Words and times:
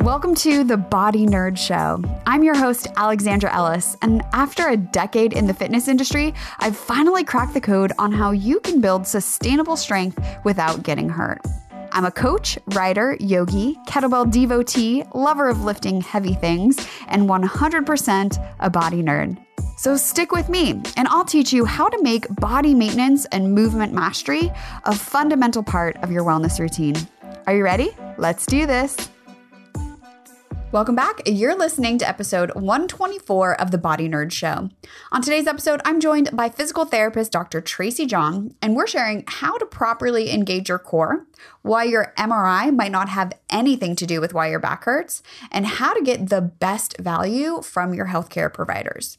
Welcome 0.00 0.34
to 0.36 0.64
the 0.64 0.76
Body 0.76 1.24
Nerd 1.26 1.56
Show. 1.56 2.02
I'm 2.26 2.42
your 2.42 2.54
host, 2.54 2.88
Alexandra 2.96 3.50
Ellis, 3.54 3.96
and 4.02 4.22
after 4.32 4.68
a 4.68 4.76
decade 4.76 5.32
in 5.32 5.46
the 5.46 5.54
fitness 5.54 5.88
industry, 5.88 6.34
I've 6.58 6.76
finally 6.76 7.24
cracked 7.24 7.54
the 7.54 7.60
code 7.60 7.92
on 7.98 8.12
how 8.12 8.32
you 8.32 8.60
can 8.60 8.80
build 8.80 9.06
sustainable 9.06 9.76
strength 9.76 10.18
without 10.44 10.82
getting 10.82 11.08
hurt. 11.08 11.40
I'm 11.90 12.04
a 12.04 12.10
coach, 12.10 12.58
writer, 12.74 13.16
yogi, 13.20 13.76
kettlebell 13.86 14.30
devotee, 14.30 15.04
lover 15.14 15.48
of 15.48 15.64
lifting 15.64 16.00
heavy 16.00 16.34
things, 16.34 16.76
and 17.06 17.28
100% 17.28 18.54
a 18.58 18.68
body 18.70 19.02
nerd. 19.02 19.38
So 19.76 19.96
stick 19.96 20.30
with 20.30 20.48
me, 20.48 20.80
and 20.96 21.08
I'll 21.08 21.24
teach 21.24 21.52
you 21.52 21.64
how 21.64 21.88
to 21.88 22.02
make 22.02 22.32
body 22.36 22.74
maintenance 22.74 23.24
and 23.26 23.52
movement 23.52 23.92
mastery 23.92 24.52
a 24.84 24.94
fundamental 24.94 25.64
part 25.64 25.96
of 25.96 26.12
your 26.12 26.22
wellness 26.22 26.60
routine. 26.60 26.94
Are 27.48 27.56
you 27.56 27.64
ready? 27.64 27.90
Let's 28.16 28.46
do 28.46 28.66
this. 28.66 28.96
Welcome 30.70 30.94
back. 30.94 31.22
You're 31.26 31.56
listening 31.56 31.98
to 31.98 32.08
episode 32.08 32.52
124 32.54 33.60
of 33.60 33.72
the 33.72 33.78
Body 33.78 34.08
Nerd 34.08 34.32
Show. 34.32 34.70
On 35.12 35.22
today's 35.22 35.46
episode, 35.46 35.80
I'm 35.84 36.00
joined 36.00 36.30
by 36.36 36.48
physical 36.48 36.84
therapist 36.84 37.32
Dr. 37.32 37.60
Tracy 37.60 38.06
John, 38.06 38.54
and 38.62 38.76
we're 38.76 38.86
sharing 38.86 39.24
how 39.26 39.58
to 39.58 39.66
properly 39.66 40.32
engage 40.32 40.68
your 40.68 40.78
core, 40.78 41.26
why 41.62 41.84
your 41.84 42.12
MRI 42.16 42.74
might 42.74 42.92
not 42.92 43.08
have 43.08 43.32
anything 43.50 43.96
to 43.96 44.06
do 44.06 44.20
with 44.20 44.34
why 44.34 44.50
your 44.50 44.60
back 44.60 44.84
hurts, 44.84 45.22
and 45.50 45.66
how 45.66 45.94
to 45.94 46.02
get 46.02 46.28
the 46.28 46.40
best 46.40 46.96
value 46.98 47.60
from 47.60 47.92
your 47.92 48.06
healthcare 48.06 48.52
providers. 48.52 49.18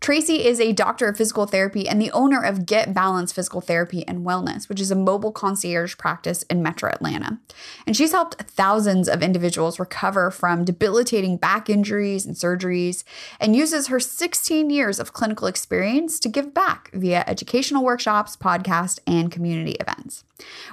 Tracy 0.00 0.44
is 0.44 0.60
a 0.60 0.72
doctor 0.72 1.08
of 1.08 1.16
physical 1.16 1.46
therapy 1.46 1.88
and 1.88 2.00
the 2.00 2.10
owner 2.12 2.42
of 2.42 2.66
Get 2.66 2.94
Balanced 2.94 3.34
Physical 3.34 3.60
Therapy 3.60 4.06
and 4.06 4.24
Wellness, 4.24 4.68
which 4.68 4.80
is 4.80 4.90
a 4.90 4.96
mobile 4.96 5.32
concierge 5.32 5.96
practice 5.96 6.42
in 6.44 6.62
Metro 6.62 6.90
Atlanta. 6.90 7.38
And 7.86 7.96
she's 7.96 8.12
helped 8.12 8.40
thousands 8.42 9.08
of 9.08 9.22
individuals 9.22 9.80
recover 9.80 10.30
from 10.30 10.64
debilitating 10.64 11.38
back 11.38 11.68
injuries 11.70 12.26
and 12.26 12.36
surgeries 12.36 13.04
and 13.40 13.56
uses 13.56 13.88
her 13.88 13.98
16 13.98 14.70
years 14.70 15.00
of 15.00 15.12
clinical 15.12 15.48
experience 15.48 16.20
to 16.20 16.28
give 16.28 16.54
back 16.54 16.90
via 16.92 17.24
educational 17.26 17.82
workshops, 17.82 18.36
podcasts, 18.36 18.98
and 19.06 19.32
community 19.32 19.72
events. 19.80 20.24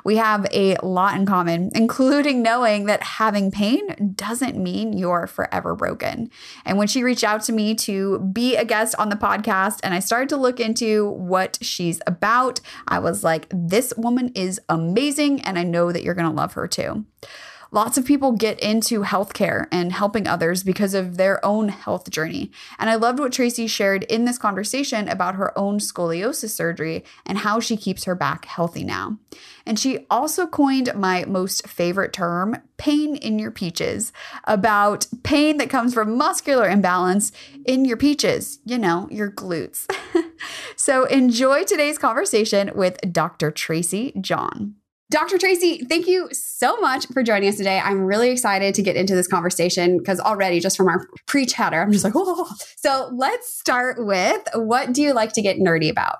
We 0.03 0.17
have 0.17 0.45
a 0.51 0.75
lot 0.83 1.15
in 1.15 1.25
common, 1.25 1.71
including 1.73 2.41
knowing 2.41 2.85
that 2.85 3.01
having 3.03 3.49
pain 3.49 4.13
doesn't 4.15 4.61
mean 4.61 4.93
you're 4.93 5.27
forever 5.27 5.73
broken. 5.75 6.29
And 6.65 6.77
when 6.77 6.87
she 6.87 7.03
reached 7.03 7.23
out 7.23 7.43
to 7.43 7.53
me 7.53 7.73
to 7.75 8.19
be 8.19 8.57
a 8.57 8.65
guest 8.65 8.95
on 8.99 9.09
the 9.09 9.12
podcast 9.15 9.79
and 9.83 9.93
I 9.93 9.99
started 9.99 10.29
to 10.29 10.37
look 10.37 10.59
into 10.59 11.09
what 11.09 11.57
she's 11.61 12.01
about, 12.07 12.59
I 12.87 12.99
was 12.99 13.23
like, 13.23 13.47
this 13.49 13.93
woman 13.97 14.31
is 14.35 14.59
amazing 14.69 15.41
and 15.41 15.57
I 15.57 15.63
know 15.63 15.91
that 15.91 16.03
you're 16.03 16.15
going 16.15 16.29
to 16.29 16.35
love 16.35 16.53
her 16.53 16.67
too. 16.67 17.05
Lots 17.73 17.97
of 17.97 18.05
people 18.05 18.33
get 18.33 18.59
into 18.59 19.01
healthcare 19.01 19.65
and 19.71 19.91
helping 19.91 20.27
others 20.27 20.61
because 20.61 20.93
of 20.93 21.17
their 21.17 21.43
own 21.43 21.69
health 21.69 22.07
journey. 22.11 22.51
And 22.77 22.87
I 22.87 22.93
loved 22.93 23.17
what 23.17 23.33
Tracy 23.33 23.65
shared 23.65 24.03
in 24.03 24.25
this 24.25 24.37
conversation 24.37 25.09
about 25.09 25.33
her 25.33 25.57
own 25.57 25.79
scoliosis 25.79 26.51
surgery 26.51 27.03
and 27.25 27.39
how 27.39 27.59
she 27.59 27.75
keeps 27.75 28.03
her 28.03 28.13
back 28.13 28.45
healthy 28.45 28.83
now. 28.83 29.17
And 29.65 29.79
she 29.79 30.05
also 30.11 30.45
coined 30.45 30.93
my 30.93 31.25
most 31.25 31.67
favorite 31.67 32.13
term, 32.13 32.57
pain 32.77 33.15
in 33.15 33.39
your 33.39 33.49
peaches, 33.49 34.13
about 34.43 35.07
pain 35.23 35.57
that 35.57 35.71
comes 35.71 35.95
from 35.95 36.15
muscular 36.15 36.69
imbalance 36.69 37.31
in 37.65 37.85
your 37.85 37.97
peaches, 37.97 38.59
you 38.65 38.77
know, 38.77 39.07
your 39.09 39.31
glutes. 39.31 39.91
so 40.75 41.05
enjoy 41.05 41.63
today's 41.63 41.97
conversation 41.97 42.69
with 42.75 42.99
Dr. 43.11 43.49
Tracy 43.49 44.13
John. 44.21 44.75
Dr. 45.13 45.37
Tracy, 45.37 45.85
thank 45.85 46.07
you 46.07 46.27
so 46.31 46.75
much 46.77 47.05
for 47.05 47.21
joining 47.21 47.47
us 47.47 47.57
today. 47.57 47.79
I'm 47.79 48.01
really 48.01 48.31
excited 48.31 48.73
to 48.73 48.81
get 48.81 48.95
into 48.95 49.13
this 49.13 49.27
conversation 49.27 49.99
because 49.99 50.19
already, 50.19 50.59
just 50.59 50.75
from 50.75 50.87
our 50.87 51.05
pre 51.27 51.45
chatter, 51.45 51.79
I'm 51.79 51.91
just 51.91 52.03
like, 52.03 52.13
oh. 52.15 52.51
So 52.77 53.11
let's 53.13 53.53
start 53.53 54.03
with 54.03 54.41
what 54.55 54.91
do 54.91 55.03
you 55.03 55.13
like 55.13 55.31
to 55.33 55.43
get 55.43 55.57
nerdy 55.59 55.91
about? 55.91 56.17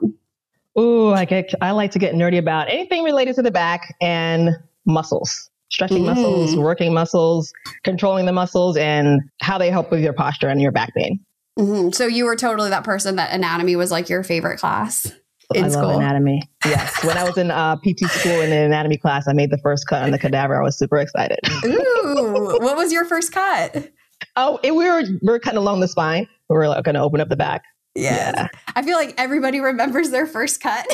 Ooh, 0.77 1.09
I 1.09 1.25
get, 1.25 1.55
I 1.59 1.71
like 1.71 1.89
to 1.93 1.99
get 1.99 2.13
nerdy 2.13 2.37
about 2.37 2.69
anything 2.69 3.03
related 3.03 3.33
to 3.37 3.41
the 3.41 3.49
back 3.49 3.95
and 3.99 4.51
muscles, 4.85 5.49
stretching 5.69 6.03
mm. 6.03 6.13
muscles, 6.13 6.55
working 6.55 6.93
muscles, 6.93 7.51
controlling 7.83 8.27
the 8.27 8.31
muscles, 8.31 8.77
and 8.77 9.21
how 9.41 9.57
they 9.57 9.71
help 9.71 9.89
with 9.89 10.01
your 10.01 10.13
posture 10.13 10.49
and 10.49 10.61
your 10.61 10.71
back 10.71 10.93
pain. 10.93 11.19
Mm-hmm. 11.57 11.89
So 11.93 12.05
you 12.05 12.25
were 12.25 12.35
totally 12.35 12.69
that 12.69 12.83
person 12.83 13.15
that 13.15 13.33
anatomy 13.33 13.75
was 13.75 13.89
like 13.89 14.07
your 14.07 14.21
favorite 14.21 14.59
class 14.59 15.11
in 15.53 15.65
I 15.65 15.69
school. 15.69 15.87
love 15.87 15.95
anatomy. 15.97 16.41
Yes. 16.65 17.03
when 17.03 17.17
I 17.17 17.23
was 17.23 17.37
in 17.37 17.51
uh, 17.51 17.75
PT 17.77 18.09
school 18.09 18.41
in 18.41 18.49
the 18.49 18.57
anatomy 18.57 18.97
class, 18.97 19.27
I 19.27 19.33
made 19.33 19.51
the 19.51 19.57
first 19.57 19.87
cut 19.87 20.03
on 20.03 20.11
the 20.11 20.19
cadaver. 20.19 20.59
I 20.59 20.63
was 20.63 20.77
super 20.77 20.97
excited. 20.97 21.39
Ooh, 21.65 22.57
what 22.59 22.77
was 22.77 22.91
your 22.91 23.05
first 23.05 23.31
cut? 23.31 23.91
Oh, 24.35 24.59
it, 24.63 24.75
we 24.75 24.85
were 24.85 25.01
we 25.01 25.27
were 25.27 25.39
cutting 25.39 25.57
along 25.57 25.81
the 25.81 25.87
spine. 25.87 26.27
We 26.49 26.55
were 26.55 26.67
like, 26.67 26.83
going 26.83 26.95
to 26.95 27.01
open 27.01 27.19
up 27.19 27.29
the 27.29 27.35
back. 27.35 27.63
Yes. 27.95 28.33
Yeah. 28.35 28.47
I 28.75 28.81
feel 28.81 28.97
like 28.97 29.13
everybody 29.17 29.59
remembers 29.59 30.09
their 30.09 30.25
first 30.25 30.61
cut. 30.61 30.85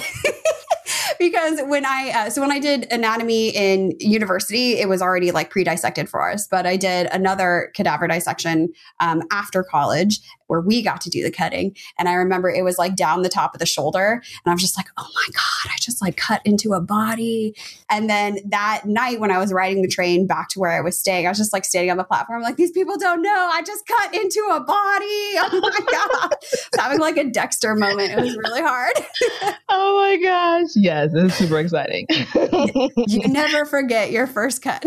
because 1.20 1.60
when 1.66 1.86
I 1.86 2.12
uh, 2.14 2.30
so 2.30 2.42
when 2.42 2.52
I 2.52 2.60
did 2.60 2.92
anatomy 2.92 3.50
in 3.50 3.94
university, 4.00 4.80
it 4.80 4.90
was 4.90 5.02
already 5.02 5.32
like 5.32 5.50
pre-dissected 5.50 6.10
for 6.10 6.30
us. 6.30 6.48
But 6.50 6.66
I 6.66 6.76
did 6.76 7.08
another 7.08 7.72
cadaver 7.76 8.08
dissection 8.08 8.70
um, 9.00 9.24
after 9.32 9.64
college, 9.64 10.20
where 10.50 10.62
we 10.62 10.82
got 10.82 11.00
to 11.02 11.10
do 11.10 11.22
the 11.22 11.32
cutting. 11.32 11.76
And 11.98 12.10
I 12.10 12.14
remember 12.14 12.50
it 12.50 12.64
was 12.64 12.78
like 12.78 12.96
down 12.96 13.22
the 13.22 13.30
top 13.30 13.54
of 13.54 13.60
the 13.60 13.66
shoulder. 13.68 14.14
And 14.14 14.52
I 14.52 14.54
was 14.54 14.62
just 14.62 14.78
like, 14.78 14.88
oh 14.98 15.08
my 15.14 15.28
God, 15.28 15.72
I 15.72 15.78
just 15.80 16.02
like 16.02 16.18
cut 16.18 16.42
into 16.44 16.74
a 16.74 16.82
body. 16.82 17.56
And 17.90 18.10
then 18.10 18.40
that 18.48 18.84
night 18.86 19.20
when 19.20 19.32
I 19.32 19.38
was 19.38 19.54
riding 19.54 19.84
the 19.84 19.88
train 19.88 20.26
back 20.26 20.50
to 20.50 20.60
where 20.60 20.72
I 20.72 20.82
was 20.82 20.98
staying, 20.98 21.28
I 21.28 21.30
was 21.30 21.38
just 21.38 21.54
like 21.54 21.66
standing 21.66 21.92
on 21.92 21.98
the 21.98 22.04
platform, 22.04 22.42
like, 22.42 22.58
these 22.58 22.72
people 22.72 22.98
don't 22.98 23.22
know. 23.22 23.50
I 23.54 23.62
just 23.62 23.86
cut 23.86 24.14
into 24.16 24.40
a 24.52 24.60
body. 24.60 24.76
Oh 25.52 25.60
my 25.62 25.80
God. 25.92 26.36
having 26.80 27.00
like 27.00 27.18
a 27.18 27.26
Dexter 27.26 27.76
moment. 27.76 28.12
It 28.12 28.20
was 28.20 28.36
really 28.38 28.62
hard. 28.62 28.94
oh 29.70 29.98
my 29.98 30.18
gosh. 30.18 30.70
Yes, 30.76 31.12
it's 31.14 31.36
super 31.36 31.60
exciting. 31.60 32.08
you 33.08 33.28
never 33.28 33.66
forget 33.66 34.12
your 34.12 34.28
first 34.28 34.62
cut. 34.62 34.84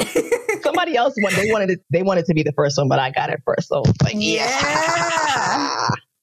Somebody 0.62 0.96
else 0.96 1.14
one 1.18 1.34
they 1.34 1.50
wanted 1.50 1.70
it 1.70 1.80
they 1.90 2.02
wanted 2.02 2.24
to 2.26 2.34
be 2.34 2.42
the 2.42 2.52
first 2.52 2.78
one, 2.78 2.88
but 2.88 2.98
I 2.98 3.10
got 3.10 3.30
it 3.30 3.42
first. 3.44 3.68
So 3.68 3.82
like 4.02 4.14
yeah. 4.14 4.48
yeah. 4.48 5.21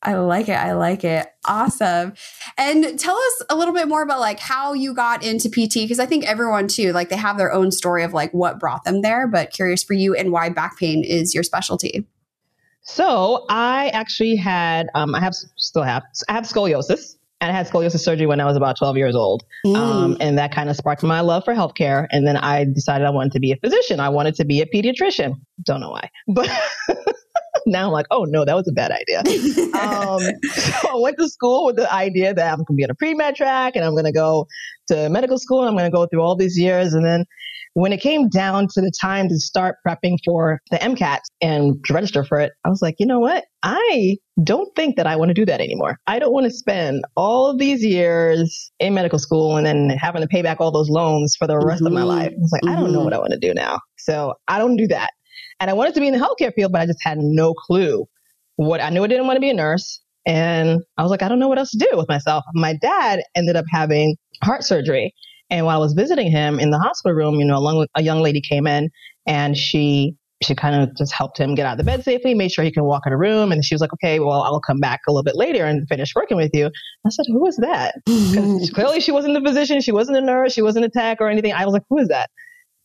I 0.02 0.16
like 0.16 0.48
it. 0.48 0.54
I 0.54 0.74
like 0.74 1.04
it. 1.04 1.28
Awesome. 1.46 2.14
And 2.58 2.98
tell 2.98 3.18
us 3.18 3.44
a 3.50 3.56
little 3.56 3.74
bit 3.74 3.88
more 3.88 4.02
about 4.02 4.20
like 4.20 4.40
how 4.40 4.74
you 4.74 4.94
got 4.94 5.24
into 5.24 5.50
PT 5.50 5.74
because 5.76 6.00
I 6.00 6.06
think 6.06 6.26
everyone 6.26 6.68
too 6.68 6.94
like 6.94 7.10
they 7.10 7.18
have 7.18 7.38
their 7.38 7.52
own 7.52 7.72
story 7.72 8.04
of 8.04 8.14
like 8.14 8.34
what 8.34 8.60
brought 8.60 8.86
them 8.86 9.02
there, 9.02 9.28
but 9.28 9.52
curious 9.52 9.84
for 9.84 9.94
you 9.94 10.16
and 10.16 10.32
why 10.32 10.50
back 10.50 10.78
pain 10.78 11.04
is 11.04 11.34
your 11.34 11.44
specialty. 11.44 12.08
So, 12.82 13.46
I 13.50 13.90
actually 13.90 14.36
had 14.38 14.88
um 14.96 15.14
I 15.14 15.20
have 15.20 15.34
still 15.58 15.84
have 15.84 16.04
I 16.30 16.34
have 16.34 16.46
scoliosis. 16.46 17.16
And 17.42 17.50
I 17.50 17.56
had 17.56 17.70
scoliosis 17.70 18.02
surgery 18.02 18.28
when 18.28 18.42
I 18.42 18.46
was 18.46 18.58
about 18.58 18.78
12 18.78 18.98
years 18.98 19.16
old. 19.16 19.46
Mm. 19.66 19.76
Um, 19.78 20.18
and 20.20 20.38
that 20.38 20.52
kind 20.52 20.70
of 20.70 20.76
sparked 20.76 21.04
my 21.04 21.22
love 21.22 21.46
for 21.46 21.54
healthcare. 21.54 22.06
And 22.12 22.28
then 22.28 22.36
I 22.36 22.66
decided 22.66 23.08
I 23.08 23.12
wanted 23.12 23.32
to 23.32 23.40
be 23.40 23.54
a 23.54 23.56
physician. 23.56 24.02
I 24.02 24.10
wanted 24.10 24.36
to 24.36 24.46
be 24.46 24.60
a 24.60 24.66
pediatrician. 24.66 25.40
Don't 25.64 25.80
know 25.80 25.92
why. 25.92 26.10
But 26.28 26.50
now 27.66 27.88
I'm 27.88 27.92
like, 27.92 28.08
oh 28.12 28.26
no, 28.26 28.46
that 28.46 28.56
was 28.56 28.68
a 28.68 28.72
bad 28.72 28.92
idea. 28.92 29.20
um, 29.80 30.22
so 30.52 30.90
I 30.90 30.96
went 30.96 31.18
to 31.18 31.30
school 31.30 31.66
with 31.66 31.76
the 31.76 31.92
idea 31.94 32.34
that 32.34 32.52
I'm 32.52 32.60
going 32.60 32.66
to 32.66 32.74
be 32.74 32.84
on 32.84 32.90
a 32.90 32.96
pre 32.96 33.14
med 33.14 33.36
track 33.36 33.76
and 33.76 33.86
I'm 33.86 33.94
going 33.94 34.06
to 34.06 34.12
go 34.12 34.48
to 34.88 35.10
medical 35.10 35.38
school 35.38 35.62
and 35.62 35.70
I'm 35.70 35.76
going 35.76 35.90
to 35.90 35.96
go 35.96 36.08
through 36.08 36.22
all 36.22 36.36
these 36.36 36.58
years. 36.58 36.94
And 36.94 37.06
then 37.06 37.26
when 37.74 37.94
it 37.94 38.02
came 38.02 38.28
down 38.30 38.68
to 38.74 38.82
the 38.82 38.92
time 39.00 39.30
to 39.30 39.38
start 39.38 39.78
prepping 39.88 40.18
for 40.26 40.60
the 40.72 40.78
MCAT 40.78 41.20
and 41.42 41.76
to 41.86 41.94
register 41.94 42.24
for 42.24 42.40
it, 42.40 42.52
I 42.66 42.70
was 42.70 42.82
like, 42.82 42.96
you 43.00 43.06
know 43.06 43.20
what? 43.20 43.46
I 43.64 44.18
don't 44.44 44.74
think 44.76 44.96
that 44.96 45.06
I 45.06 45.16
want 45.16 45.30
to 45.30 45.34
do 45.34 45.46
that 45.46 45.62
anymore. 45.62 45.98
I 46.08 46.20
don't 46.20 46.34
want 46.34 46.46
to 46.46 46.52
spend 46.52 47.04
all 47.16 47.48
of 47.48 47.58
these 47.58 47.84
years 47.84 48.72
in 48.80 48.94
medical 48.94 49.20
school 49.20 49.58
and 49.58 49.66
then 49.66 49.90
having 49.90 50.22
to 50.22 50.28
pay 50.28 50.42
back 50.42 50.60
all 50.60 50.72
those 50.72 50.90
loans 50.90 51.36
for 51.38 51.48
the 51.48 51.58
rest 51.58 51.84
mm-hmm. 51.84 51.88
of 51.88 51.94
my 51.94 52.00
mm-hmm. 52.02 52.10
life. 52.10 52.32
I 52.32 52.40
was 52.40 52.52
like, 52.52 52.62
mm-hmm. 52.64 52.78
I 52.78 52.80
don't 52.80 52.92
know 52.92 53.00
mm-hmm. 53.00 53.06
what 53.06 53.14
I 53.14 53.20
want 53.20 53.34
to 53.34 53.40
do 53.40 53.54
now. 53.54 53.80
So 53.98 54.34
I 54.48 54.60
don't 54.60 54.78
do 54.78 54.88
that. 54.88 55.12
And 55.60 55.70
I 55.70 55.74
wanted 55.74 55.94
to 55.96 56.00
be 56.00 56.08
in 56.08 56.14
the 56.18 56.20
healthcare 56.20 56.54
field, 56.54 56.72
but 56.72 56.82
I 56.82 56.86
just 56.86 57.00
had 57.04 57.18
no 57.18 57.54
clue 57.54 58.06
what 58.56 58.82
I 58.82 58.90
knew 58.90 59.04
I 59.04 59.08
didn't 59.08 59.26
want 59.26 59.38
to 59.38 59.42
be 59.42 59.50
a 59.50 59.54
nurse. 59.54 60.02
And 60.26 60.82
I 60.98 61.02
was 61.02 61.12
like, 61.12 61.24
I 61.24 61.30
don't 61.30 61.40
know 61.40 61.48
what 61.48 61.58
else 61.58 61.72
to 61.72 61.78
do 61.78 61.98
with 61.98 62.08
myself. 62.10 62.44
My 62.54 62.78
dad 62.82 63.22
ended 63.36 63.56
up 63.56 63.66
having 63.72 64.18
heart 64.44 64.64
surgery. 64.64 65.14
And 65.50 65.66
while 65.66 65.78
I 65.78 65.80
was 65.80 65.94
visiting 65.94 66.30
him 66.30 66.60
in 66.60 66.70
the 66.70 66.78
hospital 66.78 67.16
room, 67.16 67.36
you 67.36 67.46
know, 67.46 67.58
a, 67.58 67.88
a 67.96 68.04
young 68.04 68.22
lady 68.22 68.42
came 68.42 68.68
in 68.68 68.90
and 69.26 69.58
she 69.58 70.16
she 70.42 70.56
kind 70.56 70.82
of 70.82 70.96
just 70.96 71.14
helped 71.14 71.38
him 71.38 71.54
get 71.54 71.66
out 71.66 71.74
of 71.74 71.78
the 71.78 71.84
bed 71.84 72.04
safely, 72.04 72.34
made 72.34 72.52
sure 72.52 72.64
he 72.64 72.72
can 72.72 72.86
walk 72.86 73.04
in 73.06 73.12
a 73.12 73.18
room. 73.18 73.52
And 73.52 73.64
she 73.66 73.74
was 73.76 73.82
like, 73.82 73.92
okay, 73.94 74.20
well, 74.20 74.42
I'll 74.42 74.62
come 74.62 74.80
back 74.80 75.02
a 75.08 75.12
little 75.12 75.24
bit 75.24 75.36
later 75.36 75.66
and 75.66 75.86
finish 75.90 76.16
working 76.16 76.38
with 76.38 76.52
you. 76.54 76.68
I 77.06 77.10
said, 77.10 77.26
who 77.28 77.46
is 77.46 77.58
that? 77.58 77.96
Because 78.06 78.70
clearly 78.70 79.02
she 79.02 79.12
wasn't 79.12 79.34
the 79.34 79.42
physician. 79.42 79.82
She 79.82 79.92
wasn't 79.92 80.18
a 80.18 80.22
nurse. 80.22 80.54
She 80.54 80.62
wasn't 80.62 80.86
a 80.86 80.90
tech 80.90 81.18
or 81.20 81.28
anything. 81.30 81.52
I 81.52 81.66
was 81.66 81.74
like, 81.74 81.84
who 81.90 81.98
is 81.98 82.08
that? 82.08 82.30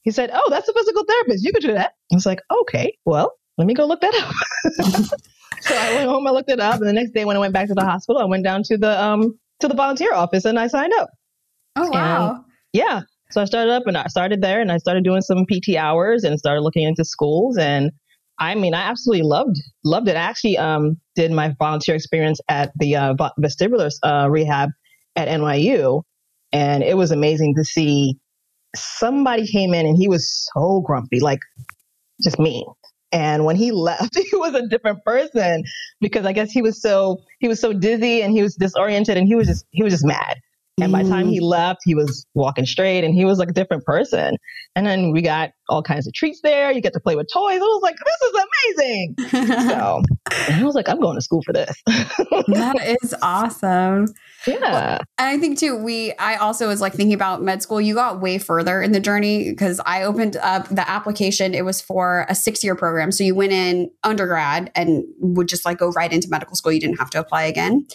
He 0.04 0.10
said, 0.10 0.30
Oh, 0.32 0.48
that's 0.50 0.68
a 0.68 0.72
physical 0.72 1.04
therapist. 1.04 1.44
You 1.44 1.52
could 1.52 1.62
do 1.62 1.72
that. 1.72 1.94
I 2.12 2.14
was 2.14 2.26
like, 2.26 2.40
Okay, 2.62 2.96
well, 3.04 3.32
let 3.58 3.66
me 3.66 3.74
go 3.74 3.86
look 3.86 4.00
that 4.00 4.14
up. 4.14 4.34
so 5.60 5.74
I 5.74 5.94
went 5.96 6.08
home, 6.08 6.26
I 6.26 6.30
looked 6.30 6.50
it 6.50 6.60
up, 6.60 6.76
and 6.76 6.88
the 6.88 6.92
next 6.92 7.12
day 7.12 7.24
when 7.24 7.36
I 7.36 7.40
went 7.40 7.52
back 7.52 7.68
to 7.68 7.74
the 7.74 7.84
hospital, 7.84 8.20
I 8.20 8.26
went 8.26 8.44
down 8.44 8.62
to 8.64 8.76
the 8.76 9.02
um 9.02 9.38
to 9.60 9.68
the 9.68 9.74
volunteer 9.74 10.12
office 10.12 10.44
and 10.44 10.58
I 10.58 10.66
signed 10.66 10.92
up. 10.94 11.08
Oh 11.76 11.88
wow. 11.90 12.34
And 12.34 12.44
yeah. 12.72 13.02
So 13.30 13.40
I 13.40 13.46
started 13.46 13.72
up 13.72 13.84
and 13.86 13.96
I 13.96 14.06
started 14.06 14.42
there 14.42 14.60
and 14.60 14.70
I 14.70 14.78
started 14.78 15.02
doing 15.04 15.22
some 15.22 15.44
PT 15.46 15.76
hours 15.76 16.24
and 16.24 16.38
started 16.38 16.60
looking 16.60 16.86
into 16.86 17.04
schools. 17.04 17.56
And 17.56 17.90
I 18.38 18.54
mean, 18.54 18.74
I 18.74 18.82
absolutely 18.82 19.26
loved 19.26 19.56
loved 19.84 20.08
it. 20.08 20.16
I 20.16 20.20
actually 20.20 20.58
um, 20.58 21.00
did 21.14 21.32
my 21.32 21.54
volunteer 21.58 21.94
experience 21.94 22.40
at 22.48 22.72
the 22.76 22.96
uh, 22.96 23.14
vestibular 23.40 23.90
uh, 24.02 24.28
rehab 24.28 24.70
at 25.16 25.28
NYU, 25.28 26.02
and 26.52 26.82
it 26.82 26.96
was 26.96 27.12
amazing 27.12 27.54
to 27.56 27.64
see 27.64 28.18
somebody 28.74 29.46
came 29.46 29.74
in 29.74 29.86
and 29.86 29.96
he 29.96 30.08
was 30.08 30.48
so 30.54 30.80
grumpy, 30.80 31.20
like 31.20 31.40
just 32.22 32.38
me. 32.38 32.66
And 33.12 33.44
when 33.44 33.56
he 33.56 33.70
left, 33.72 34.16
he 34.16 34.36
was 34.36 34.54
a 34.54 34.66
different 34.66 35.04
person 35.04 35.64
because 36.00 36.26
I 36.26 36.32
guess 36.32 36.50
he 36.50 36.62
was 36.62 36.80
so 36.80 37.18
he 37.40 37.48
was 37.48 37.60
so 37.60 37.72
dizzy 37.72 38.22
and 38.22 38.32
he 38.32 38.42
was 38.42 38.56
disoriented 38.56 39.16
and 39.16 39.26
he 39.26 39.34
was 39.34 39.46
just 39.46 39.66
he 39.70 39.82
was 39.82 39.92
just 39.92 40.04
mad. 40.04 40.38
And 40.80 40.90
by 40.90 41.04
the 41.04 41.08
time 41.08 41.28
he 41.28 41.38
mm. 41.38 41.44
left, 41.44 41.82
he 41.84 41.94
was 41.94 42.26
walking 42.34 42.66
straight 42.66 43.04
and 43.04 43.14
he 43.14 43.24
was 43.24 43.38
like 43.38 43.48
a 43.48 43.52
different 43.52 43.84
person. 43.84 44.36
And 44.74 44.84
then 44.84 45.12
we 45.12 45.22
got 45.22 45.52
all 45.68 45.84
kinds 45.84 46.08
of 46.08 46.14
treats 46.14 46.40
there. 46.42 46.72
You 46.72 46.80
get 46.80 46.92
to 46.94 47.00
play 47.00 47.14
with 47.14 47.28
toys. 47.32 47.58
I 47.58 47.62
was 47.62 47.82
like, 47.82 47.94
this 48.04 48.22
is 48.22 48.42
amazing. 48.74 49.68
so 49.68 50.02
I 50.52 50.64
was 50.64 50.74
like, 50.74 50.88
I'm 50.88 50.98
going 50.98 51.14
to 51.14 51.22
school 51.22 51.42
for 51.42 51.52
this. 51.52 51.80
that 51.86 52.96
is 53.02 53.14
awesome. 53.22 54.08
Yeah. 54.48 54.58
Well, 54.60 54.98
and 55.16 55.28
I 55.28 55.38
think 55.38 55.60
too, 55.60 55.76
we, 55.76 56.12
I 56.14 56.36
also 56.36 56.66
was 56.66 56.80
like 56.80 56.92
thinking 56.92 57.14
about 57.14 57.40
med 57.40 57.62
school. 57.62 57.80
You 57.80 57.94
got 57.94 58.20
way 58.20 58.38
further 58.38 58.82
in 58.82 58.90
the 58.90 59.00
journey 59.00 59.50
because 59.50 59.80
I 59.86 60.02
opened 60.02 60.36
up 60.38 60.68
the 60.68 60.88
application. 60.90 61.54
It 61.54 61.64
was 61.64 61.80
for 61.80 62.26
a 62.28 62.34
six 62.34 62.64
year 62.64 62.74
program. 62.74 63.12
So 63.12 63.22
you 63.22 63.36
went 63.36 63.52
in 63.52 63.92
undergrad 64.02 64.72
and 64.74 65.04
would 65.20 65.48
just 65.48 65.64
like 65.64 65.78
go 65.78 65.90
right 65.90 66.12
into 66.12 66.28
medical 66.28 66.56
school. 66.56 66.72
You 66.72 66.80
didn't 66.80 66.98
have 66.98 67.10
to 67.10 67.20
apply 67.20 67.44
again. 67.44 67.86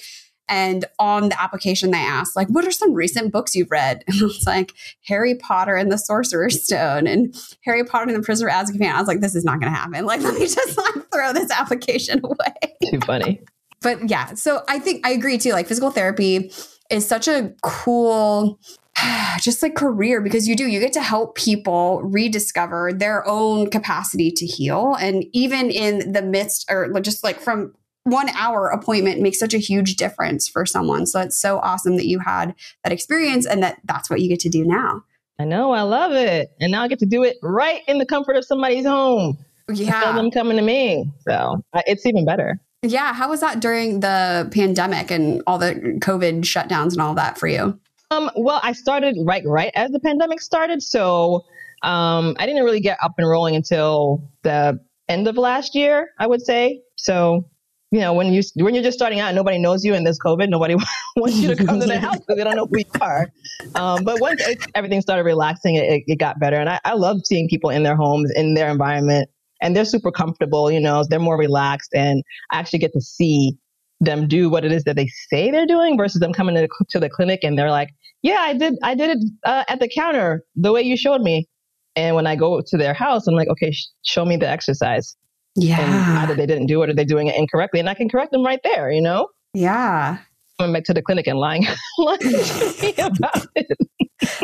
And 0.50 0.86
on 0.98 1.30
the 1.30 1.42
application, 1.42 1.92
they 1.92 2.00
asked, 2.00 2.36
like, 2.36 2.48
what 2.50 2.66
are 2.66 2.72
some 2.72 2.94
recent 2.94 3.32
books 3.32 3.56
you've 3.56 3.72
read? 3.72 4.04
And 4.10 4.24
it's 4.24 4.46
like 4.48 4.74
Harry 5.06 5.36
Potter 5.36 5.76
and 5.76 5.92
the 5.92 5.98
Sorcerer's 5.98 6.64
Stone 6.64 7.06
and 7.08 7.34
Harry 7.64 7.84
Potter 7.84 8.12
and 8.12 8.16
the 8.16 8.26
Prisoner 8.26 8.50
of 8.50 8.56
Azkaban. 8.56 8.92
I 8.92 9.00
was 9.00 9.08
like, 9.08 9.22
this 9.22 9.36
is 9.36 9.46
not 9.46 9.60
going 9.60 9.72
to 9.72 9.78
happen. 9.78 10.06
Like, 10.06 10.22
let 10.24 10.34
me 10.34 10.48
just 10.48 10.78
like 10.78 11.12
throw 11.14 11.32
this 11.32 11.52
application 11.52 12.20
away. 12.24 12.76
Too 12.90 13.00
funny. 13.06 13.42
but 13.82 14.10
yeah, 14.10 14.34
so 14.34 14.64
I 14.68 14.80
think 14.80 15.06
I 15.06 15.12
agree 15.12 15.38
too. 15.38 15.52
Like, 15.52 15.68
physical 15.68 15.92
therapy 15.92 16.52
is 16.90 17.06
such 17.06 17.28
a 17.28 17.54
cool 17.62 18.60
just 19.40 19.62
like 19.62 19.76
career 19.76 20.22
because 20.22 20.48
you 20.48 20.56
do 20.56 20.68
you 20.68 20.80
get 20.80 20.94
to 20.94 21.02
help 21.02 21.36
people 21.36 22.02
rediscover 22.04 22.92
their 22.94 23.28
own 23.28 23.70
capacity 23.70 24.32
to 24.32 24.46
heal 24.46 24.96
and 25.00 25.24
even 25.34 25.70
in 25.70 26.12
the 26.12 26.22
midst 26.22 26.66
or 26.70 27.00
just 27.00 27.24
like 27.24 27.40
from 27.40 27.74
one 28.04 28.30
hour 28.30 28.70
appointment 28.70 29.22
makes 29.22 29.40
such 29.40 29.54
a 29.54 29.58
huge 29.58 29.96
difference 29.96 30.48
for 30.48 30.66
someone. 30.66 31.06
So 31.06 31.20
it's 31.20 31.40
so 31.40 31.60
awesome 31.60 31.98
that 31.98 32.08
you 32.08 32.20
had 32.20 32.56
that 32.84 32.94
experience 32.94 33.46
and 33.46 33.62
that 33.64 33.80
that's 33.86 34.10
what 34.10 34.22
you 34.22 34.30
get 34.30 34.40
to 34.42 34.50
do 34.50 34.66
now. 34.66 35.04
I 35.40 35.46
know, 35.46 35.72
I 35.72 35.84
love 35.84 36.12
it. 36.12 36.52
And 36.60 36.72
now 36.72 36.84
I 36.84 36.88
get 36.88 37.00
to 37.00 37.06
do 37.06 37.24
it 37.24 37.38
right 37.42 37.82
in 37.88 37.98
the 37.98 38.06
comfort 38.06 38.36
of 38.36 38.44
somebody's 38.44 38.86
home. 38.86 39.38
Yeah. 39.72 40.14
Them 40.14 40.32
coming 40.32 40.58
to 40.58 40.64
me. 40.64 41.06
So 41.22 41.64
it's 41.86 42.06
even 42.06 42.26
better. 42.26 42.60
Yeah. 42.82 43.14
How 43.14 43.30
was 43.30 43.40
that 43.42 43.60
during 43.60 44.00
the 44.00 44.50
pandemic 44.52 45.12
and 45.12 45.42
all 45.48 45.58
the 45.58 45.76
COVID 46.02 46.42
shutdowns 46.42 46.94
and 46.94 47.02
all 47.02 47.14
that 47.16 47.38
for 47.38 47.48
you? 47.48 47.80
Um, 48.12 48.32
well, 48.36 48.60
I 48.64 48.74
started 48.74 49.16
right 49.24 49.44
right 49.46 49.72
as 49.76 49.92
the 49.92 50.00
pandemic 50.00 50.42
started. 50.42 50.82
So 50.82 51.46
um, 51.84 52.36
I 52.40 52.46
didn't 52.46 52.64
really 52.64 52.80
get 52.80 52.98
up 53.02 53.14
and 53.18 53.30
rolling 53.30 53.56
until 53.56 54.24
the 54.42 54.80
end 55.08 55.28
of 55.28 55.38
last 55.38 55.76
year, 55.76 56.10
I 56.18 56.28
would 56.28 56.42
say. 56.42 56.82
So 56.96 57.46
you 57.92 58.00
know, 58.00 58.14
when 58.14 58.32
you 58.32 58.42
when 58.58 58.76
you're 58.76 58.84
just 58.84 58.98
starting 58.98 59.20
out, 59.20 59.34
nobody 59.34 59.58
knows 59.58 59.84
you, 59.84 59.96
and 59.96 60.06
there's 60.06 60.20
COVID, 60.20 60.50
nobody 60.50 60.76
wants 61.16 61.38
you 61.38 61.54
to 61.54 61.66
come 61.66 61.80
to 61.80 61.88
the 61.88 62.00
house 62.06 62.18
because 62.18 62.38
they 62.38 62.44
don't 62.44 62.56
know 62.56 62.68
who 62.68 62.80
you 62.80 62.86
are. 63.02 63.32
Um, 63.76 64.04
but 64.04 64.22
once 64.22 64.42
it, 64.42 64.64
everything 64.76 65.02
started 65.02 65.24
relaxing, 65.24 65.76
it, 65.76 66.04
it, 66.06 66.20
got 66.20 66.40
better, 66.40 66.58
and 66.58 66.70
I, 66.70 66.80
I 66.86 66.94
love 66.94 67.22
seeing 67.26 67.50
people 67.50 67.72
in 67.72 67.84
their 67.84 67.96
homes, 67.96 68.32
in 68.36 68.54
their 68.54 68.70
environment, 68.70 69.30
and 69.62 69.76
they're 69.76 69.86
super 69.86 70.12
comfortable. 70.12 70.70
You 70.70 70.80
know, 70.80 71.04
they're 71.10 71.20
more 71.20 71.38
relaxed, 71.38 71.90
and 71.96 72.24
I 72.52 72.60
actually 72.60 72.80
get 72.80 72.94
to 72.94 73.02
see 73.02 73.58
them 74.02 74.28
do 74.28 74.50
what 74.50 74.64
it 74.64 74.72
is 74.72 74.84
that 74.84 74.96
they 74.96 75.08
say 75.30 75.52
they're 75.52 75.66
doing 75.66 75.98
versus 75.98 76.22
them 76.22 76.32
coming 76.32 76.56
to 76.56 76.62
the, 76.62 76.86
to 76.90 77.00
the 77.00 77.10
clinic 77.10 77.42
and 77.44 77.58
they're 77.58 77.72
like, 77.72 77.90
"Yeah, 78.22 78.38
I 78.40 78.54
did, 78.54 78.76
I 78.84 78.96
did 78.96 79.18
it 79.18 79.24
uh, 79.46 79.64
at 79.68 79.80
the 79.80 79.90
counter 79.90 80.44
the 80.56 80.72
way 80.72 80.84
you 80.84 80.96
showed 80.96 81.22
me." 81.22 81.48
And 81.96 82.16
when 82.16 82.28
I 82.28 82.36
go 82.36 82.62
to 82.66 82.78
their 82.78 82.94
house, 82.94 83.26
I'm 83.26 83.36
like, 83.36 83.50
"Okay, 83.50 83.72
sh- 83.72 83.88
show 84.06 84.26
me 84.26 84.38
the 84.38 84.48
exercise." 84.48 85.16
Yeah. 85.56 85.82
And 85.82 86.20
either 86.20 86.36
they 86.36 86.46
didn't 86.46 86.68
do 86.68 86.82
it 86.84 86.90
or 86.90 86.94
they're 86.94 87.06
doing 87.06 87.28
it 87.28 87.36
incorrectly. 87.36 87.80
And 87.80 87.90
I 87.90 87.94
can 87.94 88.10
correct 88.10 88.32
them 88.32 88.46
right 88.46 88.62
there, 88.64 88.92
you 88.92 89.02
know? 89.02 89.28
Yeah. 89.54 90.20
Coming 90.60 90.74
back 90.74 90.84
to 90.86 90.94
the 90.94 91.02
clinic 91.02 91.28
and 91.28 91.40
lying, 91.40 91.66
lying 91.98 92.20
to 92.20 92.76
me 92.82 92.94
about 92.98 93.46
it. 93.56 93.68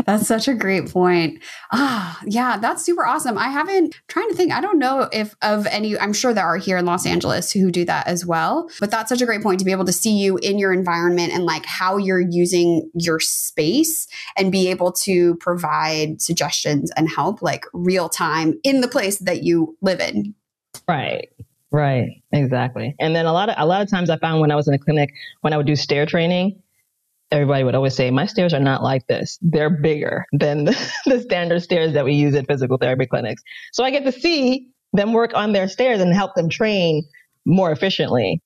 that's 0.06 0.26
such 0.26 0.48
a 0.48 0.54
great 0.54 0.90
point. 0.90 1.44
Ah, 1.74 2.22
yeah, 2.26 2.58
that's 2.58 2.86
super 2.86 3.06
awesome. 3.06 3.38
I 3.38 3.50
haven't 3.50 3.94
I'm 3.94 4.02
trying 4.08 4.30
to 4.30 4.36
think. 4.36 4.54
I 4.54 4.62
don't 4.62 4.80
know 4.80 5.10
if 5.12 5.36
of 5.42 5.68
any. 5.68 5.98
I'm 6.00 6.14
sure 6.14 6.34
there 6.34 6.46
are 6.46 6.56
here 6.56 6.78
in 6.78 6.86
Los 6.86 7.06
Angeles 7.06 7.52
who 7.52 7.70
do 7.70 7.84
that 7.86 8.08
as 8.08 8.26
well. 8.26 8.70
But 8.80 8.92
that's 8.92 9.10
such 9.10 9.22
a 9.22 9.26
great 9.26 9.44
point 9.44 9.60
to 9.60 9.66
be 9.66 9.74
able 9.74 9.84
to 9.86 9.92
see 9.92 10.18
you 10.18 10.38
in 10.38 10.58
your 10.58 10.72
environment 10.72 11.34
and 11.34 11.44
like 11.44 11.66
how 11.66 11.98
you're 11.98 12.22
using 12.22 12.90
your 12.94 13.20
space 13.20 14.08
and 14.38 14.54
be 14.54 14.70
able 14.70 14.94
to 14.94 15.36
provide 15.36 16.22
suggestions 16.22 16.92
and 16.96 17.10
help 17.10 17.42
like 17.42 17.66
real 17.74 18.08
time 18.08 18.54
in 18.64 18.80
the 18.80 18.88
place 18.88 19.18
that 19.20 19.44
you 19.44 19.78
live 19.82 20.00
in. 20.00 20.34
Right. 20.88 21.30
Right. 21.72 22.22
Exactly. 22.32 22.96
And 23.00 23.16
then 23.16 23.26
a 23.26 23.34
lot 23.34 23.50
of 23.50 23.56
a 23.58 23.66
lot 23.66 23.82
of 23.82 23.90
times 23.90 24.10
I 24.10 24.18
found 24.18 24.42
when 24.42 24.52
I 24.52 24.56
was 24.56 24.68
in 24.68 24.72
the 24.72 24.80
clinic, 24.80 25.14
when 25.42 25.54
I 25.54 25.58
would 25.58 25.68
do 25.68 25.76
stair 25.76 26.06
training, 26.06 26.62
everybody 27.32 27.64
would 27.64 27.76
always 27.76 27.96
say, 27.96 28.12
My 28.12 28.26
stairs 28.26 28.54
are 28.54 28.60
not 28.60 28.84
like 28.84 29.08
this. 29.08 29.38
They're 29.42 29.70
bigger 29.70 30.26
than 30.32 30.66
the, 30.66 30.92
the 31.06 31.20
standard 31.22 31.62
stairs 31.62 31.94
that 31.94 32.06
we 32.06 32.14
use 32.14 32.36
at 32.36 32.48
physical 32.48 32.78
therapy 32.78 33.06
clinics. 33.06 33.44
So 33.74 33.84
I 33.84 33.92
get 33.92 34.06
to 34.06 34.12
see 34.12 34.70
them 34.94 35.14
work 35.14 35.32
on 35.36 35.52
their 35.52 35.68
stairs 35.68 36.02
and 36.02 36.14
help 36.14 36.36
them 36.36 36.50
train 36.50 37.04
more 37.46 37.72
efficiently 37.72 38.42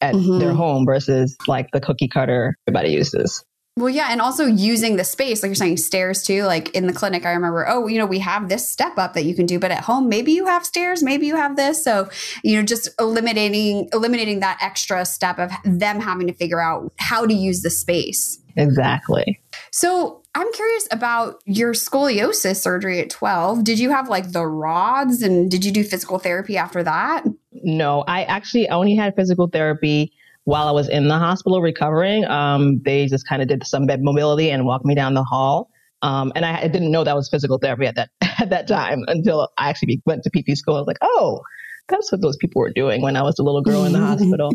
at 0.00 0.14
mm-hmm. 0.14 0.38
their 0.38 0.52
home 0.52 0.84
versus 0.84 1.36
like 1.46 1.68
the 1.72 1.80
cookie 1.80 2.08
cutter 2.08 2.56
everybody 2.66 2.90
uses. 2.92 3.44
Well, 3.76 3.90
yeah, 3.90 4.08
and 4.10 4.20
also 4.20 4.46
using 4.46 4.94
the 4.94 5.04
space, 5.04 5.42
like 5.42 5.48
you're 5.48 5.56
saying, 5.56 5.78
stairs 5.78 6.22
too. 6.22 6.44
Like 6.44 6.70
in 6.76 6.86
the 6.86 6.92
clinic, 6.92 7.26
I 7.26 7.32
remember, 7.32 7.68
oh, 7.68 7.88
you 7.88 7.98
know, 7.98 8.06
we 8.06 8.20
have 8.20 8.48
this 8.48 8.68
step 8.70 8.96
up 8.98 9.14
that 9.14 9.24
you 9.24 9.34
can 9.34 9.46
do, 9.46 9.58
but 9.58 9.72
at 9.72 9.82
home, 9.82 10.08
maybe 10.08 10.30
you 10.30 10.46
have 10.46 10.64
stairs, 10.64 11.02
maybe 11.02 11.26
you 11.26 11.34
have 11.34 11.56
this. 11.56 11.82
So, 11.82 12.08
you 12.44 12.56
know, 12.56 12.62
just 12.62 12.88
eliminating 13.00 13.88
eliminating 13.92 14.38
that 14.40 14.58
extra 14.62 15.04
step 15.04 15.40
of 15.40 15.50
them 15.64 15.98
having 15.98 16.28
to 16.28 16.32
figure 16.32 16.60
out 16.60 16.92
how 16.98 17.26
to 17.26 17.34
use 17.34 17.62
the 17.62 17.70
space. 17.70 18.38
Exactly. 18.56 19.40
So 19.72 20.22
I'm 20.36 20.52
curious 20.52 20.86
about 20.92 21.42
your 21.44 21.72
scoliosis 21.72 22.56
surgery 22.56 23.00
at 23.00 23.10
12. 23.10 23.64
Did 23.64 23.80
you 23.80 23.90
have 23.90 24.08
like 24.08 24.30
the 24.30 24.46
rods 24.46 25.20
and 25.20 25.50
did 25.50 25.64
you 25.64 25.72
do 25.72 25.82
physical 25.82 26.20
therapy 26.20 26.56
after 26.56 26.84
that? 26.84 27.24
No, 27.64 28.04
I 28.06 28.22
actually 28.22 28.68
only 28.68 28.94
had 28.94 29.16
physical 29.16 29.48
therapy 29.48 30.12
while 30.44 30.68
I 30.68 30.72
was 30.72 30.88
in 30.88 31.08
the 31.08 31.18
hospital 31.18 31.60
recovering, 31.60 32.24
um, 32.26 32.80
they 32.84 33.06
just 33.06 33.26
kind 33.26 33.42
of 33.42 33.48
did 33.48 33.66
some 33.66 33.86
bed 33.86 34.02
mobility 34.02 34.50
and 34.50 34.66
walked 34.66 34.84
me 34.84 34.94
down 34.94 35.14
the 35.14 35.24
hall. 35.24 35.70
Um, 36.02 36.32
and 36.36 36.44
I, 36.44 36.62
I, 36.62 36.68
didn't 36.68 36.90
know 36.90 37.02
that 37.02 37.16
was 37.16 37.30
physical 37.30 37.56
therapy 37.56 37.86
at 37.86 37.94
that 37.94 38.10
at 38.38 38.50
that 38.50 38.68
time 38.68 39.04
until 39.06 39.48
I 39.56 39.70
actually 39.70 40.02
went 40.04 40.22
to 40.24 40.30
PT 40.30 40.56
school. 40.58 40.76
I 40.76 40.78
was 40.78 40.86
like, 40.86 40.98
oh, 41.00 41.40
that's 41.88 42.12
what 42.12 42.20
those 42.20 42.36
people 42.36 42.60
were 42.60 42.72
doing 42.72 43.00
when 43.00 43.16
I 43.16 43.22
was 43.22 43.38
a 43.38 43.42
little 43.42 43.62
girl 43.62 43.84
in 43.84 43.92
the 43.92 44.00
hospital. 44.00 44.50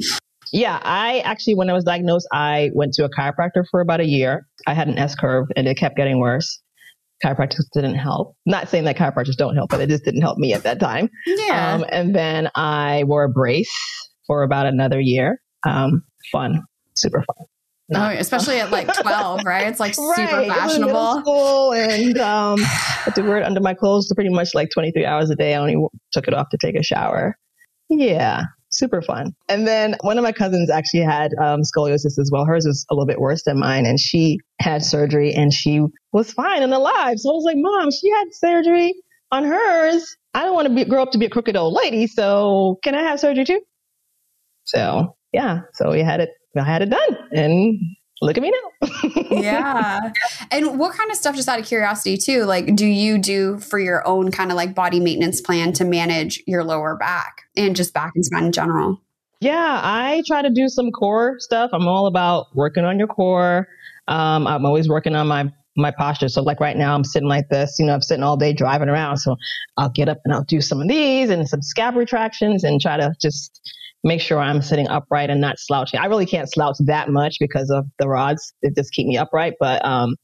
Yeah, 0.52 0.80
I 0.82 1.20
actually, 1.20 1.56
when 1.56 1.70
I 1.70 1.74
was 1.74 1.84
diagnosed, 1.84 2.28
I 2.32 2.72
went 2.74 2.94
to 2.96 3.06
a 3.06 3.10
chiropractor 3.10 3.66
for 3.70 3.82
about 3.82 4.00
a 4.00 4.06
year. 4.06 4.48
I 4.66 4.74
had 4.74 4.88
an 4.88 4.98
S 4.98 5.16
curve 5.16 5.48
and 5.56 5.68
it 5.68 5.76
kept 5.76 5.96
getting 5.96 6.20
worse. 6.20 6.60
Chiropractors 7.24 7.66
didn't 7.74 7.96
help. 7.96 8.36
Not 8.46 8.70
saying 8.70 8.86
that 8.86 8.98
chiropractors 8.98 9.36
don't 9.36 9.56
help, 9.56 9.70
but 9.70 9.82
it 9.82 9.90
just 9.90 10.06
didn't 10.06 10.22
help 10.22 10.38
me 10.38 10.54
at 10.54 10.64
that 10.64 10.80
time. 10.80 11.10
Yeah. 11.26 11.74
Um, 11.74 11.86
and 11.90 12.16
then 12.16 12.50
I 12.56 13.04
wore 13.06 13.24
a 13.26 13.30
brace 13.30 13.72
for 14.26 14.44
about 14.44 14.66
another 14.66 15.00
year 15.00 15.40
um, 15.66 16.04
fun, 16.32 16.64
super 16.96 17.24
fun. 17.24 17.46
oh, 17.96 18.18
especially 18.20 18.60
at 18.60 18.72
like 18.72 18.94
12, 19.02 19.42
right? 19.46 19.68
It's 19.68 19.80
like 19.80 19.98
right. 19.98 20.30
super 20.30 20.46
fashionable. 20.46 21.22
School 21.22 21.74
and 21.74 22.18
um, 22.20 22.60
I 22.60 23.04
had 23.06 23.16
to 23.16 23.22
wear 23.24 23.38
it 23.38 23.44
under 23.44 23.62
my 23.62 23.74
clothes 23.74 24.12
pretty 24.14 24.30
much 24.30 24.54
like 24.54 24.70
23 24.74 25.06
hours 25.06 25.30
a 25.30 25.36
day. 25.36 25.56
I 25.56 25.58
only 25.58 25.78
took 26.12 26.28
it 26.28 26.34
off 26.34 26.50
to 26.50 26.58
take 26.58 26.76
a 26.76 26.84
shower. 26.84 27.36
Yeah, 27.90 28.44
super 28.72 29.02
fun. 29.02 29.34
And 29.48 29.68
then 29.68 29.96
one 30.02 30.18
of 30.18 30.24
my 30.24 30.32
cousins 30.32 30.70
actually 30.70 31.02
had 31.02 31.32
um, 31.42 31.62
scoliosis 31.62 32.20
as 32.20 32.30
well. 32.32 32.46
Hers 32.46 32.66
was 32.66 32.86
a 32.90 32.94
little 32.94 33.08
bit 33.08 33.20
worse 33.20 33.44
than 33.44 33.60
mine, 33.60 33.86
and 33.86 34.00
she 34.00 34.40
had 34.60 34.84
surgery 34.84 35.34
and 35.34 35.54
she 35.54 35.82
was 36.12 36.32
fine 36.32 36.64
and 36.64 36.74
alive. 36.74 37.20
So 37.20 37.32
I 37.32 37.34
was 37.34 37.44
like, 37.44 37.58
Mom, 37.58 37.92
she 37.92 38.10
had 38.10 38.26
surgery 38.32 38.94
on 39.32 39.44
hers. 39.44 40.16
I 40.34 40.44
don't 40.44 40.54
want 40.54 40.68
to 40.68 40.74
be, 40.74 40.86
grow 40.86 41.02
up 41.02 41.12
to 41.12 41.18
be 41.18 41.26
a 41.26 41.30
crooked 41.30 41.56
old 41.56 41.74
lady, 41.74 42.08
so 42.08 42.78
can 42.84 42.96
I 42.96 43.02
have 43.02 43.20
surgery 43.20 43.46
too? 43.46 43.62
So 44.66 45.16
yeah, 45.32 45.62
so 45.74 45.92
we 45.92 46.02
had 46.02 46.20
it, 46.20 46.30
I 46.58 46.64
had 46.64 46.82
it 46.82 46.90
done 46.90 47.18
and 47.32 47.80
look 48.22 48.38
at 48.38 48.44
me 48.44 48.52
now. 48.52 48.90
yeah. 49.32 50.12
And 50.52 50.80
what 50.80 50.96
kind 50.96 51.10
of 51.12 51.18
stuff, 51.18 51.36
just 51.36 51.48
out 51.48 51.60
of 51.60 51.66
curiosity 51.66 52.18
too, 52.18 52.46
like 52.46 52.76
do 52.76 52.86
you 52.86 53.18
do 53.18 53.60
for 53.60 53.80
your 53.80 54.06
own 54.08 54.32
kind 54.32 54.52
of 54.52 54.58
like 54.58 54.76
body 54.76 55.00
maintenance 55.00 55.42
plan 55.42 55.74
to 55.74 55.86
manage 55.86 56.42
your 56.48 56.64
lower 56.64 56.96
back 56.96 57.44
and 57.56 57.76
just 57.76 57.94
back 57.94 58.12
and 58.16 58.26
spine 58.26 58.46
in 58.46 58.52
general? 58.52 59.02
Yeah, 59.42 59.80
I 59.82 60.22
try 60.28 60.42
to 60.42 60.50
do 60.50 60.68
some 60.68 60.92
core 60.92 61.36
stuff. 61.40 61.70
I'm 61.74 61.88
all 61.88 62.08
about 62.08 62.48
working 62.56 62.84
on 62.84 63.00
your 63.00 63.08
core. 63.08 63.68
Um, 64.08 64.46
I'm 64.48 64.66
always 64.66 64.90
working 64.90 65.16
on 65.16 65.28
my 65.28 65.52
my 65.78 65.92
posture. 65.92 66.28
So 66.28 66.42
like 66.42 66.60
right 66.60 66.76
now 66.76 66.94
I'm 66.94 67.06
sitting 67.06 67.30
like 67.30 67.48
this, 67.48 67.78
you 67.80 67.86
know, 67.86 67.94
I'm 67.94 68.02
sitting 68.02 68.24
all 68.24 68.36
day 68.36 68.52
driving 68.52 68.90
around. 68.90 69.18
So 69.18 69.38
I'll 69.78 69.90
get 69.90 70.10
up 70.10 70.18
and 70.26 70.34
I'll 70.34 70.44
do 70.44 70.60
some 70.60 70.82
of 70.82 70.90
these 70.90 71.30
and 71.30 71.48
some 71.48 71.62
scap 71.62 71.96
retractions 71.96 72.66
and 72.66 72.82
try 72.82 72.98
to 72.98 73.14
just 73.22 73.62
make 74.04 74.22
sure 74.22 74.40
I'm 74.40 74.62
sitting 74.62 74.88
upright 74.88 75.30
and 75.30 75.42
not 75.42 75.60
slouching. 75.60 76.00
I 76.00 76.06
really 76.06 76.26
can't 76.26 76.52
slouch 76.52 76.78
that 76.86 77.10
much 77.10 77.38
because 77.40 77.70
of 77.70 77.86
the 78.00 78.08
rods. 78.08 78.54
It 78.62 78.76
just 78.76 78.94
keep 78.94 79.08
me 79.08 79.18
upright. 79.18 79.54
But 79.60 79.84
um, 79.86 80.16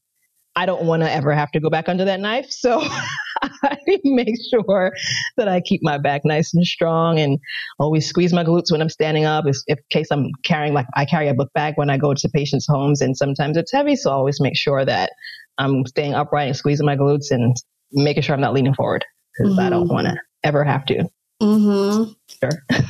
I 0.56 0.64
don't 0.64 0.84
want 0.84 1.02
to 1.02 1.12
ever 1.12 1.34
have 1.34 1.50
to 1.52 1.60
go 1.60 1.68
back 1.68 1.88
under 1.88 2.04
that 2.06 2.20
knife. 2.20 2.46
So 2.48 2.80
I 3.42 3.76
make 4.04 4.34
sure 4.50 4.92
that 5.36 5.48
I 5.48 5.60
keep 5.60 5.82
my 5.82 5.98
back 5.98 6.22
nice 6.24 6.54
and 6.54 6.64
strong 6.64 7.18
and 7.18 7.38
always 7.78 8.08
squeeze 8.08 8.32
my 8.32 8.42
glutes 8.42 8.72
when 8.72 8.80
I'm 8.80 8.88
standing 8.88 9.26
up. 9.26 9.44
If, 9.46 9.56
if 9.66 9.78
in 9.78 9.84
case 9.90 10.08
I'm 10.10 10.30
carrying, 10.42 10.72
like 10.72 10.86
I 10.94 11.04
carry 11.04 11.28
a 11.28 11.34
book 11.34 11.50
bag 11.54 11.74
when 11.76 11.90
I 11.90 11.98
go 11.98 12.14
to 12.14 12.28
patients' 12.30 12.66
homes 12.66 13.02
and 13.02 13.14
sometimes 13.16 13.58
it's 13.58 13.72
heavy. 13.72 13.96
So 13.96 14.10
I 14.10 14.14
always 14.14 14.40
make 14.40 14.56
sure 14.56 14.84
that 14.84 15.12
I'm 15.58 15.84
staying 15.84 16.14
upright 16.14 16.48
and 16.48 16.56
squeezing 16.56 16.86
my 16.86 16.96
glutes 16.96 17.30
and 17.30 17.54
making 17.92 18.22
sure 18.22 18.34
I'm 18.34 18.40
not 18.40 18.54
leaning 18.54 18.74
forward 18.74 19.04
because 19.36 19.52
mm-hmm. 19.52 19.60
I 19.60 19.68
don't 19.68 19.84
mm-hmm. 19.84 19.94
want 19.94 20.06
to 20.06 20.16
ever 20.42 20.64
have 20.64 20.86
to. 20.86 21.08
Mm-hmm. 21.42 22.12
Sure. 22.40 22.62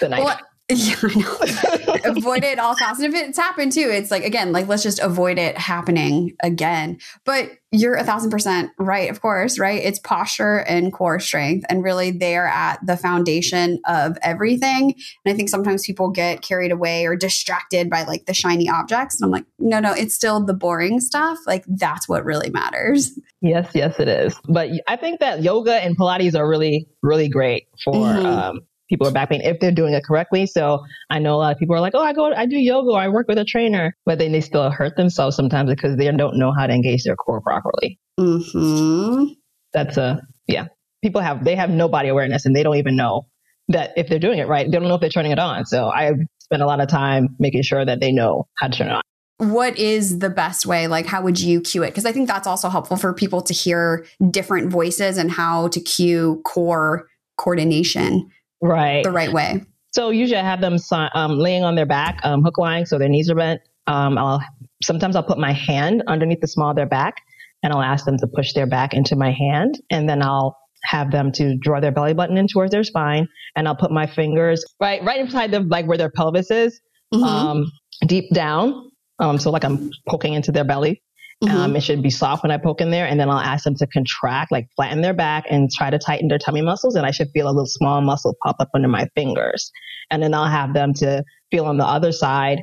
the 0.00 0.08
knife. 0.08 0.24
Well, 0.24 0.38
Yeah, 0.70 0.94
I 1.02 1.14
know. 1.14 1.94
avoid 2.16 2.42
it 2.42 2.58
all 2.58 2.74
costs. 2.74 3.02
And 3.02 3.14
if 3.14 3.22
it's 3.22 3.36
happened 3.36 3.72
too, 3.72 3.90
it's 3.92 4.10
like 4.10 4.24
again, 4.24 4.50
like 4.50 4.66
let's 4.66 4.82
just 4.82 4.98
avoid 4.98 5.36
it 5.38 5.58
happening 5.58 6.34
again. 6.42 7.00
But 7.26 7.50
you're 7.70 7.96
a 7.96 8.02
thousand 8.02 8.30
percent 8.30 8.70
right, 8.78 9.10
of 9.10 9.20
course, 9.20 9.58
right? 9.58 9.82
It's 9.82 9.98
posture 9.98 10.60
and 10.60 10.90
core 10.90 11.20
strength, 11.20 11.66
and 11.68 11.84
really 11.84 12.12
they're 12.12 12.46
at 12.46 12.78
the 12.86 12.96
foundation 12.96 13.78
of 13.86 14.16
everything. 14.22 14.94
And 15.26 15.34
I 15.34 15.36
think 15.36 15.50
sometimes 15.50 15.84
people 15.84 16.08
get 16.08 16.40
carried 16.40 16.72
away 16.72 17.04
or 17.04 17.14
distracted 17.14 17.90
by 17.90 18.04
like 18.04 18.24
the 18.24 18.32
shiny 18.32 18.66
objects. 18.66 19.20
And 19.20 19.26
I'm 19.26 19.32
like, 19.32 19.44
no, 19.58 19.80
no, 19.80 19.92
it's 19.92 20.14
still 20.14 20.42
the 20.42 20.54
boring 20.54 20.98
stuff. 21.00 21.36
Like 21.46 21.64
that's 21.66 22.08
what 22.08 22.24
really 22.24 22.48
matters. 22.48 23.18
Yes, 23.42 23.70
yes, 23.74 24.00
it 24.00 24.08
is. 24.08 24.34
But 24.48 24.70
I 24.88 24.96
think 24.96 25.20
that 25.20 25.42
yoga 25.42 25.74
and 25.74 25.94
Pilates 25.94 26.34
are 26.34 26.48
really, 26.48 26.88
really 27.02 27.28
great 27.28 27.66
for 27.84 27.92
mm-hmm. 27.92 28.24
um, 28.24 28.60
people 28.88 29.06
with 29.06 29.14
back 29.14 29.30
pain 29.30 29.40
if 29.40 29.60
they're 29.60 29.72
doing 29.72 29.94
it 29.94 30.04
correctly. 30.04 30.46
So 30.46 30.80
I 31.10 31.18
know 31.18 31.34
a 31.34 31.36
lot 31.36 31.52
of 31.52 31.58
people 31.58 31.74
are 31.74 31.80
like, 31.80 31.94
oh, 31.94 32.02
I 32.02 32.12
go, 32.12 32.32
I 32.32 32.46
do 32.46 32.56
yoga, 32.56 32.90
or 32.90 33.00
I 33.00 33.08
work 33.08 33.28
with 33.28 33.38
a 33.38 33.44
trainer, 33.44 33.96
but 34.04 34.18
then 34.18 34.32
they 34.32 34.40
still 34.40 34.70
hurt 34.70 34.96
themselves 34.96 35.36
sometimes 35.36 35.70
because 35.70 35.96
they 35.96 36.10
don't 36.10 36.38
know 36.38 36.52
how 36.52 36.66
to 36.66 36.72
engage 36.72 37.04
their 37.04 37.16
core 37.16 37.40
properly. 37.40 37.98
Mm-hmm. 38.18 39.32
That's 39.72 39.96
a 39.96 40.20
yeah. 40.46 40.66
People 41.02 41.20
have 41.20 41.44
they 41.44 41.56
have 41.56 41.70
no 41.70 41.88
body 41.88 42.08
awareness 42.08 42.46
and 42.46 42.54
they 42.54 42.62
don't 42.62 42.76
even 42.76 42.96
know 42.96 43.26
that 43.68 43.92
if 43.96 44.08
they're 44.08 44.18
doing 44.18 44.38
it 44.38 44.48
right, 44.48 44.70
they 44.70 44.78
don't 44.78 44.88
know 44.88 44.94
if 44.94 45.00
they're 45.00 45.10
turning 45.10 45.32
it 45.32 45.38
on. 45.38 45.64
So 45.66 45.88
I 45.88 46.12
spend 46.40 46.62
a 46.62 46.66
lot 46.66 46.80
of 46.80 46.88
time 46.88 47.36
making 47.38 47.62
sure 47.62 47.84
that 47.84 48.00
they 48.00 48.12
know 48.12 48.46
how 48.58 48.68
to 48.68 48.76
turn 48.76 48.88
it 48.88 48.92
on 48.92 49.02
what 49.38 49.76
is 49.78 50.20
the 50.20 50.30
best 50.30 50.64
way 50.64 50.86
like 50.86 51.06
how 51.06 51.20
would 51.20 51.40
you 51.40 51.60
cue 51.60 51.82
it 51.82 51.88
because 51.88 52.06
i 52.06 52.12
think 52.12 52.28
that's 52.28 52.46
also 52.46 52.68
helpful 52.68 52.96
for 52.96 53.12
people 53.12 53.40
to 53.40 53.52
hear 53.52 54.06
different 54.30 54.70
voices 54.70 55.18
and 55.18 55.32
how 55.32 55.66
to 55.68 55.80
cue 55.80 56.40
core 56.44 57.08
coordination 57.36 58.30
right 58.64 59.04
the 59.04 59.12
right 59.12 59.32
way. 59.32 59.62
So 59.92 60.10
usually 60.10 60.40
I 60.40 60.44
have 60.44 60.60
them 60.60 60.76
um, 61.14 61.38
laying 61.38 61.62
on 61.62 61.76
their 61.76 61.86
back, 61.86 62.18
um, 62.24 62.42
hook 62.42 62.58
lying, 62.58 62.84
so 62.84 62.98
their 62.98 63.08
knees 63.08 63.30
are 63.30 63.36
bent. 63.36 63.60
Um, 63.86 64.18
I'll 64.18 64.42
sometimes 64.82 65.14
I'll 65.14 65.22
put 65.22 65.38
my 65.38 65.52
hand 65.52 66.02
underneath 66.08 66.40
the 66.40 66.48
small 66.48 66.70
of 66.70 66.76
their 66.76 66.86
back, 66.86 67.14
and 67.62 67.72
I'll 67.72 67.82
ask 67.82 68.04
them 68.04 68.18
to 68.18 68.26
push 68.26 68.54
their 68.54 68.66
back 68.66 68.92
into 68.92 69.14
my 69.14 69.30
hand, 69.30 69.80
and 69.90 70.08
then 70.08 70.22
I'll 70.22 70.58
have 70.84 71.10
them 71.12 71.32
to 71.32 71.56
draw 71.58 71.80
their 71.80 71.92
belly 71.92 72.12
button 72.12 72.36
in 72.36 72.48
towards 72.48 72.72
their 72.72 72.84
spine, 72.84 73.28
and 73.54 73.68
I'll 73.68 73.76
put 73.76 73.92
my 73.92 74.06
fingers 74.06 74.64
right 74.80 75.02
right 75.04 75.20
inside 75.20 75.52
the 75.52 75.60
like 75.60 75.86
where 75.86 75.98
their 75.98 76.10
pelvis 76.10 76.50
is, 76.50 76.80
mm-hmm. 77.12 77.22
um, 77.22 77.72
deep 78.06 78.32
down. 78.34 78.90
Um, 79.20 79.38
so 79.38 79.50
like 79.50 79.64
I'm 79.64 79.90
poking 80.08 80.34
into 80.34 80.50
their 80.50 80.64
belly, 80.64 81.02
Mm-hmm. 81.42 81.56
Um, 81.56 81.76
it 81.76 81.82
should 81.82 82.02
be 82.02 82.10
soft 82.10 82.42
when 82.42 82.52
I 82.52 82.58
poke 82.58 82.80
in 82.80 82.90
there. 82.90 83.06
And 83.06 83.18
then 83.18 83.28
I'll 83.28 83.38
ask 83.38 83.64
them 83.64 83.74
to 83.76 83.86
contract, 83.86 84.52
like 84.52 84.68
flatten 84.76 85.00
their 85.00 85.14
back 85.14 85.44
and 85.50 85.70
try 85.70 85.90
to 85.90 85.98
tighten 85.98 86.28
their 86.28 86.38
tummy 86.38 86.62
muscles. 86.62 86.94
And 86.94 87.06
I 87.06 87.10
should 87.10 87.30
feel 87.30 87.46
a 87.46 87.50
little 87.50 87.66
small 87.66 88.00
muscle 88.00 88.36
pop 88.42 88.56
up 88.60 88.68
under 88.74 88.88
my 88.88 89.08
fingers. 89.14 89.70
And 90.10 90.22
then 90.22 90.34
I'll 90.34 90.48
have 90.48 90.74
them 90.74 90.94
to 90.94 91.24
feel 91.50 91.64
on 91.66 91.78
the 91.78 91.86
other 91.86 92.12
side. 92.12 92.62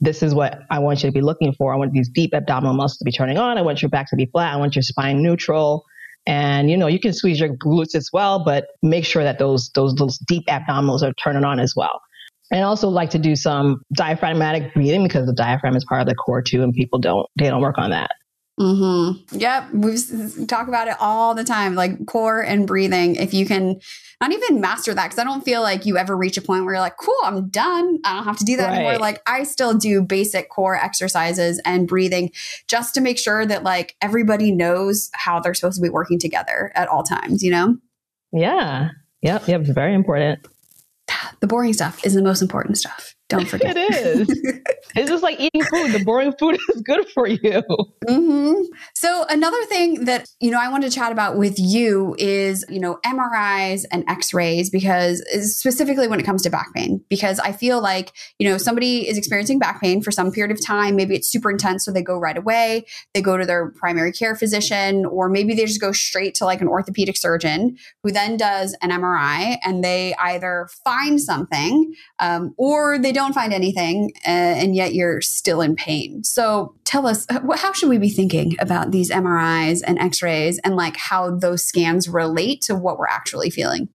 This 0.00 0.22
is 0.22 0.34
what 0.34 0.60
I 0.70 0.78
want 0.78 1.02
you 1.02 1.08
to 1.08 1.12
be 1.12 1.22
looking 1.22 1.52
for. 1.54 1.72
I 1.72 1.76
want 1.76 1.92
these 1.92 2.10
deep 2.10 2.34
abdominal 2.34 2.74
muscles 2.74 2.98
to 2.98 3.04
be 3.04 3.12
turning 3.12 3.38
on. 3.38 3.58
I 3.58 3.62
want 3.62 3.82
your 3.82 3.88
back 3.88 4.10
to 4.10 4.16
be 4.16 4.26
flat. 4.26 4.52
I 4.52 4.56
want 4.56 4.76
your 4.76 4.82
spine 4.82 5.22
neutral. 5.22 5.84
And 6.26 6.68
you 6.68 6.76
know, 6.76 6.88
you 6.88 6.98
can 6.98 7.12
squeeze 7.12 7.38
your 7.38 7.50
glutes 7.50 7.94
as 7.94 8.10
well, 8.12 8.44
but 8.44 8.66
make 8.82 9.04
sure 9.04 9.22
that 9.22 9.38
those 9.38 9.70
those 9.74 9.94
those 9.94 10.18
deep 10.18 10.46
abdominals 10.48 11.02
are 11.02 11.12
turning 11.14 11.44
on 11.44 11.60
as 11.60 11.74
well. 11.76 12.00
And 12.50 12.62
also 12.62 12.88
like 12.88 13.10
to 13.10 13.18
do 13.18 13.34
some 13.34 13.82
diaphragmatic 13.92 14.72
breathing 14.72 15.02
because 15.02 15.26
the 15.26 15.34
diaphragm 15.34 15.74
is 15.74 15.84
part 15.84 16.00
of 16.00 16.06
the 16.06 16.14
core 16.14 16.42
too, 16.42 16.62
and 16.62 16.72
people 16.72 16.98
don't 16.98 17.26
they 17.36 17.48
don't 17.48 17.60
work 17.60 17.78
on 17.78 17.90
that. 17.90 18.10
Mm-hmm. 18.58 19.36
Yep. 19.36 19.74
We 19.74 20.46
talk 20.46 20.68
about 20.68 20.88
it 20.88 20.96
all 20.98 21.34
the 21.34 21.44
time, 21.44 21.74
like 21.74 22.06
core 22.06 22.40
and 22.40 22.66
breathing. 22.66 23.16
If 23.16 23.34
you 23.34 23.44
can 23.44 23.80
not 24.20 24.32
even 24.32 24.62
master 24.62 24.94
that, 24.94 25.04
because 25.04 25.18
I 25.18 25.24
don't 25.24 25.44
feel 25.44 25.60
like 25.60 25.84
you 25.84 25.98
ever 25.98 26.16
reach 26.16 26.38
a 26.38 26.42
point 26.42 26.64
where 26.64 26.74
you're 26.74 26.80
like, 26.80 26.96
cool, 26.96 27.18
I'm 27.22 27.48
done. 27.48 27.98
I 28.04 28.14
don't 28.14 28.24
have 28.24 28.38
to 28.38 28.44
do 28.44 28.56
that 28.56 28.68
right. 28.68 28.76
anymore. 28.76 28.98
Like 28.98 29.20
I 29.26 29.42
still 29.42 29.74
do 29.74 30.02
basic 30.02 30.48
core 30.48 30.74
exercises 30.74 31.60
and 31.66 31.86
breathing 31.86 32.30
just 32.66 32.94
to 32.94 33.02
make 33.02 33.18
sure 33.18 33.44
that 33.44 33.62
like 33.62 33.94
everybody 34.00 34.52
knows 34.52 35.10
how 35.12 35.38
they're 35.38 35.52
supposed 35.52 35.76
to 35.76 35.82
be 35.82 35.90
working 35.90 36.18
together 36.18 36.72
at 36.74 36.88
all 36.88 37.02
times, 37.02 37.42
you 37.42 37.50
know? 37.50 37.76
Yeah. 38.32 38.90
Yep. 39.20 39.48
Yep. 39.48 39.60
It's 39.62 39.70
very 39.70 39.94
important 39.94 40.46
the 41.40 41.46
boring 41.46 41.72
stuff 41.72 42.04
is 42.04 42.14
the 42.14 42.22
most 42.22 42.42
important 42.42 42.78
stuff. 42.78 43.15
Don't 43.28 43.48
forget. 43.48 43.76
it 43.76 43.90
is. 43.92 44.28
it's 44.94 45.10
just 45.10 45.22
like 45.22 45.40
eating 45.40 45.62
food. 45.64 45.92
The 45.92 46.04
boring 46.04 46.32
food 46.38 46.58
is 46.74 46.82
good 46.82 47.08
for 47.08 47.26
you. 47.26 47.62
Mm-hmm. 48.06 48.62
So 48.94 49.24
another 49.28 49.62
thing 49.64 50.04
that 50.04 50.28
you 50.40 50.50
know 50.50 50.60
I 50.60 50.68
want 50.68 50.84
to 50.84 50.90
chat 50.90 51.12
about 51.12 51.36
with 51.36 51.58
you 51.58 52.14
is 52.18 52.64
you 52.68 52.80
know 52.80 52.98
MRIs 53.04 53.84
and 53.90 54.04
X-rays 54.08 54.70
because 54.70 55.24
specifically 55.56 56.08
when 56.08 56.20
it 56.20 56.24
comes 56.24 56.42
to 56.42 56.50
back 56.50 56.72
pain 56.74 57.02
because 57.08 57.38
I 57.40 57.52
feel 57.52 57.80
like 57.80 58.12
you 58.38 58.48
know 58.48 58.58
somebody 58.58 59.08
is 59.08 59.18
experiencing 59.18 59.58
back 59.58 59.80
pain 59.80 60.02
for 60.02 60.10
some 60.10 60.30
period 60.30 60.56
of 60.56 60.64
time. 60.64 60.94
Maybe 60.96 61.16
it's 61.16 61.30
super 61.30 61.50
intense, 61.50 61.84
so 61.84 61.92
they 61.92 62.02
go 62.02 62.18
right 62.18 62.36
away. 62.36 62.86
They 63.14 63.22
go 63.22 63.36
to 63.36 63.44
their 63.44 63.70
primary 63.72 64.12
care 64.12 64.36
physician, 64.36 65.04
or 65.04 65.28
maybe 65.28 65.54
they 65.54 65.64
just 65.64 65.80
go 65.80 65.92
straight 65.92 66.34
to 66.36 66.44
like 66.44 66.60
an 66.60 66.68
orthopedic 66.68 67.16
surgeon 67.16 67.76
who 68.02 68.12
then 68.12 68.36
does 68.36 68.76
an 68.82 68.90
MRI 68.90 69.56
and 69.64 69.82
they 69.82 70.14
either 70.20 70.68
find 70.84 71.20
something 71.20 71.94
um, 72.18 72.54
or 72.56 72.98
they 72.98 73.12
don't 73.16 73.32
find 73.32 73.54
anything 73.54 74.12
uh, 74.26 74.28
and 74.30 74.76
yet 74.76 74.94
you're 74.94 75.22
still 75.22 75.62
in 75.62 75.74
pain. 75.74 76.22
So 76.22 76.74
tell 76.84 77.06
us, 77.06 77.26
how 77.30 77.72
should 77.72 77.88
we 77.88 77.96
be 77.96 78.10
thinking 78.10 78.56
about 78.60 78.90
these 78.90 79.10
MRIs 79.10 79.80
and 79.86 79.98
x 79.98 80.22
rays 80.22 80.58
and 80.58 80.76
like 80.76 80.96
how 80.98 81.34
those 81.34 81.64
scans 81.64 82.08
relate 82.08 82.60
to 82.62 82.74
what 82.74 82.98
we're 82.98 83.06
actually 83.06 83.48
feeling? 83.48 83.88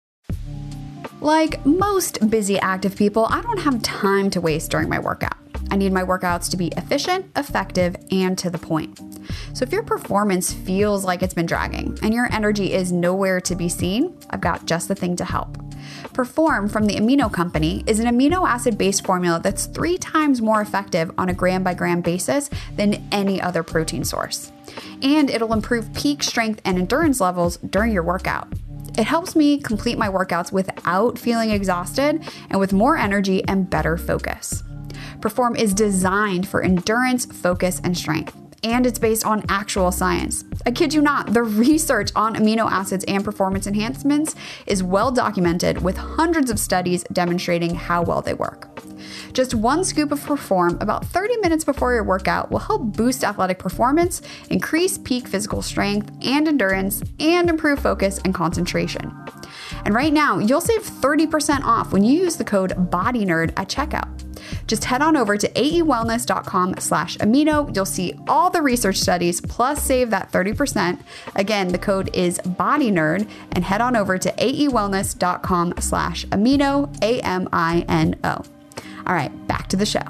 Like 1.20 1.66
most 1.66 2.30
busy 2.30 2.60
active 2.60 2.94
people, 2.94 3.26
I 3.28 3.40
don't 3.42 3.58
have 3.58 3.82
time 3.82 4.30
to 4.30 4.40
waste 4.40 4.70
during 4.70 4.88
my 4.88 5.00
workout. 5.00 5.36
I 5.70 5.76
need 5.76 5.92
my 5.92 6.02
workouts 6.02 6.50
to 6.50 6.56
be 6.56 6.68
efficient, 6.76 7.26
effective, 7.36 7.96
and 8.10 8.36
to 8.38 8.50
the 8.50 8.58
point. 8.58 9.00
So 9.52 9.62
if 9.62 9.72
your 9.72 9.82
performance 9.82 10.52
feels 10.52 11.04
like 11.04 11.22
it's 11.22 11.34
been 11.34 11.46
dragging 11.46 11.98
and 12.02 12.14
your 12.14 12.32
energy 12.32 12.72
is 12.72 12.92
nowhere 12.92 13.40
to 13.42 13.54
be 13.54 13.68
seen, 13.68 14.16
I've 14.30 14.40
got 14.40 14.66
just 14.66 14.88
the 14.88 14.94
thing 14.94 15.16
to 15.16 15.24
help. 15.24 15.58
Perform 16.12 16.68
from 16.68 16.86
the 16.86 16.96
Amino 16.96 17.32
Company 17.32 17.84
is 17.86 18.00
an 18.00 18.06
amino 18.06 18.46
acid 18.46 18.76
based 18.76 19.06
formula 19.06 19.40
that's 19.42 19.66
three 19.66 19.98
times 19.98 20.42
more 20.42 20.60
effective 20.60 21.10
on 21.18 21.28
a 21.28 21.34
gram 21.34 21.62
by 21.62 21.74
gram 21.74 22.00
basis 22.00 22.50
than 22.76 23.06
any 23.12 23.40
other 23.40 23.62
protein 23.62 24.04
source. 24.04 24.52
And 25.02 25.30
it'll 25.30 25.52
improve 25.52 25.92
peak 25.94 26.22
strength 26.22 26.60
and 26.64 26.78
endurance 26.78 27.20
levels 27.20 27.56
during 27.58 27.92
your 27.92 28.02
workout. 28.02 28.52
It 28.98 29.04
helps 29.04 29.36
me 29.36 29.58
complete 29.58 29.96
my 29.96 30.08
workouts 30.08 30.50
without 30.50 31.18
feeling 31.18 31.50
exhausted 31.50 32.22
and 32.50 32.58
with 32.58 32.72
more 32.72 32.96
energy 32.96 33.44
and 33.44 33.70
better 33.70 33.96
focus. 33.96 34.64
Perform 35.20 35.56
is 35.56 35.74
designed 35.74 36.46
for 36.48 36.62
endurance, 36.62 37.26
focus, 37.26 37.80
and 37.82 37.96
strength 37.96 38.36
and 38.62 38.86
it's 38.86 38.98
based 38.98 39.24
on 39.24 39.44
actual 39.48 39.92
science. 39.92 40.44
I 40.66 40.70
kid 40.70 40.92
you 40.92 41.00
not, 41.00 41.32
the 41.32 41.42
research 41.68 42.10
on 42.16 42.34
amino 42.34 42.70
acids 42.70 43.04
and 43.06 43.24
performance 43.24 43.66
enhancements 43.66 44.34
is 44.66 44.82
well 44.82 45.10
documented 45.10 45.82
with 45.82 45.96
hundreds 45.96 46.50
of 46.50 46.58
studies 46.58 47.04
demonstrating 47.12 47.74
how 47.74 48.02
well 48.02 48.22
they 48.22 48.34
work. 48.34 48.68
Just 49.32 49.54
one 49.54 49.84
scoop 49.84 50.12
of 50.12 50.24
Perform 50.24 50.78
about 50.80 51.06
30 51.06 51.36
minutes 51.38 51.64
before 51.64 51.94
your 51.94 52.04
workout 52.04 52.50
will 52.50 52.58
help 52.58 52.82
boost 52.96 53.24
athletic 53.24 53.58
performance, 53.58 54.20
increase 54.50 54.98
peak 54.98 55.28
physical 55.28 55.62
strength 55.62 56.10
and 56.22 56.48
endurance, 56.48 57.02
and 57.20 57.48
improve 57.48 57.78
focus 57.78 58.18
and 58.24 58.34
concentration. 58.34 59.14
And 59.84 59.94
right 59.94 60.12
now, 60.12 60.38
you'll 60.38 60.60
save 60.60 60.82
30% 60.82 61.62
off 61.64 61.92
when 61.92 62.04
you 62.04 62.18
use 62.20 62.36
the 62.36 62.44
code 62.44 62.72
BODYNERD 62.90 63.52
at 63.56 63.68
checkout. 63.68 64.08
Just 64.66 64.84
head 64.84 65.02
on 65.02 65.16
over 65.16 65.36
to 65.36 65.48
aewellness.com 65.48 66.76
slash 66.78 67.16
amino. 67.18 67.74
You'll 67.74 67.84
see 67.84 68.14
all 68.28 68.50
the 68.50 68.62
research 68.62 68.96
studies 68.96 69.40
plus 69.40 69.82
save 69.82 70.10
that 70.10 70.30
30%. 70.30 71.00
Again, 71.34 71.68
the 71.68 71.78
code 71.78 72.14
is 72.14 72.38
BODYNERD 72.40 73.28
and 73.52 73.64
head 73.64 73.80
on 73.80 73.96
over 73.96 74.18
to 74.18 74.30
aewellness.com 74.32 75.74
slash 75.80 76.26
amino, 76.26 76.94
A-M-I-N-O. 77.02 78.42
All 79.06 79.14
right, 79.14 79.48
back 79.48 79.68
to 79.68 79.76
the 79.76 79.86
show. 79.86 80.02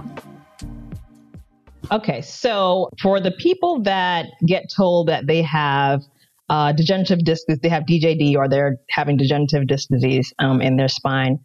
Okay, 1.91 2.21
so 2.21 2.91
for 3.01 3.21
the 3.21 3.31
people 3.31 3.81
that 3.83 4.27
get 4.45 4.71
told 4.75 5.09
that 5.09 5.27
they 5.27 5.41
have 5.43 6.03
uh, 6.49 6.73
degenerative 6.73 7.25
disc, 7.25 7.45
they 7.63 7.69
have 7.69 7.85
DJD 7.85 8.37
or 8.37 8.49
they're 8.49 8.77
having 8.91 9.17
degenerative 9.17 9.67
disc 9.67 9.89
disease 9.91 10.33
um, 10.39 10.61
in 10.61 10.77
their 10.77 10.89
spine, 10.89 11.39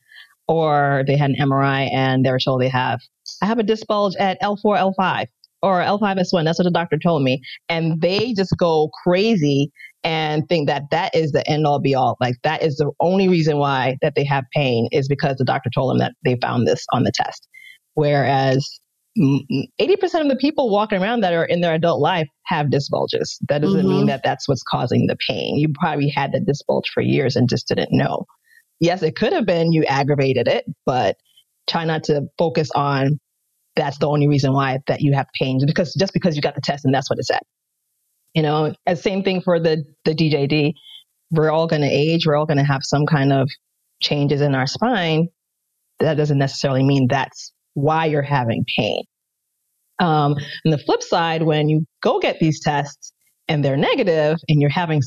or 0.47 1.03
they 1.07 1.17
had 1.17 1.31
an 1.31 1.35
MRI 1.39 1.91
and 1.93 2.25
they 2.25 2.31
were 2.31 2.39
told 2.39 2.61
they 2.61 2.69
have, 2.69 3.01
I 3.41 3.45
have 3.45 3.59
a 3.59 3.63
disc 3.63 3.85
bulge 3.87 4.15
at 4.17 4.41
L4, 4.41 4.93
L5 4.97 5.27
or 5.63 5.79
L5S1. 5.79 6.43
That's 6.43 6.59
what 6.59 6.65
the 6.65 6.71
doctor 6.71 6.97
told 6.97 7.23
me. 7.23 7.41
And 7.69 8.01
they 8.01 8.33
just 8.33 8.53
go 8.57 8.89
crazy 9.03 9.71
and 10.03 10.47
think 10.49 10.67
that 10.67 10.83
that 10.91 11.15
is 11.15 11.31
the 11.31 11.49
end 11.49 11.65
all 11.65 11.79
be 11.79 11.95
all. 11.95 12.17
Like 12.19 12.35
that 12.43 12.61
is 12.61 12.75
the 12.75 12.91
only 12.99 13.29
reason 13.29 13.57
why 13.57 13.97
that 14.01 14.13
they 14.15 14.25
have 14.25 14.43
pain 14.53 14.89
is 14.91 15.07
because 15.07 15.37
the 15.37 15.45
doctor 15.45 15.69
told 15.73 15.91
them 15.91 15.99
that 15.99 16.13
they 16.25 16.37
found 16.41 16.67
this 16.67 16.85
on 16.91 17.03
the 17.03 17.11
test. 17.13 17.47
Whereas 17.93 18.67
80% 19.17 20.21
of 20.21 20.29
the 20.29 20.37
people 20.39 20.71
walking 20.71 21.01
around 21.01 21.21
that 21.21 21.33
are 21.33 21.45
in 21.45 21.61
their 21.61 21.75
adult 21.75 22.01
life 22.01 22.27
have 22.45 22.71
disc 22.71 22.89
bulges. 22.89 23.37
That 23.47 23.61
doesn't 23.61 23.81
mm-hmm. 23.81 23.89
mean 23.89 24.05
that 24.07 24.21
that's 24.23 24.47
what's 24.47 24.63
causing 24.63 25.05
the 25.07 25.17
pain. 25.27 25.57
You 25.57 25.69
probably 25.79 26.09
had 26.09 26.31
the 26.31 26.39
disc 26.39 26.65
bulge 26.65 26.89
for 26.91 27.01
years 27.01 27.35
and 27.35 27.47
just 27.47 27.67
didn't 27.67 27.89
know. 27.91 28.25
Yes, 28.79 29.03
it 29.03 29.15
could 29.15 29.33
have 29.33 29.45
been 29.45 29.71
you 29.71 29.83
aggravated 29.85 30.47
it, 30.47 30.65
but 30.85 31.17
try 31.69 31.85
not 31.85 32.03
to 32.05 32.23
focus 32.37 32.71
on 32.73 33.19
that's 33.75 33.97
the 33.97 34.07
only 34.07 34.27
reason 34.27 34.53
why 34.53 34.79
that 34.87 35.01
you 35.01 35.13
have 35.13 35.27
pain 35.39 35.59
because 35.65 35.93
just 35.93 36.13
because 36.13 36.35
you 36.35 36.41
got 36.41 36.55
the 36.55 36.61
test 36.61 36.85
and 36.85 36.93
that's 36.93 37.09
what 37.09 37.19
it 37.19 37.25
said. 37.25 37.41
You 38.33 38.41
know, 38.41 38.73
and 38.85 38.97
same 38.97 39.23
thing 39.23 39.41
for 39.41 39.59
the 39.59 39.83
the 40.05 40.15
DJD. 40.15 40.73
We're 41.31 41.51
all 41.51 41.67
going 41.67 41.81
to 41.81 41.87
age. 41.87 42.25
We're 42.25 42.35
all 42.35 42.45
going 42.45 42.57
to 42.57 42.63
have 42.63 42.81
some 42.83 43.05
kind 43.05 43.33
of 43.33 43.49
changes 44.01 44.41
in 44.41 44.53
our 44.53 44.67
spine. 44.67 45.29
That 45.99 46.15
doesn't 46.15 46.37
necessarily 46.37 46.83
mean 46.83 47.07
that's 47.09 47.51
why 47.73 48.05
you're 48.05 48.21
having 48.21 48.65
pain. 48.75 49.03
Um, 49.99 50.35
and 50.65 50.73
the 50.73 50.77
flip 50.77 51.03
side, 51.03 51.43
when 51.43 51.69
you 51.69 51.85
go 52.01 52.19
get 52.19 52.39
these 52.39 52.59
tests 52.59 53.13
and 53.47 53.63
they're 53.63 53.77
negative 53.77 54.37
and 54.49 54.59
you're 54.59 54.69
having 54.69 55.01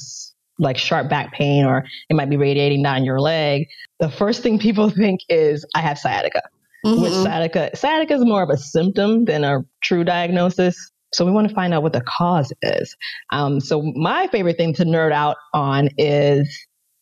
like 0.58 0.78
sharp 0.78 1.08
back 1.08 1.32
pain 1.32 1.64
or 1.64 1.84
it 2.08 2.14
might 2.14 2.30
be 2.30 2.36
radiating 2.36 2.82
down 2.82 3.04
your 3.04 3.20
leg, 3.20 3.66
the 4.00 4.10
first 4.10 4.42
thing 4.42 4.58
people 4.68 4.90
think 4.90 5.20
is, 5.28 5.64
I 5.74 5.80
have 5.80 5.98
sciatica. 5.98 6.42
Mm-hmm. 6.84 7.02
Which 7.02 7.12
sciatica, 7.12 7.70
sciatica 7.74 8.14
is 8.14 8.24
more 8.24 8.42
of 8.42 8.50
a 8.50 8.56
symptom 8.56 9.24
than 9.24 9.44
a 9.44 9.64
true 9.82 10.04
diagnosis. 10.04 10.92
So 11.12 11.24
we 11.24 11.32
want 11.32 11.48
to 11.48 11.54
find 11.54 11.72
out 11.72 11.82
what 11.82 11.92
the 11.92 12.02
cause 12.02 12.52
is. 12.62 12.94
Um, 13.32 13.60
so 13.60 13.82
my 13.94 14.28
favorite 14.28 14.56
thing 14.56 14.74
to 14.74 14.84
nerd 14.84 15.12
out 15.12 15.36
on 15.54 15.88
is 15.98 16.48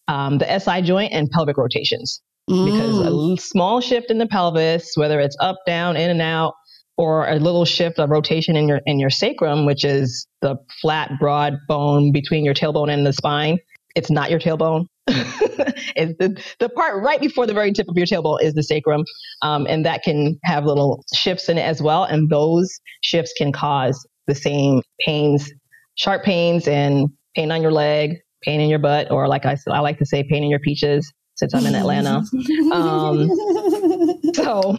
um, 0.09 0.39
the 0.39 0.59
SI 0.59 0.83
joint 0.83 1.13
and 1.13 1.31
pelvic 1.31 1.57
rotations. 1.57 2.23
Mm. 2.51 2.65
Because 2.67 2.99
a 3.01 3.11
mm. 3.11 3.41
small 3.41 3.81
shift 3.81 4.11
in 4.11 4.19
the 4.19 4.27
pelvis, 4.27 4.93
whether 4.97 5.21
it's 5.21 5.37
up, 5.41 5.57
down, 5.67 5.97
in 5.97 6.11
and 6.11 6.21
out, 6.21 6.55
or 6.97 7.29
a 7.29 7.37
little 7.37 7.65
shift 7.65 7.99
of 7.99 8.11
rotation 8.11 8.57
in 8.57 8.69
your 8.69 8.81
in 8.87 8.99
your 8.99 9.11
sacrum, 9.11 9.67
which 9.67 9.85
is 9.85 10.27
the 10.43 10.57
flat, 10.81 11.13
broad 11.19 11.55
bone 11.69 12.13
between 12.13 12.45
your 12.45 12.55
tailbone 12.55 12.93
and 12.93 13.07
the 13.07 13.13
spine. 13.13 13.59
It's 13.97 14.11
not 14.11 14.31
your 14.31 14.41
tailbone. 14.41 14.87
it's 15.07 16.17
the, 16.19 16.41
the 16.61 16.69
part 16.69 17.03
right 17.03 17.21
before 17.21 17.47
the 17.47 17.55
very 17.55 17.73
tip 17.73 17.87
of 17.89 17.97
your 17.97 18.07
tailbone 18.07 18.43
is 18.43 18.55
the 18.55 18.63
sacrum, 18.63 19.05
um, 19.43 19.67
and 19.69 19.85
that 19.87 20.03
can 20.03 20.39
have 20.45 20.65
little 20.65 21.03
shifts 21.15 21.49
in 21.49 21.59
it 21.59 21.63
as 21.63 21.83
well. 21.83 22.05
And 22.05 22.29
those 22.31 22.71
shifts 23.03 23.33
can 23.37 23.53
cause 23.53 24.07
the 24.27 24.35
same 24.35 24.83
pains, 25.01 25.51
sharp 25.95 26.25
pains, 26.25 26.69
and 26.69 27.09
pain 27.35 27.51
on 27.51 27.63
your 27.63 27.73
leg, 27.73 28.17
pain 28.43 28.61
in 28.61 28.69
your 28.69 28.79
butt, 28.79 29.11
or 29.11 29.29
like 29.29 29.47
I 29.47 29.57
I 29.71 29.81
like 29.81 29.99
to 29.99 30.07
say, 30.07 30.25
pain 30.29 30.45
in 30.45 30.51
your 30.51 30.61
peaches 30.61 31.11
since 31.37 31.55
I'm 31.55 31.67
in 31.67 31.75
Atlanta. 31.75 32.23
Um, 32.73 33.29
so, 34.35 34.77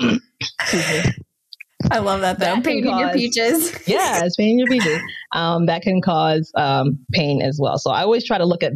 I 1.91 1.99
love 1.99 2.21
that 2.21 2.39
though. 2.39 2.45
That 2.45 2.63
pain 2.63 2.85
in 2.85 2.97
your 2.97 3.11
peaches. 3.13 3.71
yeah, 3.87 4.23
it's 4.23 4.35
pain 4.35 4.51
in 4.51 4.59
your 4.59 4.67
peaches. 4.67 5.01
Um, 5.33 5.67
that 5.67 5.81
can 5.81 6.01
cause 6.01 6.51
um, 6.55 6.99
pain 7.11 7.41
as 7.41 7.59
well. 7.61 7.77
So 7.77 7.91
I 7.91 8.01
always 8.01 8.25
try 8.25 8.37
to 8.37 8.45
look 8.45 8.63
at 8.63 8.73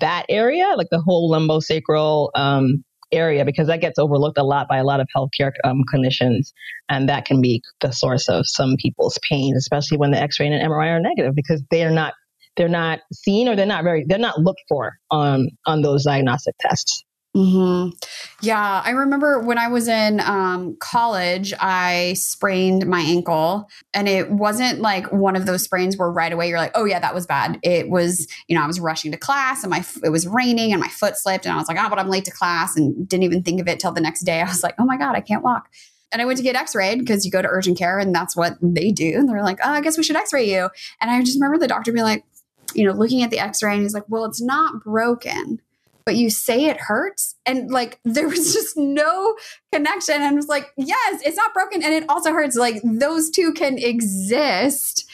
that 0.00 0.26
area, 0.28 0.74
like 0.76 0.88
the 0.90 1.00
whole 1.00 1.30
lumbosacral 1.30 2.30
um, 2.34 2.84
area, 3.10 3.44
because 3.44 3.66
that 3.66 3.80
gets 3.80 3.98
overlooked 3.98 4.38
a 4.38 4.44
lot 4.44 4.68
by 4.68 4.78
a 4.78 4.84
lot 4.84 5.00
of 5.00 5.08
healthcare 5.14 5.52
um, 5.64 5.82
clinicians, 5.92 6.52
and 6.88 7.08
that 7.08 7.24
can 7.24 7.40
be 7.40 7.62
the 7.80 7.92
source 7.92 8.28
of 8.28 8.44
some 8.46 8.76
people's 8.78 9.18
pain, 9.28 9.54
especially 9.56 9.98
when 9.98 10.10
the 10.10 10.18
X-ray 10.18 10.46
and 10.46 10.70
MRI 10.70 10.96
are 10.96 11.00
negative, 11.00 11.34
because 11.34 11.62
they 11.70 11.84
are 11.84 11.90
not 11.90 12.14
they're 12.56 12.68
not 12.68 13.00
seen 13.12 13.48
or 13.48 13.56
they're 13.56 13.66
not 13.66 13.82
very 13.82 14.04
they're 14.06 14.18
not 14.18 14.38
looked 14.38 14.62
for 14.68 14.98
on 15.10 15.48
on 15.66 15.82
those 15.82 16.04
diagnostic 16.04 16.54
tests. 16.60 17.04
Mm-hmm. 17.34 17.96
Yeah, 18.42 18.82
I 18.84 18.90
remember 18.90 19.40
when 19.40 19.56
I 19.56 19.68
was 19.68 19.88
in 19.88 20.20
um, 20.20 20.76
college, 20.80 21.54
I 21.58 22.12
sprained 22.12 22.86
my 22.86 23.00
ankle, 23.00 23.70
and 23.94 24.06
it 24.06 24.30
wasn't 24.30 24.80
like 24.80 25.10
one 25.10 25.34
of 25.34 25.46
those 25.46 25.62
sprains 25.62 25.96
where 25.96 26.10
right 26.10 26.30
away 26.30 26.50
you're 26.50 26.58
like, 26.58 26.72
"Oh 26.74 26.84
yeah, 26.84 27.00
that 27.00 27.14
was 27.14 27.26
bad." 27.26 27.58
It 27.62 27.88
was, 27.88 28.26
you 28.48 28.56
know, 28.56 28.62
I 28.62 28.66
was 28.66 28.80
rushing 28.80 29.12
to 29.12 29.16
class, 29.16 29.64
and 29.64 29.70
my 29.70 29.82
it 30.04 30.10
was 30.10 30.26
raining, 30.26 30.72
and 30.72 30.80
my 30.80 30.88
foot 30.88 31.16
slipped, 31.16 31.46
and 31.46 31.54
I 31.54 31.56
was 31.56 31.68
like, 31.68 31.78
"Oh, 31.80 31.88
but 31.88 31.98
I'm 31.98 32.10
late 32.10 32.26
to 32.26 32.30
class," 32.30 32.76
and 32.76 33.08
didn't 33.08 33.24
even 33.24 33.42
think 33.42 33.62
of 33.62 33.68
it 33.68 33.80
till 33.80 33.92
the 33.92 34.02
next 34.02 34.22
day. 34.24 34.40
I 34.42 34.44
was 34.44 34.62
like, 34.62 34.74
"Oh 34.78 34.84
my 34.84 34.98
god, 34.98 35.16
I 35.16 35.20
can't 35.22 35.42
walk." 35.42 35.70
And 36.12 36.20
I 36.20 36.26
went 36.26 36.36
to 36.36 36.42
get 36.42 36.56
x-rayed 36.56 36.98
because 36.98 37.24
you 37.24 37.30
go 37.30 37.40
to 37.40 37.48
urgent 37.48 37.78
care 37.78 37.98
and 37.98 38.14
that's 38.14 38.36
what 38.36 38.58
they 38.60 38.92
do. 38.92 39.14
And 39.16 39.26
they're 39.26 39.42
like, 39.42 39.60
oh, 39.64 39.70
I 39.70 39.80
guess 39.80 39.96
we 39.96 40.02
should 40.02 40.14
x-ray 40.14 40.46
you. 40.46 40.68
And 41.00 41.10
I 41.10 41.18
just 41.22 41.40
remember 41.40 41.56
the 41.56 41.66
doctor 41.66 41.90
being 41.90 42.04
like, 42.04 42.26
you 42.74 42.84
know, 42.84 42.92
looking 42.92 43.22
at 43.22 43.30
the 43.30 43.38
x-ray 43.38 43.72
and 43.72 43.80
he's 43.80 43.94
like, 43.94 44.04
well, 44.10 44.26
it's 44.26 44.42
not 44.42 44.84
broken 44.84 45.62
but 46.04 46.16
you 46.16 46.30
say 46.30 46.66
it 46.66 46.78
hurts. 46.78 47.36
And 47.46 47.70
like 47.70 47.98
there 48.04 48.28
was 48.28 48.52
just 48.52 48.76
no 48.76 49.36
connection. 49.72 50.16
And 50.16 50.32
it 50.32 50.36
was 50.36 50.48
like, 50.48 50.72
yes, 50.76 51.22
it's 51.24 51.36
not 51.36 51.54
broken 51.54 51.82
and 51.82 51.92
it 51.92 52.04
also 52.08 52.32
hurts. 52.32 52.56
Like 52.56 52.80
those 52.84 53.30
two 53.30 53.52
can 53.52 53.78
exist. 53.78 55.08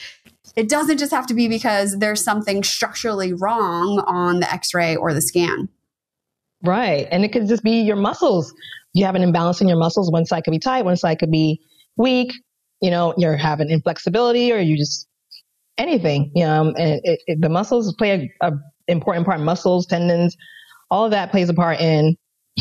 It 0.56 0.68
doesn't 0.68 0.98
just 0.98 1.12
have 1.12 1.26
to 1.26 1.34
be 1.34 1.48
because 1.48 1.98
there's 1.98 2.24
something 2.24 2.64
structurally 2.64 3.32
wrong 3.32 4.02
on 4.06 4.40
the 4.40 4.52
x 4.52 4.74
ray 4.74 4.96
or 4.96 5.14
the 5.14 5.20
scan. 5.20 5.68
Right. 6.64 7.06
And 7.10 7.24
it 7.24 7.32
could 7.32 7.46
just 7.46 7.62
be 7.62 7.82
your 7.82 7.96
muscles. 7.96 8.52
You 8.92 9.04
have 9.04 9.14
an 9.14 9.22
imbalance 9.22 9.60
in 9.60 9.68
your 9.68 9.78
muscles. 9.78 10.10
One 10.10 10.26
side 10.26 10.44
could 10.44 10.50
be 10.50 10.58
tight, 10.58 10.84
one 10.84 10.96
side 10.96 11.18
could 11.20 11.30
be 11.30 11.60
weak. 11.96 12.32
You 12.80 12.90
know, 12.90 13.14
you're 13.16 13.36
having 13.36 13.70
inflexibility 13.70 14.52
or 14.52 14.58
you 14.58 14.76
just 14.76 15.06
anything. 15.76 16.32
You 16.34 16.44
know, 16.44 16.72
and 16.76 17.00
it, 17.04 17.20
it, 17.26 17.40
the 17.40 17.48
muscles 17.48 17.94
play 17.96 18.30
a, 18.42 18.48
a 18.48 18.52
important 18.88 19.26
part. 19.26 19.40
Muscles, 19.40 19.86
tendons, 19.86 20.36
all 20.90 21.04
of 21.04 21.10
that 21.12 21.30
plays 21.30 21.48
a 21.48 21.54
part 21.54 21.80
in 21.80 22.16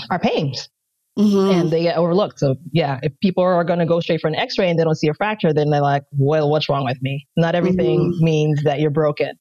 our 0.10 0.20
pains. 0.20 0.70
Mm-hmm. 1.18 1.60
And 1.60 1.72
they 1.72 1.82
get 1.82 1.98
overlooked. 1.98 2.38
So 2.38 2.58
yeah, 2.72 3.00
if 3.02 3.12
people 3.22 3.44
are 3.44 3.64
going 3.64 3.80
to 3.80 3.88
go 3.88 4.00
straight 4.00 4.22
for 4.22 4.28
an 4.28 4.36
X-ray 4.36 4.70
and 4.70 4.78
they 4.78 4.84
don't 4.84 4.96
see 4.96 5.08
a 5.08 5.16
fracture, 5.16 5.52
then 5.52 5.72
they're 5.72 5.82
like, 5.82 6.04
"Well, 6.12 6.48
what's 6.52 6.70
wrong 6.70 6.86
with 6.86 7.02
me?" 7.02 7.26
Not 7.36 7.56
everything 7.56 8.00
mm-hmm. 8.00 8.24
means 8.24 8.64
that 8.66 8.80
you're 8.80 8.92
broken. 8.92 9.32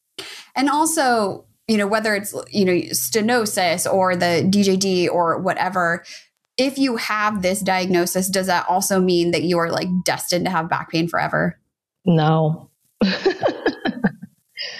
And 0.55 0.70
also, 0.70 1.44
you 1.68 1.77
know, 1.77 1.87
whether 1.87 2.14
it's 2.14 2.35
you 2.51 2.64
know 2.64 2.72
stenosis 2.72 3.92
or 3.92 4.16
the 4.16 4.49
DJD 4.51 5.11
or 5.11 5.38
whatever, 5.38 6.03
if 6.57 6.79
you 6.79 6.96
have 6.96 7.42
this 7.42 7.61
diagnosis, 7.61 8.29
does 8.29 8.46
that 8.46 8.66
also 8.70 8.99
mean 8.99 9.33
that 9.33 9.42
you 9.42 9.59
are 9.59 9.70
like 9.70 9.88
destined 10.03 10.46
to 10.46 10.51
have 10.51 10.70
back 10.70 10.90
pain 10.90 11.09
forever? 11.09 11.61
No. 12.07 12.70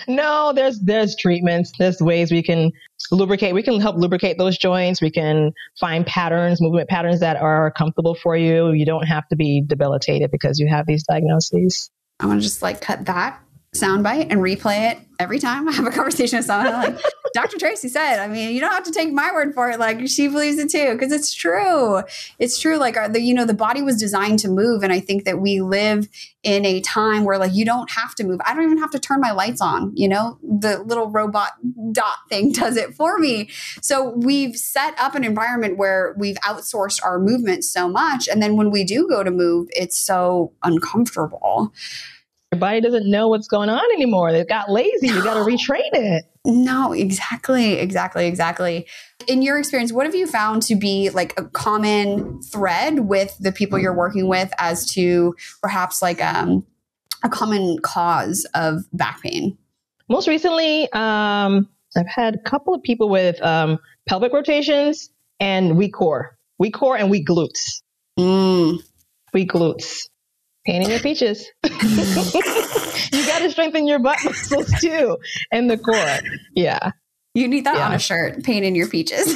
no, 0.09 0.53
there's 0.55 0.81
there's 0.81 1.17
treatments. 1.17 1.73
There's 1.79 2.01
ways 2.01 2.31
we 2.31 2.43
can 2.43 2.73
lubricate. 3.11 3.55
We 3.55 3.63
can 3.63 3.81
help 3.81 3.97
lubricate 3.97 4.39
those 4.39 4.59
joints. 4.59 5.01
We 5.01 5.11
can 5.11 5.53
find 5.79 6.07
patterns, 6.07 6.61
movement 6.61 6.89
patterns 6.89 7.21
that 7.21 7.37
are 7.37 7.71
comfortable 7.73 8.15
for 8.15 8.37
you. 8.37 8.73
You 8.73 8.87
don't 8.87 9.07
have 9.07 9.29
to 9.29 9.37
be 9.37 9.63
debilitated 9.67 10.31
because 10.31 10.59
you 10.59 10.69
have 10.69 10.87
these 10.87 11.05
diagnoses. 11.05 11.91
I 12.21 12.27
want 12.27 12.41
to 12.41 12.43
just 12.43 12.63
like 12.63 12.81
cut 12.81 13.05
that 13.07 13.41
soundbite 13.81 14.29
and 14.31 14.41
replay 14.41 14.93
it 14.93 14.99
every 15.19 15.39
time 15.39 15.69
I 15.69 15.73
have 15.73 15.87
a 15.87 15.91
conversation 15.91 16.39
with 16.39 16.47
someone. 16.47 16.73
like, 16.73 17.01
Dr. 17.35 17.59
Tracy 17.59 17.89
said, 17.89 18.19
I 18.19 18.29
mean, 18.29 18.55
you 18.55 18.61
don't 18.61 18.73
have 18.73 18.85
to 18.85 18.93
take 18.93 19.13
my 19.13 19.31
word 19.33 19.55
for 19.55 19.71
it. 19.71 19.79
Like 19.79 20.09
she 20.09 20.29
believes 20.29 20.59
it 20.59 20.71
too, 20.71 20.93
because 20.93 21.13
it's 21.13 21.35
true. 21.35 22.03
It's 22.39 22.59
true. 22.59 22.77
Like 22.79 22.97
our, 22.97 23.09
the, 23.09 23.21
you 23.21 23.35
know, 23.35 23.45
the 23.45 23.55
body 23.55 23.83
was 23.83 23.97
designed 23.97 24.39
to 24.41 24.49
move. 24.49 24.83
And 24.83 24.93
I 24.93 25.01
think 25.01 25.25
that 25.25 25.39
we 25.39 25.61
live 25.61 26.09
in 26.43 26.65
a 26.65 26.81
time 26.81 27.25
where 27.25 27.39
like, 27.39 27.53
you 27.53 27.65
don't 27.65 27.91
have 27.91 28.15
to 28.17 28.25
move. 28.25 28.41
I 28.45 28.55
don't 28.55 28.65
even 28.65 28.79
have 28.79 28.91
to 28.93 28.99
turn 28.99 29.21
my 29.21 29.33
lights 29.33 29.61
on, 29.61 29.93
you 29.95 30.09
know, 30.09 30.39
the 30.43 30.79
little 30.83 31.11
robot 31.11 31.53
dot 31.93 32.17
thing 32.29 32.53
does 32.53 32.77
it 32.77 32.95
for 32.95 33.19
me. 33.19 33.51
So 33.83 34.11
we've 34.17 34.57
set 34.57 34.99
up 34.99 35.15
an 35.15 35.25
environment 35.25 35.77
where 35.77 36.15
we've 36.19 36.37
outsourced 36.37 37.05
our 37.05 37.19
movement 37.19 37.65
so 37.65 37.89
much. 37.89 38.29
And 38.29 38.43
then 38.43 38.57
when 38.57 38.71
we 38.71 38.85
do 38.85 39.09
go 39.09 39.23
to 39.23 39.31
move, 39.31 39.69
it's 39.73 39.99
so 39.99 40.53
uncomfortable. 40.63 41.73
Your 42.57 42.61
body 42.61 42.81
doesn't 42.81 43.11
know 43.11 43.29
what's 43.29 43.49
going 43.49 43.69
on 43.69 43.85
anymore. 43.93 44.33
They 44.33 44.43
got 44.43 44.71
lazy. 44.71 45.09
You 45.09 45.23
got 45.23 45.35
to 45.35 45.41
retrain 45.41 45.91
it. 45.93 46.25
No, 46.47 46.95
exactly, 46.95 47.75
exactly, 47.75 48.27
exactly. 48.27 48.87
In 49.27 49.43
your 49.43 49.59
experience, 49.59 49.93
what 49.93 50.07
have 50.07 50.15
you 50.15 50.27
found 50.27 50.63
to 50.63 50.75
be 50.75 51.11
like 51.11 51.39
a 51.39 51.45
common 51.45 52.41
thread 52.41 53.01
with 53.01 53.37
the 53.39 53.53
people 53.53 53.79
you're 53.79 53.95
working 53.95 54.27
with 54.27 54.51
as 54.59 54.91
to 54.93 55.35
perhaps 55.61 56.01
like 56.01 56.23
um, 56.25 56.65
a 57.23 57.29
common 57.29 57.79
cause 57.83 58.47
of 58.55 58.85
back 58.95 59.21
pain? 59.21 59.59
Most 60.09 60.27
recently, 60.27 60.91
um, 60.93 61.69
I've 61.95 62.09
had 62.09 62.37
a 62.37 62.41
couple 62.49 62.73
of 62.73 62.83
people 62.83 63.11
with 63.11 63.39
um, 63.43 63.79
pelvic 64.09 64.33
rotations 64.33 65.11
and 65.41 65.77
weak 65.77 65.93
core, 65.93 66.39
weak 66.59 66.73
core 66.73 66.97
and 66.97 67.11
weak 67.11 67.27
glutes. 67.27 67.83
Mm. 68.19 68.79
Weak 69.35 69.51
glutes. 69.51 70.09
Pain 70.67 70.83
in 70.83 70.91
your 70.91 70.99
peaches. 70.99 71.49
you 71.63 71.71
got 73.27 73.39
to 73.39 73.51
strengthen 73.51 73.87
your 73.87 74.01
butt 74.01 74.19
muscles 74.25 74.69
too 74.81 75.17
and 75.53 75.71
the 75.71 75.79
core. 75.79 76.19
Yeah. 76.57 76.91
You 77.35 77.47
need 77.47 77.65
that 77.67 77.77
yeah. 77.77 77.87
on 77.87 77.93
a 77.93 77.99
shirt. 77.99 78.43
Pain 78.43 78.65
in 78.65 78.75
your 78.75 78.89
peaches. 78.89 79.35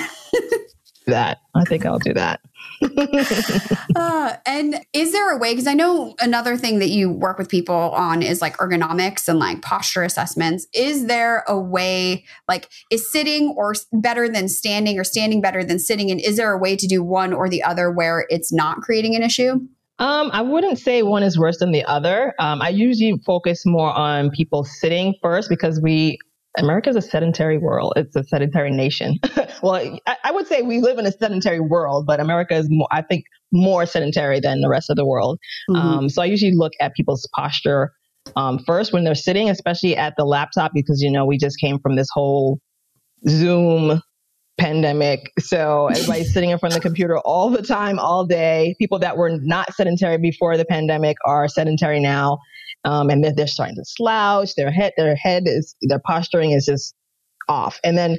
that. 1.06 1.38
I 1.54 1.64
think 1.64 1.86
I'll 1.86 1.98
do 1.98 2.14
that. 2.14 2.40
uh, 3.96 4.36
and 4.46 4.80
is 4.92 5.12
there 5.12 5.30
a 5.30 5.38
way? 5.38 5.52
Because 5.52 5.66
I 5.66 5.74
know 5.74 6.14
another 6.20 6.56
thing 6.56 6.78
that 6.80 6.88
you 6.88 7.12
work 7.12 7.38
with 7.38 7.48
people 7.48 7.74
on 7.74 8.22
is 8.22 8.40
like 8.40 8.56
ergonomics 8.56 9.28
and 9.28 9.38
like 9.38 9.62
posture 9.62 10.02
assessments. 10.02 10.66
Is 10.74 11.06
there 11.06 11.44
a 11.46 11.58
way, 11.58 12.24
like, 12.48 12.68
is 12.90 13.10
sitting 13.10 13.54
or 13.56 13.74
better 13.92 14.28
than 14.28 14.48
standing 14.48 14.98
or 14.98 15.04
standing 15.04 15.40
better 15.40 15.62
than 15.62 15.78
sitting? 15.78 16.10
And 16.10 16.20
is 16.20 16.36
there 16.36 16.52
a 16.52 16.58
way 16.58 16.74
to 16.74 16.86
do 16.86 17.04
one 17.04 17.32
or 17.32 17.48
the 17.48 17.62
other 17.62 17.90
where 17.90 18.26
it's 18.30 18.52
not 18.52 18.78
creating 18.78 19.14
an 19.14 19.22
issue? 19.22 19.60
Um, 20.00 20.30
I 20.32 20.40
wouldn't 20.40 20.78
say 20.78 21.02
one 21.02 21.22
is 21.22 21.38
worse 21.38 21.58
than 21.58 21.72
the 21.72 21.84
other. 21.84 22.34
Um, 22.38 22.62
I 22.62 22.70
usually 22.70 23.20
focus 23.24 23.64
more 23.66 23.92
on 23.92 24.30
people 24.30 24.64
sitting 24.64 25.14
first 25.22 25.48
because 25.50 25.80
we 25.80 26.18
America 26.58 26.90
is 26.90 26.96
a 26.96 27.02
sedentary 27.02 27.58
world. 27.58 27.92
It's 27.96 28.16
a 28.16 28.24
sedentary 28.24 28.72
nation. 28.72 29.18
well, 29.62 29.74
I, 30.06 30.16
I, 30.24 30.32
would 30.32 30.48
say 30.48 30.62
we 30.62 30.80
live 30.80 30.98
in 30.98 31.06
a 31.06 31.12
sedentary 31.12 31.60
world, 31.60 32.06
but 32.06 32.18
America 32.18 32.56
is 32.56 32.66
more, 32.68 32.88
I 32.90 33.02
think, 33.02 33.24
more 33.52 33.86
sedentary 33.86 34.40
than 34.40 34.60
the 34.60 34.68
rest 34.68 34.90
of 34.90 34.96
the 34.96 35.06
world. 35.06 35.38
Mm-hmm. 35.70 35.80
Um, 35.80 36.08
so 36.08 36.22
I 36.22 36.24
usually 36.24 36.56
look 36.56 36.72
at 36.80 36.94
people's 36.94 37.28
posture 37.36 37.92
um, 38.34 38.58
first 38.58 38.92
when 38.92 39.04
they're 39.04 39.14
sitting, 39.14 39.48
especially 39.48 39.96
at 39.96 40.14
the 40.16 40.24
laptop, 40.24 40.72
because, 40.74 41.00
you 41.00 41.10
know, 41.10 41.24
we 41.24 41.38
just 41.38 41.60
came 41.60 41.78
from 41.78 41.94
this 41.94 42.08
whole 42.12 42.58
Zoom 43.28 44.02
pandemic. 44.60 45.32
So 45.38 45.88
everybody's 45.88 46.32
sitting 46.34 46.50
in 46.50 46.58
front 46.58 46.74
of 46.74 46.82
the 46.82 46.86
computer 46.86 47.18
all 47.18 47.50
the 47.50 47.62
time, 47.62 47.98
all 47.98 48.24
day. 48.26 48.74
People 48.78 48.98
that 49.00 49.16
were 49.16 49.38
not 49.42 49.74
sedentary 49.74 50.18
before 50.18 50.56
the 50.56 50.64
pandemic 50.64 51.16
are 51.26 51.48
sedentary 51.48 51.98
now 52.00 52.38
um, 52.84 53.10
and 53.10 53.22
then 53.22 53.34
they're 53.36 53.46
starting 53.46 53.76
to 53.76 53.84
slouch. 53.84 54.54
Their 54.54 54.70
head, 54.70 54.92
their 54.96 55.14
head 55.14 55.44
is, 55.46 55.74
their 55.82 56.00
posturing 56.04 56.52
is 56.52 56.66
just 56.66 56.94
off. 57.48 57.78
And 57.84 57.98
then 57.98 58.16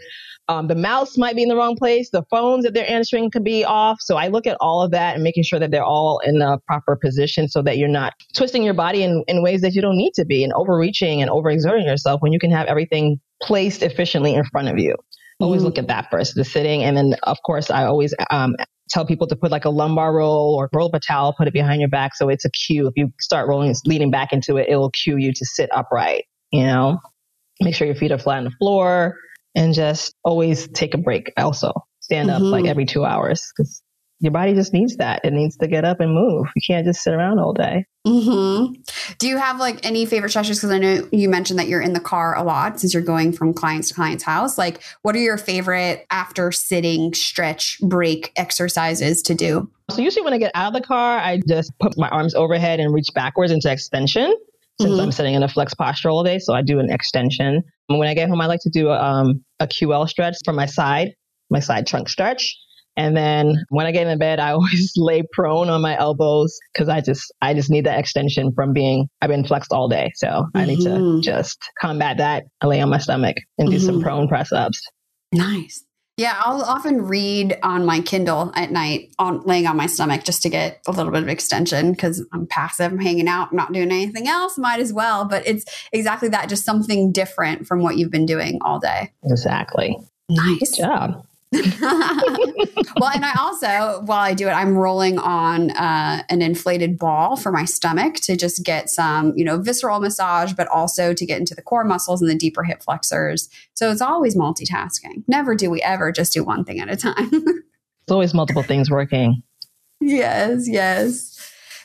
um, 0.47 0.67
the 0.67 0.75
mouse 0.75 1.17
might 1.17 1.35
be 1.35 1.43
in 1.43 1.49
the 1.49 1.55
wrong 1.55 1.75
place. 1.75 2.09
The 2.09 2.23
phones 2.29 2.65
that 2.65 2.73
they're 2.73 2.89
answering 2.89 3.31
could 3.31 3.43
be 3.43 3.63
off. 3.63 3.97
So 4.01 4.17
I 4.17 4.27
look 4.27 4.45
at 4.45 4.57
all 4.59 4.81
of 4.81 4.91
that 4.91 5.15
and 5.15 5.23
making 5.23 5.43
sure 5.43 5.59
that 5.59 5.71
they're 5.71 5.83
all 5.83 6.19
in 6.25 6.39
the 6.39 6.59
proper 6.67 6.95
position 6.95 7.47
so 7.47 7.61
that 7.61 7.77
you're 7.77 7.87
not 7.87 8.13
twisting 8.35 8.63
your 8.63 8.73
body 8.73 9.03
in, 9.03 9.23
in 9.27 9.41
ways 9.41 9.61
that 9.61 9.73
you 9.73 9.81
don't 9.81 9.97
need 9.97 10.13
to 10.15 10.25
be 10.25 10.43
and 10.43 10.51
overreaching 10.53 11.21
and 11.21 11.31
overexerting 11.31 11.85
yourself 11.85 12.21
when 12.21 12.33
you 12.33 12.39
can 12.39 12.51
have 12.51 12.67
everything 12.67 13.19
placed 13.41 13.81
efficiently 13.81 14.33
in 14.33 14.43
front 14.45 14.67
of 14.67 14.77
you. 14.77 14.95
Always 15.41 15.59
mm-hmm. 15.59 15.65
look 15.67 15.77
at 15.77 15.87
that 15.87 16.09
first, 16.11 16.35
the 16.35 16.45
sitting. 16.45 16.83
And 16.83 16.95
then, 16.95 17.15
of 17.23 17.37
course, 17.45 17.69
I 17.69 17.85
always 17.85 18.13
um, 18.29 18.55
tell 18.89 19.05
people 19.05 19.27
to 19.27 19.35
put 19.35 19.51
like 19.51 19.65
a 19.65 19.69
lumbar 19.69 20.13
roll 20.13 20.55
or 20.55 20.69
roll 20.73 20.87
up 20.87 20.93
a 20.93 20.99
towel, 20.99 21.33
put 21.33 21.47
it 21.47 21.53
behind 21.53 21.81
your 21.81 21.89
back. 21.89 22.15
So 22.15 22.29
it's 22.29 22.45
a 22.45 22.51
cue. 22.51 22.87
If 22.87 22.93
you 22.95 23.09
start 23.19 23.47
rolling, 23.47 23.73
leaning 23.85 24.11
back 24.11 24.33
into 24.33 24.57
it, 24.57 24.67
it 24.69 24.75
will 24.75 24.91
cue 24.91 25.17
you 25.17 25.31
to 25.33 25.45
sit 25.45 25.69
upright, 25.73 26.25
you 26.51 26.63
know, 26.63 26.99
make 27.61 27.75
sure 27.75 27.87
your 27.87 27.95
feet 27.95 28.11
are 28.11 28.17
flat 28.17 28.39
on 28.39 28.43
the 28.45 28.51
floor 28.59 29.15
and 29.55 29.73
just 29.73 30.13
always 30.23 30.67
take 30.69 30.93
a 30.93 30.97
break. 30.97 31.31
Also 31.37 31.71
stand 32.01 32.29
mm-hmm. 32.29 32.45
up 32.45 32.51
like 32.51 32.65
every 32.65 32.85
two 32.85 33.05
hours 33.05 33.41
because 33.55 33.80
your 34.21 34.31
body 34.31 34.53
just 34.53 34.71
needs 34.71 34.97
that. 34.97 35.25
It 35.25 35.33
needs 35.33 35.57
to 35.57 35.67
get 35.67 35.83
up 35.83 35.99
and 35.99 36.13
move. 36.13 36.47
You 36.55 36.61
can't 36.65 36.85
just 36.85 37.01
sit 37.01 37.11
around 37.11 37.39
all 37.39 37.53
day. 37.53 37.85
Mm-hmm. 38.05 38.73
Do 39.17 39.27
you 39.27 39.37
have 39.37 39.59
like 39.59 39.83
any 39.83 40.05
favorite 40.05 40.29
stretches? 40.29 40.59
Because 40.59 40.69
I 40.69 40.77
know 40.77 41.09
you 41.11 41.27
mentioned 41.27 41.57
that 41.57 41.67
you're 41.67 41.81
in 41.81 41.93
the 41.93 41.99
car 41.99 42.37
a 42.37 42.43
lot 42.43 42.79
since 42.79 42.93
you're 42.93 43.01
going 43.01 43.33
from 43.33 43.51
clients 43.51 43.87
to 43.89 43.95
client's 43.95 44.23
house. 44.23 44.59
Like, 44.59 44.83
what 45.01 45.15
are 45.15 45.19
your 45.19 45.37
favorite 45.37 46.05
after 46.11 46.51
sitting 46.51 47.15
stretch 47.15 47.79
break 47.81 48.31
exercises 48.35 49.23
to 49.23 49.33
do? 49.33 49.69
So, 49.89 50.01
usually 50.01 50.23
when 50.23 50.33
I 50.33 50.37
get 50.37 50.51
out 50.53 50.75
of 50.75 50.79
the 50.79 50.87
car, 50.87 51.17
I 51.17 51.41
just 51.47 51.71
put 51.79 51.97
my 51.97 52.09
arms 52.09 52.35
overhead 52.35 52.79
and 52.79 52.93
reach 52.93 53.09
backwards 53.15 53.51
into 53.51 53.71
extension 53.71 54.35
since 54.79 54.91
mm-hmm. 54.93 55.01
I'm 55.01 55.11
sitting 55.11 55.33
in 55.33 55.41
a 55.41 55.47
flex 55.47 55.73
posture 55.73 56.11
all 56.11 56.23
day. 56.23 56.37
So, 56.37 56.53
I 56.53 56.61
do 56.61 56.79
an 56.79 56.91
extension. 56.91 57.63
When 57.87 58.07
I 58.07 58.13
get 58.13 58.29
home, 58.29 58.39
I 58.39 58.45
like 58.45 58.61
to 58.61 58.69
do 58.69 58.89
a, 58.89 59.01
um, 59.01 59.43
a 59.59 59.65
QL 59.65 60.07
stretch 60.07 60.35
for 60.45 60.53
my 60.53 60.67
side, 60.67 61.15
my 61.49 61.59
side 61.59 61.87
trunk 61.87 62.07
stretch. 62.07 62.55
And 62.97 63.15
then 63.15 63.65
when 63.69 63.85
I 63.85 63.91
get 63.91 64.07
in 64.07 64.19
bed, 64.19 64.39
I 64.39 64.51
always 64.53 64.93
lay 64.95 65.23
prone 65.31 65.69
on 65.69 65.81
my 65.81 65.97
elbows 65.97 66.57
because 66.73 66.89
I 66.89 67.01
just 67.01 67.31
I 67.41 67.53
just 67.53 67.69
need 67.69 67.85
that 67.85 67.99
extension 67.99 68.51
from 68.53 68.73
being 68.73 69.07
I've 69.21 69.29
been 69.29 69.45
flexed 69.45 69.71
all 69.71 69.87
day. 69.87 70.11
So 70.15 70.27
mm-hmm. 70.27 70.57
I 70.57 70.65
need 70.65 70.81
to 70.81 70.89
mm-hmm. 70.89 71.21
just 71.21 71.59
combat 71.79 72.17
that. 72.17 72.45
I 72.61 72.67
lay 72.67 72.81
on 72.81 72.89
my 72.89 72.97
stomach 72.97 73.37
and 73.57 73.69
do 73.69 73.77
mm-hmm. 73.77 73.85
some 73.85 74.01
prone 74.01 74.27
press 74.27 74.51
ups. 74.51 74.81
Nice. 75.31 75.83
Yeah, 76.17 76.39
I'll 76.39 76.61
often 76.61 77.03
read 77.03 77.57
on 77.63 77.85
my 77.85 78.01
Kindle 78.01 78.51
at 78.53 78.69
night 78.69 79.13
on 79.17 79.41
laying 79.43 79.65
on 79.65 79.77
my 79.77 79.87
stomach 79.87 80.23
just 80.23 80.43
to 80.43 80.49
get 80.49 80.79
a 80.85 80.91
little 80.91 81.11
bit 81.11 81.23
of 81.23 81.29
extension 81.29 81.93
because 81.93 82.23
I'm 82.33 82.45
passive, 82.45 82.91
I'm 82.91 82.99
hanging 82.99 83.27
out, 83.27 83.47
I'm 83.49 83.57
not 83.57 83.71
doing 83.71 83.91
anything 83.91 84.27
else, 84.27 84.57
might 84.57 84.81
as 84.81 84.93
well. 84.93 85.25
But 85.25 85.47
it's 85.47 85.65
exactly 85.93 86.29
that, 86.29 86.49
just 86.49 86.65
something 86.65 87.11
different 87.11 87.65
from 87.65 87.81
what 87.81 87.97
you've 87.97 88.11
been 88.11 88.25
doing 88.27 88.59
all 88.61 88.77
day. 88.77 89.11
Exactly. 89.23 89.97
Nice. 90.29 90.59
Good 90.59 90.83
job. 90.83 91.25
well, 91.81 93.11
and 93.13 93.25
I 93.25 93.33
also, 93.37 94.01
while 94.05 94.21
I 94.21 94.33
do 94.33 94.47
it, 94.47 94.51
I'm 94.51 94.77
rolling 94.77 95.19
on 95.19 95.71
uh, 95.71 96.23
an 96.29 96.41
inflated 96.41 96.97
ball 96.97 97.35
for 97.35 97.51
my 97.51 97.65
stomach 97.65 98.15
to 98.21 98.37
just 98.37 98.63
get 98.63 98.89
some, 98.89 99.33
you 99.35 99.43
know, 99.43 99.57
visceral 99.57 99.99
massage, 99.99 100.53
but 100.53 100.67
also 100.69 101.13
to 101.13 101.25
get 101.25 101.39
into 101.39 101.53
the 101.53 101.61
core 101.61 101.83
muscles 101.83 102.21
and 102.21 102.31
the 102.31 102.35
deeper 102.35 102.63
hip 102.63 102.81
flexors. 102.81 103.49
So 103.73 103.91
it's 103.91 104.01
always 104.01 104.35
multitasking. 104.35 105.23
Never 105.27 105.53
do 105.53 105.69
we 105.69 105.81
ever 105.81 106.13
just 106.13 106.31
do 106.31 106.45
one 106.45 106.63
thing 106.63 106.79
at 106.79 106.89
a 106.89 106.95
time. 106.95 107.29
it's 107.33 108.11
always 108.11 108.33
multiple 108.33 108.63
things 108.63 108.89
working. 108.89 109.43
Yes, 109.99 110.69
yes. 110.69 111.37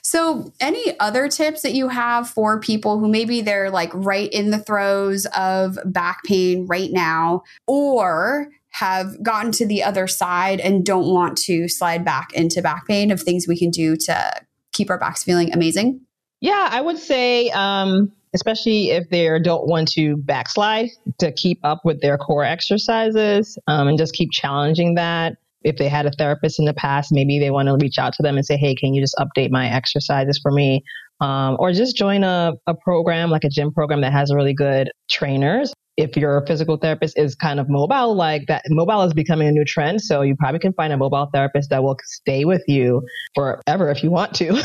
So, 0.02 0.52
any 0.60 0.98
other 1.00 1.28
tips 1.28 1.62
that 1.62 1.74
you 1.74 1.88
have 1.88 2.28
for 2.28 2.60
people 2.60 3.00
who 3.00 3.08
maybe 3.08 3.40
they're 3.40 3.70
like 3.70 3.90
right 3.92 4.32
in 4.32 4.50
the 4.50 4.58
throes 4.58 5.26
of 5.36 5.80
back 5.84 6.22
pain 6.22 6.64
right 6.66 6.92
now, 6.92 7.42
or 7.66 8.50
have 8.78 9.22
gotten 9.22 9.50
to 9.50 9.66
the 9.66 9.82
other 9.82 10.06
side 10.06 10.60
and 10.60 10.84
don't 10.84 11.06
want 11.06 11.38
to 11.38 11.66
slide 11.66 12.04
back 12.04 12.32
into 12.34 12.60
back 12.60 12.86
pain 12.86 13.10
of 13.10 13.20
things 13.20 13.46
we 13.48 13.58
can 13.58 13.70
do 13.70 13.96
to 13.96 14.32
keep 14.72 14.90
our 14.90 14.98
backs 14.98 15.24
feeling 15.24 15.50
amazing? 15.54 15.98
Yeah, 16.42 16.68
I 16.70 16.82
would 16.82 16.98
say, 16.98 17.48
um, 17.50 18.12
especially 18.34 18.90
if 18.90 19.08
they 19.08 19.26
don't 19.38 19.66
want 19.66 19.88
to 19.92 20.18
backslide, 20.18 20.90
to 21.18 21.32
keep 21.32 21.58
up 21.64 21.80
with 21.84 22.02
their 22.02 22.18
core 22.18 22.44
exercises 22.44 23.58
um, 23.66 23.88
and 23.88 23.96
just 23.96 24.12
keep 24.12 24.30
challenging 24.30 24.94
that. 24.96 25.38
If 25.62 25.78
they 25.78 25.88
had 25.88 26.04
a 26.04 26.10
therapist 26.10 26.58
in 26.58 26.66
the 26.66 26.74
past, 26.74 27.12
maybe 27.12 27.38
they 27.38 27.50
want 27.50 27.68
to 27.68 27.78
reach 27.80 27.98
out 27.98 28.12
to 28.14 28.22
them 28.22 28.36
and 28.36 28.44
say, 28.44 28.58
hey, 28.58 28.74
can 28.74 28.92
you 28.92 29.02
just 29.02 29.16
update 29.16 29.50
my 29.50 29.68
exercises 29.68 30.38
for 30.40 30.52
me? 30.52 30.84
Um, 31.22 31.56
or 31.58 31.72
just 31.72 31.96
join 31.96 32.24
a, 32.24 32.52
a 32.66 32.74
program 32.74 33.30
like 33.30 33.44
a 33.44 33.48
gym 33.48 33.72
program 33.72 34.02
that 34.02 34.12
has 34.12 34.34
really 34.34 34.52
good 34.52 34.90
trainers 35.10 35.72
if 35.96 36.16
your 36.16 36.44
physical 36.46 36.76
therapist 36.76 37.18
is 37.18 37.34
kind 37.34 37.58
of 37.58 37.68
mobile, 37.70 38.14
like 38.14 38.46
that, 38.48 38.62
mobile 38.68 39.02
is 39.02 39.14
becoming 39.14 39.48
a 39.48 39.52
new 39.52 39.64
trend. 39.64 40.02
So 40.02 40.20
you 40.20 40.36
probably 40.36 40.58
can 40.58 40.74
find 40.74 40.92
a 40.92 40.96
mobile 40.96 41.28
therapist 41.32 41.70
that 41.70 41.82
will 41.82 41.96
stay 42.04 42.44
with 42.44 42.62
you 42.68 43.02
forever 43.34 43.90
if 43.90 44.02
you 44.02 44.10
want 44.10 44.34
to. 44.34 44.62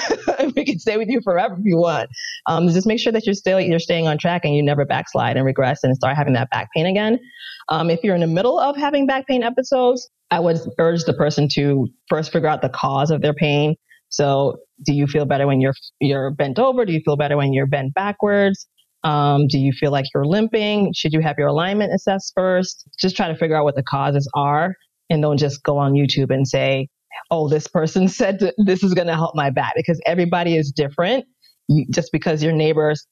we 0.56 0.65
can 0.65 0.78
stay 0.78 0.98
with 0.98 1.08
you 1.08 1.22
forever 1.24 1.56
if 1.58 1.65
you 1.65 1.78
want. 1.78 2.10
Um, 2.48 2.67
just 2.67 2.86
make 2.86 3.00
sure 3.00 3.13
that 3.13 3.26
you're 3.26 3.34
still 3.34 3.62
you're 3.62 3.80
staying 3.80 4.08
on 4.08 4.17
track 4.17 4.44
and 4.44 4.54
you 4.56 4.62
never 4.62 4.86
backslide 4.86 5.38
and 5.38 5.46
regress 5.46 5.84
and 5.84 5.96
start 5.96 6.17
having 6.17 6.34
that 6.34 6.50
back 6.50 6.70
pain 6.76 6.86
again. 6.86 7.17
Um, 7.70 7.89
if 7.89 8.04
you're 8.04 8.15
in 8.15 8.22
the 8.22 8.28
middle 8.28 8.60
of 8.60 8.76
having 8.76 9.08
back 9.08 9.26
pain 9.28 9.44
episodes, 9.44 10.10
I 10.32 10.39
would 10.39 10.60
urge 10.80 11.04
the 11.04 11.13
person 11.13 11.48
to 11.54 11.88
first 12.10 12.32
figure 12.32 12.50
out 12.50 12.62
the 12.62 12.70
cause 12.70 13.12
of 13.12 13.22
their 13.22 13.34
pain. 13.34 13.76
So, 14.10 14.58
do 14.84 14.94
you 14.94 15.08
feel 15.08 15.26
better 15.26 15.48
when 15.48 15.62
you're 15.62 15.76
you're 16.02 16.32
bent 16.32 16.60
over? 16.60 16.86
Do 16.86 16.91
you 16.91 17.02
feel 17.06 17.15
better 17.15 17.38
when 17.38 17.54
you're 17.54 17.67
bent 17.67 17.94
backwards? 17.94 18.67
Um, 19.04 19.48
do 19.48 19.58
you 19.58 19.72
feel 19.72 19.92
like 19.92 20.06
you're 20.14 20.26
limping? 20.26 20.94
Should 20.94 21.14
you 21.14 21.22
have 21.22 21.38
your 21.38 21.48
alignment 21.48 21.94
assessed 21.94 22.34
first? 22.36 22.88
Just 23.00 23.16
try 23.16 23.28
to 23.28 23.36
figure 23.36 23.56
out 23.56 23.64
what 23.64 23.76
the 23.76 23.84
causes 23.84 24.30
are 24.36 24.76
and 25.10 25.22
don't 25.22 25.38
just 25.38 25.64
go 25.64 25.78
on 25.78 25.94
YouTube 25.94 26.34
and 26.34 26.48
say, 26.48 26.88
oh, 27.30 27.48
this 27.48 27.68
person 27.68 28.08
said 28.08 28.40
this 28.58 28.84
is 28.84 28.94
going 28.94 29.08
to 29.08 29.16
help 29.16 29.36
my 29.36 29.50
back 29.50 29.74
because 29.76 30.00
everybody 30.06 30.56
is 30.56 30.72
different. 30.72 31.26
You, 31.68 31.86
just 31.90 32.12
because 32.12 32.44
your 32.44 32.54
neighbors 32.54 33.08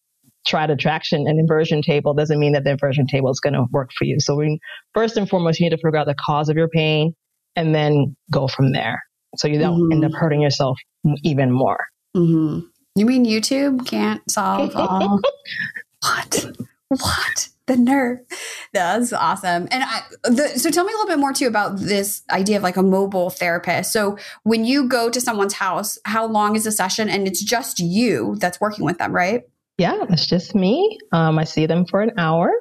tried 0.47 0.69
a 0.69 0.75
traction 0.75 1.28
and 1.28 1.39
inversion 1.39 1.82
table 1.82 2.13
doesn't 2.13 2.39
mean 2.39 2.54
that 2.54 2.63
the 2.63 2.71
inversion 2.71 3.08
table 3.08 3.30
is 3.30 3.39
going 3.39 3.54
to 3.54 3.65
work 3.71 3.89
for 3.97 4.06
you. 4.06 4.19
So 4.19 4.36
we, 4.36 4.60
first 4.93 5.17
and 5.17 5.30
foremost, 5.30 5.60
you 5.60 5.65
need 5.65 5.75
to 5.75 5.78
figure 5.78 5.97
out 5.97 6.08
the 6.08 6.15
cause 6.15 6.49
of 6.49 6.58
your 6.58 6.69
pain 6.69 7.13
and 7.56 7.75
then 7.75 8.15
go 8.32 8.47
from 8.47 8.71
there. 8.71 9.02
So 9.36 9.47
you 9.47 9.60
don't 9.60 9.80
mm-hmm. 9.80 9.91
end 9.91 10.06
up 10.06 10.12
hurting 10.13 10.41
yourself 10.41 10.78
even 11.23 11.52
more. 11.52 11.80
Mm-hmm. 12.15 12.65
You 12.99 13.05
mean 13.05 13.23
YouTube 13.23 13.88
can't 13.88 14.21
solve 14.29 14.75
all? 14.75 15.21
what? 16.01 16.45
What? 16.89 17.47
The 17.65 17.77
nerve. 17.77 18.19
That's 18.73 19.13
awesome. 19.13 19.69
And 19.71 19.85
I, 19.85 20.01
the, 20.23 20.49
so 20.57 20.69
tell 20.69 20.83
me 20.83 20.91
a 20.91 20.97
little 20.97 21.07
bit 21.07 21.17
more 21.17 21.31
too 21.31 21.47
about 21.47 21.79
this 21.79 22.23
idea 22.29 22.57
of 22.57 22.63
like 22.63 22.75
a 22.75 22.83
mobile 22.83 23.29
therapist. 23.29 23.93
So 23.93 24.17
when 24.43 24.65
you 24.65 24.89
go 24.89 25.09
to 25.09 25.21
someone's 25.21 25.53
house, 25.53 25.97
how 26.03 26.25
long 26.25 26.57
is 26.57 26.65
the 26.65 26.73
session? 26.73 27.07
And 27.07 27.25
it's 27.25 27.41
just 27.41 27.79
you 27.79 28.35
that's 28.35 28.59
working 28.59 28.83
with 28.83 28.97
them, 28.97 29.15
right? 29.15 29.43
Yeah, 29.77 30.03
it's 30.09 30.27
just 30.27 30.53
me. 30.53 30.99
Um, 31.13 31.39
I 31.39 31.45
see 31.45 31.67
them 31.67 31.85
for 31.85 32.01
an 32.01 32.12
hour 32.17 32.51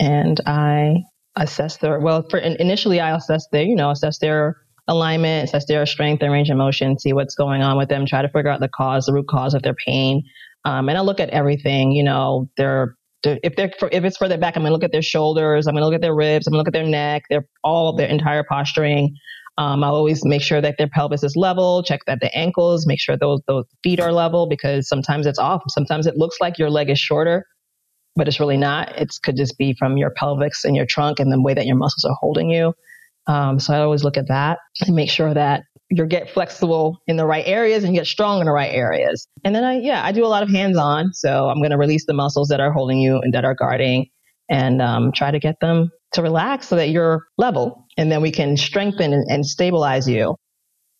and 0.00 0.40
I 0.46 1.04
assess 1.36 1.76
their, 1.76 2.00
well, 2.00 2.26
for 2.28 2.38
initially 2.38 2.98
I 2.98 3.14
assess 3.14 3.46
their, 3.52 3.62
you 3.62 3.76
know, 3.76 3.92
assess 3.92 4.18
their 4.18 4.56
alignment, 4.88 5.48
assess 5.48 5.66
their 5.66 5.84
strength 5.86 6.22
and 6.22 6.32
range 6.32 6.50
of 6.50 6.56
motion, 6.56 6.98
see 6.98 7.12
what's 7.12 7.34
going 7.34 7.62
on 7.62 7.76
with 7.76 7.88
them, 7.88 8.06
try 8.06 8.22
to 8.22 8.28
figure 8.28 8.50
out 8.50 8.60
the 8.60 8.68
cause, 8.68 9.06
the 9.06 9.12
root 9.12 9.28
cause 9.28 9.54
of 9.54 9.62
their 9.62 9.74
pain. 9.74 10.22
Um, 10.64 10.88
and 10.88 10.98
I 10.98 11.00
look 11.00 11.20
at 11.20 11.30
everything, 11.30 11.92
you 11.92 12.04
know, 12.04 12.48
their, 12.56 12.96
if 13.24 13.56
they're 13.56 13.72
if 13.90 14.04
it's 14.04 14.16
for 14.16 14.28
their 14.28 14.38
back, 14.38 14.56
I'm 14.56 14.62
gonna 14.62 14.72
look 14.72 14.84
at 14.84 14.92
their 14.92 15.02
shoulders, 15.02 15.66
I'm 15.66 15.74
gonna 15.74 15.86
look 15.86 15.94
at 15.94 16.00
their 16.02 16.14
ribs, 16.14 16.46
I'm 16.46 16.52
gonna 16.52 16.60
look 16.60 16.68
at 16.68 16.74
their 16.74 16.86
neck, 16.86 17.24
their 17.28 17.46
all 17.64 17.96
their 17.96 18.08
entire 18.08 18.44
posturing. 18.44 19.16
Um, 19.58 19.82
I'll 19.82 19.94
always 19.94 20.24
make 20.24 20.42
sure 20.42 20.60
that 20.60 20.76
their 20.76 20.88
pelvis 20.88 21.24
is 21.24 21.34
level, 21.34 21.82
check 21.82 22.00
that 22.06 22.20
the 22.20 22.32
ankles, 22.36 22.86
make 22.86 23.00
sure 23.00 23.16
those 23.16 23.40
those 23.48 23.64
feet 23.82 24.00
are 24.00 24.12
level 24.12 24.48
because 24.48 24.88
sometimes 24.88 25.26
it's 25.26 25.38
off. 25.38 25.62
Sometimes 25.68 26.06
it 26.06 26.16
looks 26.16 26.36
like 26.40 26.58
your 26.58 26.70
leg 26.70 26.90
is 26.90 26.98
shorter, 26.98 27.44
but 28.16 28.28
it's 28.28 28.38
really 28.38 28.58
not. 28.58 28.96
It 28.96 29.10
could 29.22 29.36
just 29.36 29.56
be 29.58 29.74
from 29.74 29.96
your 29.96 30.10
pelvis 30.10 30.64
and 30.64 30.76
your 30.76 30.86
trunk 30.86 31.18
and 31.18 31.32
the 31.32 31.40
way 31.40 31.54
that 31.54 31.66
your 31.66 31.76
muscles 31.76 32.04
are 32.04 32.16
holding 32.20 32.50
you. 32.50 32.74
Um, 33.26 33.58
so 33.58 33.74
I 33.74 33.80
always 33.80 34.04
look 34.04 34.16
at 34.16 34.28
that 34.28 34.58
and 34.86 34.94
make 34.94 35.10
sure 35.10 35.34
that 35.34 35.64
you 35.90 36.04
get 36.06 36.30
flexible 36.30 36.98
in 37.06 37.16
the 37.16 37.26
right 37.26 37.44
areas 37.46 37.84
and 37.84 37.94
get 37.94 38.06
strong 38.06 38.40
in 38.40 38.46
the 38.46 38.52
right 38.52 38.72
areas. 38.72 39.28
And 39.44 39.54
then 39.54 39.64
I, 39.64 39.78
yeah, 39.78 40.04
I 40.04 40.12
do 40.12 40.24
a 40.24 40.28
lot 40.28 40.42
of 40.42 40.50
hands 40.50 40.76
on. 40.76 41.12
So 41.12 41.48
I'm 41.48 41.58
going 41.58 41.70
to 41.70 41.78
release 41.78 42.06
the 42.06 42.14
muscles 42.14 42.48
that 42.48 42.60
are 42.60 42.72
holding 42.72 42.98
you 42.98 43.18
and 43.18 43.32
that 43.34 43.44
are 43.44 43.54
guarding 43.54 44.06
and 44.48 44.82
um, 44.82 45.12
try 45.12 45.30
to 45.30 45.38
get 45.38 45.56
them 45.60 45.90
to 46.12 46.22
relax 46.22 46.68
so 46.68 46.76
that 46.76 46.90
you're 46.90 47.22
level. 47.38 47.86
And 47.96 48.10
then 48.10 48.20
we 48.20 48.32
can 48.32 48.56
strengthen 48.56 49.12
and, 49.12 49.24
and 49.28 49.46
stabilize 49.46 50.08
you 50.08 50.36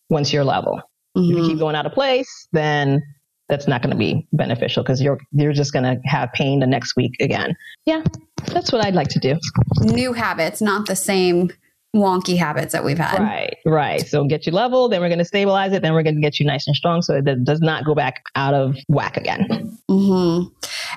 once 0.09 0.31
you're 0.31 0.45
level. 0.45 0.81
Mm-hmm. 1.17 1.31
If 1.31 1.37
you 1.37 1.43
keep 1.43 1.51
mm-hmm. 1.51 1.59
going 1.59 1.75
out 1.75 1.85
of 1.85 1.91
place, 1.91 2.47
then 2.51 3.01
that's 3.49 3.67
not 3.67 3.81
going 3.81 3.91
to 3.91 3.97
be 3.97 4.27
beneficial 4.33 4.83
because 4.83 5.01
you're 5.01 5.19
you're 5.31 5.53
just 5.53 5.71
going 5.71 5.83
to 5.83 5.97
have 6.05 6.31
pain 6.33 6.59
the 6.59 6.67
next 6.67 6.95
week 6.97 7.13
again. 7.21 7.55
Yeah, 7.85 8.03
that's 8.47 8.71
what 8.71 8.85
I'd 8.85 8.95
like 8.95 9.07
to 9.09 9.19
do. 9.19 9.37
New 9.81 10.13
habits, 10.13 10.61
not 10.61 10.85
the 10.87 10.95
same 10.95 11.51
wonky 11.97 12.37
habits 12.37 12.73
that 12.73 12.83
we've 12.83 12.97
had. 12.97 13.19
Right, 13.19 13.57
right. 13.65 14.07
So 14.07 14.23
get 14.25 14.45
you 14.45 14.51
level, 14.51 14.89
then 14.89 15.01
we're 15.01 15.09
going 15.09 15.19
to 15.19 15.25
stabilize 15.25 15.73
it, 15.73 15.81
then 15.81 15.93
we're 15.93 16.03
going 16.03 16.15
to 16.15 16.21
get 16.21 16.39
you 16.39 16.45
nice 16.45 16.67
and 16.67 16.75
strong 16.75 17.01
so 17.01 17.15
it 17.15 17.43
does 17.43 17.61
not 17.61 17.85
go 17.85 17.93
back 17.95 18.23
out 18.35 18.53
of 18.53 18.75
whack 18.87 19.17
again. 19.17 19.77
Mm-hmm. 19.89 20.47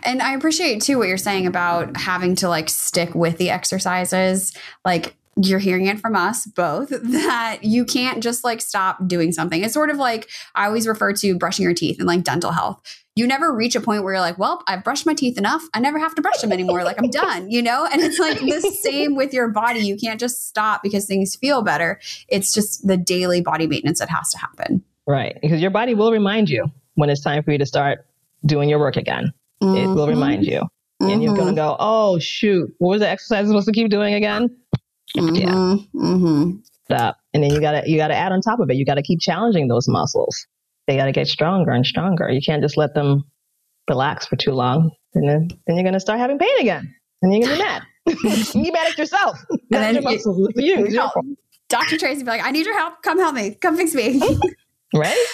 And 0.05 0.23
I 0.23 0.35
appreciate 0.35 0.83
too 0.83 0.99
what 0.99 1.09
you're 1.09 1.17
saying 1.17 1.47
about 1.47 1.97
having 1.97 2.35
to 2.37 2.49
like 2.49 2.69
stick 2.69 3.15
with 3.15 3.39
the 3.39 3.51
exercises. 3.51 4.57
Like 4.85 5.17
you're 5.47 5.59
hearing 5.59 5.87
it 5.87 5.99
from 6.01 6.17
us 6.17 6.47
both 6.47 6.89
that 7.03 7.61
you 7.63 7.85
can't 7.85 8.23
just 8.23 8.45
like 8.45 8.61
stop 8.61 9.07
doing 9.07 9.33
something. 9.33 9.63
It's 9.63 9.75
sort 9.75 9.91
of 9.91 9.97
like 9.97 10.29
I 10.55 10.67
always 10.67 10.87
refer 10.87 11.13
to 11.15 11.39
brushing 11.39 11.65
your 11.65 11.75
teeth 11.75 11.99
and 11.99 12.07
like 12.07 12.23
dental 12.23 12.53
health. 12.53 12.81
You 13.17 13.27
never 13.27 13.55
reach 13.55 13.75
a 13.75 13.81
point 13.81 14.03
where 14.03 14.15
you're 14.15 14.21
like, 14.21 14.39
well, 14.39 14.63
I've 14.67 14.85
brushed 14.85 15.05
my 15.05 15.15
teeth 15.15 15.37
enough. 15.37 15.63
I 15.75 15.81
never 15.81 15.99
have 15.99 16.15
to 16.15 16.23
brush 16.23 16.41
them 16.41 16.53
anymore. 16.53 16.85
Like 16.85 16.99
I'm 16.99 17.11
done, 17.11 17.51
you 17.51 17.61
know? 17.61 17.87
And 17.91 18.01
it's 18.01 18.19
like 18.19 18.39
the 18.39 18.61
same 18.83 19.17
with 19.17 19.35
your 19.35 19.49
body. 19.49 19.81
You 19.81 19.97
can't 19.97 20.21
just 20.21 20.49
stop 20.49 20.83
because 20.83 21.07
things 21.07 21.37
feel 21.37 21.63
better. 21.63 22.01
It's 22.29 22.53
just 22.53 22.87
the 22.87 22.97
daily 22.97 23.41
body 23.41 23.67
maintenance 23.67 23.99
that 23.99 24.09
has 24.09 24.31
to 24.31 24.39
happen. 24.39 24.85
Right. 25.07 25.37
Because 25.43 25.61
your 25.61 25.71
body 25.71 25.95
will 25.95 26.13
remind 26.13 26.49
you 26.49 26.71
when 26.95 27.11
it's 27.11 27.21
time 27.21 27.43
for 27.43 27.51
you 27.51 27.59
to 27.59 27.67
start 27.67 28.07
doing 28.47 28.69
your 28.69 28.79
work 28.79 28.97
again. 28.97 29.33
Mm-hmm. 29.63 29.77
It 29.77 29.87
will 29.89 30.07
mm-hmm. 30.07 30.11
remind 30.11 30.47
you. 30.47 30.61
Mm-hmm. 31.03 31.11
And 31.11 31.23
you're 31.23 31.35
going 31.35 31.49
to 31.49 31.55
go, 31.55 31.77
oh, 31.79 32.19
shoot, 32.19 32.73
what 32.79 32.91
was 32.91 33.01
the 33.01 33.09
exercise 33.09 33.41
I'm 33.41 33.49
supposed 33.49 33.67
to 33.67 33.73
keep 33.73 33.91
doing 33.91 34.15
again? 34.15 34.55
Mm-hmm. 35.17 35.35
Yeah. 35.35 35.77
Mm-hmm. 35.95 36.51
Stop. 36.85 37.17
And 37.35 37.43
then 37.43 37.53
you 37.53 37.61
gotta 37.61 37.89
you 37.89 37.97
gotta 37.97 38.15
add 38.15 38.33
on 38.33 38.41
top 38.41 38.61
of 38.61 38.71
it. 38.71 38.77
You 38.77 38.85
gotta 38.85 39.03
keep 39.03 39.21
challenging 39.21 39.69
those 39.69 39.89
muscles. 39.89 40.47
They 40.87 40.97
gotta 40.97 41.13
get 41.13 41.29
stronger 41.29 41.71
and 41.71 41.87
stronger. 41.87 42.29
You 42.31 42.41
can't 42.45 42.63
just 42.63 42.77
let 42.77 42.95
them 42.95 43.25
relax 43.89 44.27
for 44.27 44.37
too 44.37 44.53
long. 44.53 44.91
And 45.15 45.29
then, 45.29 45.49
then 45.67 45.77
you're 45.77 45.85
gonna 45.85 46.01
start 46.01 46.19
having 46.19 46.39
pain 46.39 46.59
again. 46.61 46.95
And 47.23 47.33
you're 47.33 47.43
gonna 47.43 47.57
be 47.57 47.63
mad. 47.63 47.83
you 48.55 48.63
be 48.65 48.71
mad 48.71 48.89
at 48.89 48.99
yourself. 48.99 49.39
Not 49.71 49.93
your 49.93 50.03
muscles. 50.03 50.53
You. 50.57 50.89
you 50.89 51.37
Dr. 51.69 51.99
Tracy 51.99 52.25
be 52.25 52.31
like, 52.31 52.45
I 52.45 52.51
need 52.51 52.67
your 52.67 52.77
help. 52.77 53.01
Come 53.03 53.19
help 53.19 53.35
me. 53.35 53.55
Come 53.55 53.77
fix 53.77 53.95
me. 53.95 54.21
right? 54.95 55.27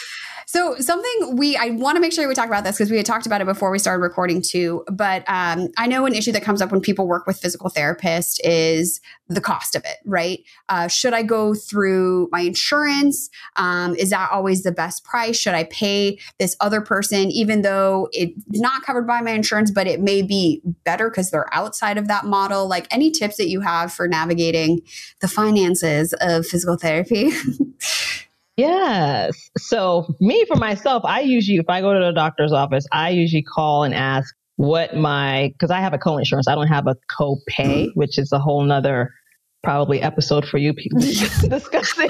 So 0.57 0.75
something 0.79 1.37
we 1.37 1.55
I 1.55 1.69
want 1.69 1.97
to 1.97 2.01
make 2.01 2.15
sure 2.15 2.27
we 2.27 2.35
talk 2.35 2.47
about 2.47 2.65
this 2.65 2.79
because 2.79 2.91
we 2.91 2.97
had 2.97 3.05
talked 3.05 3.27
about 3.27 3.43
it 3.43 3.45
before 3.45 3.71
we 3.71 3.79
started 3.79 4.01
recording 4.01 4.41
too. 4.41 4.85
But 4.91 5.23
um, 5.29 5.69
I 5.77 5.87
know 5.87 6.07
an 6.07 6.15
issue 6.15 6.33
that 6.33 6.43
comes 6.45 6.63
up 6.63 6.73
when 6.73 6.81
people 6.81 7.07
work 7.07 7.27
with 7.27 7.39
physical 7.39 7.69
therapists 7.69 8.39
is 8.43 9.03
the 9.29 9.43
cost 9.43 9.77
of 9.77 9.85
it, 9.85 9.99
right? 10.07 10.43
Uh, 10.71 10.89
should 10.89 11.13
I 11.13 11.25
go 11.25 11.53
through 11.53 12.31
my 12.33 12.41
insurance? 12.41 13.29
Um, 13.57 13.97
is 13.97 14.09
that 14.11 14.31
always 14.33 14.63
the 14.63 14.73
best 14.73 15.05
price? 15.05 15.37
Should 15.37 15.53
I 15.53 15.65
pay 15.65 16.19
this 16.39 16.57
other 16.61 16.81
person 16.81 17.31
even 17.31 17.61
though 17.61 18.09
it's 18.13 18.41
not 18.49 18.83
covered 18.83 19.07
by 19.07 19.21
my 19.21 19.33
insurance, 19.33 19.71
but 19.71 19.87
it 19.87 20.01
may 20.01 20.23
be 20.23 20.63
better 20.85 21.11
because 21.11 21.31
they're 21.31 21.53
outside 21.53 21.99
of 21.99 22.09
that 22.09 22.25
model? 22.25 22.67
Like 22.67 22.87
any 22.91 23.11
tips 23.11 23.37
that 23.37 23.51
you 23.51 23.61
have 23.61 23.93
for 23.93 24.09
navigating 24.09 24.81
the 25.21 25.29
finances 25.29 26.15
of 26.19 26.47
physical 26.47 26.79
therapy? 26.79 27.31
Yes. 28.57 29.51
So 29.59 30.07
me 30.21 30.45
for 30.47 30.57
myself, 30.57 31.05
I 31.05 31.21
usually, 31.21 31.59
if 31.59 31.69
I 31.69 31.81
go 31.81 31.93
to 31.93 32.01
the 32.01 32.13
doctor's 32.13 32.53
office, 32.53 32.87
I 32.91 33.11
usually 33.11 33.43
call 33.43 33.85
and 33.85 33.95
ask 33.95 34.35
what 34.57 34.97
my, 34.97 35.53
cause 35.61 35.71
I 35.71 35.81
have 35.81 35.93
a 35.93 35.99
co-insurance. 35.99 36.49
I 36.49 36.55
don't 36.55 36.69
have 36.69 36.87
a 36.87 36.97
co-pay, 37.17 37.87
mm-hmm. 37.87 37.99
which 37.99 38.19
is 38.19 38.33
a 38.33 38.39
whole 38.39 38.63
nother 38.63 39.13
probably 39.63 40.01
episode 40.01 40.47
for 40.47 40.59
you 40.59 40.73
people 40.73 41.01
discussing. 41.49 42.09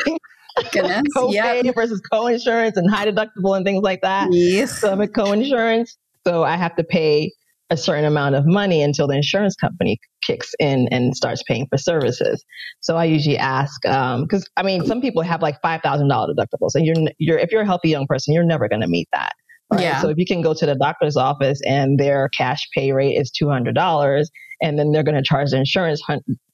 Goodness. 0.73 1.03
co-pay 1.17 1.63
yep. 1.65 1.75
versus 1.75 2.01
co-insurance 2.13 2.77
and 2.77 2.89
high 2.89 3.07
deductible 3.07 3.57
and 3.57 3.65
things 3.65 3.83
like 3.83 4.03
that. 4.03 4.29
Yes. 4.31 4.79
So 4.81 4.93
I'm 4.93 5.01
a 5.01 5.09
co-insurance. 5.09 5.97
So 6.27 6.45
I 6.45 6.57
have 6.57 6.77
to 6.77 6.85
pay 6.85 7.33
a 7.71 7.77
certain 7.77 8.05
amount 8.05 8.35
of 8.35 8.47
money 8.47 8.81
until 8.83 9.09
the 9.09 9.15
insurance 9.15 9.57
company 9.57 9.99
kicks 10.23 10.55
in 10.61 10.89
and 10.93 11.17
starts 11.17 11.43
paying 11.49 11.67
for 11.69 11.79
services. 11.79 12.45
So 12.81 12.97
I 12.97 13.05
usually 13.05 13.39
ask, 13.39 13.81
because 13.83 14.43
um, 14.43 14.53
I 14.57 14.63
mean, 14.63 14.85
some 14.87 15.01
people 15.01 15.23
have 15.23 15.43
like 15.43 15.61
five 15.63 15.83
thousand 15.83 16.09
dollar 16.09 16.33
deductibles, 16.33 16.75
and 16.75 16.87
you're 16.87 16.97
you're 17.19 17.39
if 17.39 17.51
you're 17.51 17.63
a 17.63 17.67
healthy 17.67 17.89
young 17.89 18.07
person, 18.07 18.35
you're 18.35 18.45
never 18.45 18.69
going 18.69 18.83
to 18.83 18.87
meet 18.87 19.09
that. 19.13 19.33
Right? 19.73 19.83
Yeah. 19.83 20.01
So 20.01 20.09
if 20.11 20.17
you 20.17 20.27
can 20.27 20.43
go 20.43 20.55
to 20.55 20.65
the 20.65 20.77
doctor's 20.77 21.17
office 21.17 21.61
and 21.67 21.99
their 21.99 22.29
cash 22.29 22.69
pay 22.73 22.93
rate 22.93 23.15
is 23.15 23.33
two 23.33 23.49
hundred 23.49 23.75
dollars, 23.75 24.31
and 24.63 24.79
then 24.79 24.93
they're 24.93 25.03
going 25.03 25.17
to 25.17 25.25
charge 25.25 25.51
the 25.51 25.57
insurance 25.59 26.01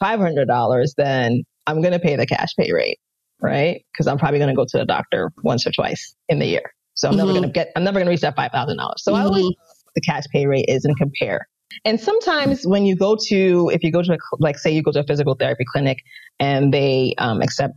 five 0.00 0.18
hundred 0.18 0.48
dollars, 0.48 0.94
then 0.96 1.42
I'm 1.66 1.82
going 1.82 1.92
to 1.92 2.00
pay 2.00 2.16
the 2.16 2.26
cash 2.26 2.54
pay 2.58 2.72
rate, 2.72 2.98
right? 3.40 3.84
Because 3.92 4.06
I'm 4.06 4.16
probably 4.16 4.38
going 4.38 4.48
to 4.48 4.56
go 4.56 4.64
to 4.66 4.78
the 4.78 4.86
doctor 4.86 5.30
once 5.42 5.66
or 5.66 5.72
twice 5.72 6.14
in 6.30 6.38
the 6.38 6.46
year. 6.46 6.72
So 6.94 7.08
I'm 7.08 7.12
mm-hmm. 7.12 7.18
never 7.18 7.32
going 7.32 7.42
to 7.42 7.48
get, 7.50 7.70
I'm 7.76 7.84
never 7.84 7.98
going 7.98 8.06
to 8.06 8.10
reach 8.10 8.22
that 8.22 8.36
five 8.36 8.52
thousand 8.52 8.78
dollars. 8.78 9.02
So 9.04 9.12
mm-hmm. 9.12 9.22
I 9.22 9.24
always 9.26 9.44
mm-hmm 9.44 9.71
the 9.94 10.00
cash 10.00 10.24
pay 10.32 10.46
rate 10.46 10.66
is 10.68 10.84
and 10.84 10.96
compare. 10.96 11.46
And 11.84 11.98
sometimes 11.98 12.66
when 12.66 12.84
you 12.84 12.96
go 12.96 13.16
to, 13.28 13.70
if 13.72 13.82
you 13.82 13.90
go 13.90 14.02
to, 14.02 14.12
a, 14.12 14.16
like, 14.38 14.58
say 14.58 14.70
you 14.70 14.82
go 14.82 14.92
to 14.92 15.00
a 15.00 15.04
physical 15.04 15.34
therapy 15.34 15.64
clinic 15.72 15.98
and 16.38 16.72
they 16.72 17.14
um, 17.18 17.40
accept 17.40 17.74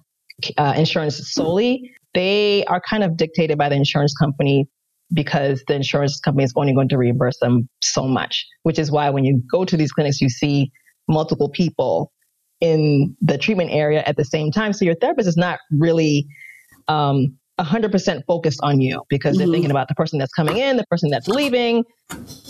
uh, 0.57 0.73
insurance 0.75 1.33
solely, 1.33 1.91
they 2.13 2.65
are 2.65 2.81
kind 2.81 3.03
of 3.03 3.17
dictated 3.17 3.57
by 3.57 3.69
the 3.69 3.75
insurance 3.75 4.13
company 4.13 4.67
because 5.13 5.63
the 5.67 5.75
insurance 5.75 6.19
company 6.19 6.43
is 6.43 6.53
only 6.55 6.73
going 6.73 6.89
to 6.89 6.97
reimburse 6.97 7.37
them 7.39 7.69
so 7.81 8.07
much, 8.07 8.45
which 8.63 8.79
is 8.79 8.91
why 8.91 9.09
when 9.09 9.23
you 9.23 9.41
go 9.51 9.63
to 9.63 9.77
these 9.77 9.91
clinics, 9.91 10.19
you 10.19 10.29
see 10.29 10.71
multiple 11.07 11.49
people 11.49 12.11
in 12.61 13.15
the 13.21 13.37
treatment 13.37 13.69
area 13.71 14.03
at 14.05 14.17
the 14.17 14.25
same 14.25 14.51
time. 14.51 14.73
So 14.73 14.85
your 14.85 14.95
therapist 14.95 15.27
is 15.27 15.37
not 15.37 15.59
really 15.71 16.27
um, 16.87 17.37
100% 17.59 18.21
focused 18.27 18.59
on 18.63 18.81
you 18.81 19.01
because 19.09 19.37
mm-hmm. 19.37 19.45
they're 19.45 19.53
thinking 19.53 19.71
about 19.71 19.87
the 19.87 19.95
person 19.95 20.19
that's 20.19 20.33
coming 20.33 20.57
in, 20.57 20.77
the 20.77 20.85
person 20.89 21.09
that's 21.09 21.27
leaving. 21.27 21.83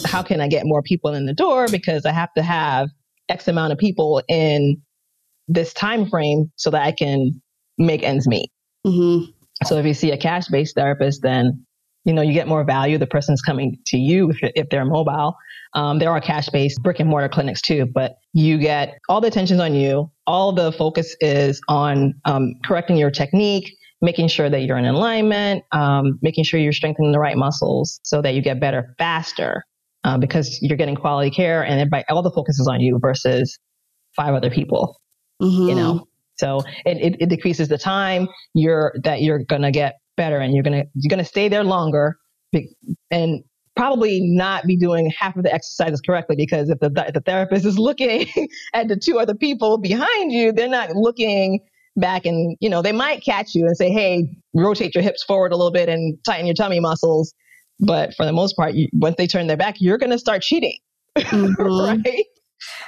How 0.05 0.23
can 0.23 0.41
I 0.41 0.47
get 0.47 0.65
more 0.65 0.81
people 0.81 1.13
in 1.13 1.25
the 1.25 1.33
door? 1.33 1.67
Because 1.67 2.05
I 2.05 2.11
have 2.11 2.33
to 2.35 2.43
have 2.43 2.89
X 3.29 3.47
amount 3.47 3.73
of 3.73 3.77
people 3.77 4.21
in 4.27 4.81
this 5.47 5.73
time 5.73 6.09
frame 6.09 6.51
so 6.55 6.71
that 6.71 6.81
I 6.81 6.91
can 6.91 7.41
make 7.77 8.03
ends 8.03 8.27
meet. 8.27 8.49
Mm-hmm. 8.85 9.31
So 9.65 9.77
if 9.77 9.85
you 9.85 9.93
see 9.93 10.11
a 10.11 10.17
cash 10.17 10.47
based 10.47 10.75
therapist, 10.75 11.21
then 11.21 11.65
you 12.03 12.13
know 12.13 12.21
you 12.21 12.33
get 12.33 12.47
more 12.47 12.63
value. 12.63 12.97
The 12.97 13.07
person's 13.07 13.41
coming 13.41 13.77
to 13.87 13.97
you 13.97 14.29
if, 14.31 14.37
if 14.55 14.69
they're 14.69 14.85
mobile. 14.85 15.35
Um, 15.73 15.99
there 15.99 16.09
are 16.09 16.21
cash 16.21 16.49
based 16.49 16.81
brick 16.81 16.99
and 16.99 17.09
mortar 17.09 17.29
clinics 17.29 17.61
too, 17.61 17.85
but 17.85 18.15
you 18.33 18.57
get 18.57 18.97
all 19.09 19.21
the 19.21 19.27
attention's 19.27 19.59
on 19.59 19.75
you. 19.75 20.11
All 20.27 20.51
the 20.51 20.71
focus 20.71 21.15
is 21.19 21.61
on 21.67 22.13
um, 22.25 22.53
correcting 22.63 22.97
your 22.97 23.11
technique, 23.11 23.75
making 24.01 24.27
sure 24.27 24.49
that 24.49 24.61
you're 24.61 24.77
in 24.77 24.85
alignment, 24.85 25.63
um, 25.71 26.19
making 26.21 26.43
sure 26.43 26.59
you're 26.59 26.73
strengthening 26.73 27.11
the 27.11 27.19
right 27.19 27.37
muscles 27.37 27.99
so 28.03 28.21
that 28.21 28.33
you 28.33 28.41
get 28.41 28.59
better 28.59 28.93
faster 28.97 29.63
uh, 30.03 30.17
because 30.17 30.59
you're 30.61 30.77
getting 30.77 30.95
quality 30.95 31.31
care 31.31 31.63
and 31.63 31.79
everybody, 31.79 32.03
all 32.09 32.21
the 32.21 32.31
focus 32.31 32.59
is 32.59 32.67
on 32.67 32.81
you 32.81 32.99
versus 33.01 33.57
five 34.15 34.33
other 34.33 34.49
people, 34.49 34.99
mm-hmm. 35.41 35.69
you 35.69 35.75
know? 35.75 36.05
So 36.37 36.59
it, 36.85 36.97
it, 36.97 37.21
it, 37.21 37.29
decreases 37.29 37.69
the 37.69 37.77
time 37.77 38.27
you're, 38.53 38.93
that 39.03 39.21
you're 39.21 39.39
going 39.39 39.61
to 39.61 39.71
get 39.71 39.95
better 40.17 40.37
and 40.37 40.53
you're 40.53 40.63
going 40.63 40.81
to, 40.81 40.85
you're 40.95 41.09
going 41.09 41.23
to 41.23 41.25
stay 41.25 41.47
there 41.47 41.63
longer 41.63 42.17
and 43.09 43.41
probably 43.75 44.19
not 44.21 44.65
be 44.65 44.77
doing 44.77 45.11
half 45.17 45.35
of 45.35 45.43
the 45.43 45.53
exercises 45.53 46.01
correctly 46.01 46.35
because 46.35 46.69
if 46.69 46.79
the, 46.79 46.91
if 47.07 47.13
the 47.13 47.21
therapist 47.21 47.65
is 47.65 47.77
looking 47.79 48.27
at 48.73 48.87
the 48.87 48.97
two 48.97 49.17
other 49.17 49.33
people 49.33 49.77
behind 49.77 50.31
you, 50.31 50.51
they're 50.51 50.67
not 50.67 50.91
looking 50.91 51.59
back 51.95 52.25
and, 52.25 52.57
you 52.59 52.69
know, 52.69 52.81
they 52.81 52.91
might 52.91 53.23
catch 53.23 53.55
you 53.55 53.65
and 53.65 53.75
say, 53.75 53.89
hey, 53.89 54.27
rotate 54.53 54.93
your 54.95 55.03
hips 55.03 55.23
forward 55.23 55.51
a 55.51 55.55
little 55.55 55.71
bit 55.71 55.89
and 55.89 56.17
tighten 56.25 56.45
your 56.45 56.55
tummy 56.55 56.79
muscles. 56.79 57.33
But 57.79 58.13
for 58.15 58.25
the 58.25 58.33
most 58.33 58.55
part, 58.55 58.73
you, 58.73 58.87
once 58.93 59.15
they 59.17 59.27
turn 59.27 59.47
their 59.47 59.57
back, 59.57 59.75
you're 59.79 59.97
going 59.97 60.11
to 60.11 60.19
start 60.19 60.41
cheating. 60.41 60.77
Mm-hmm. 61.17 61.63
right? 61.63 62.25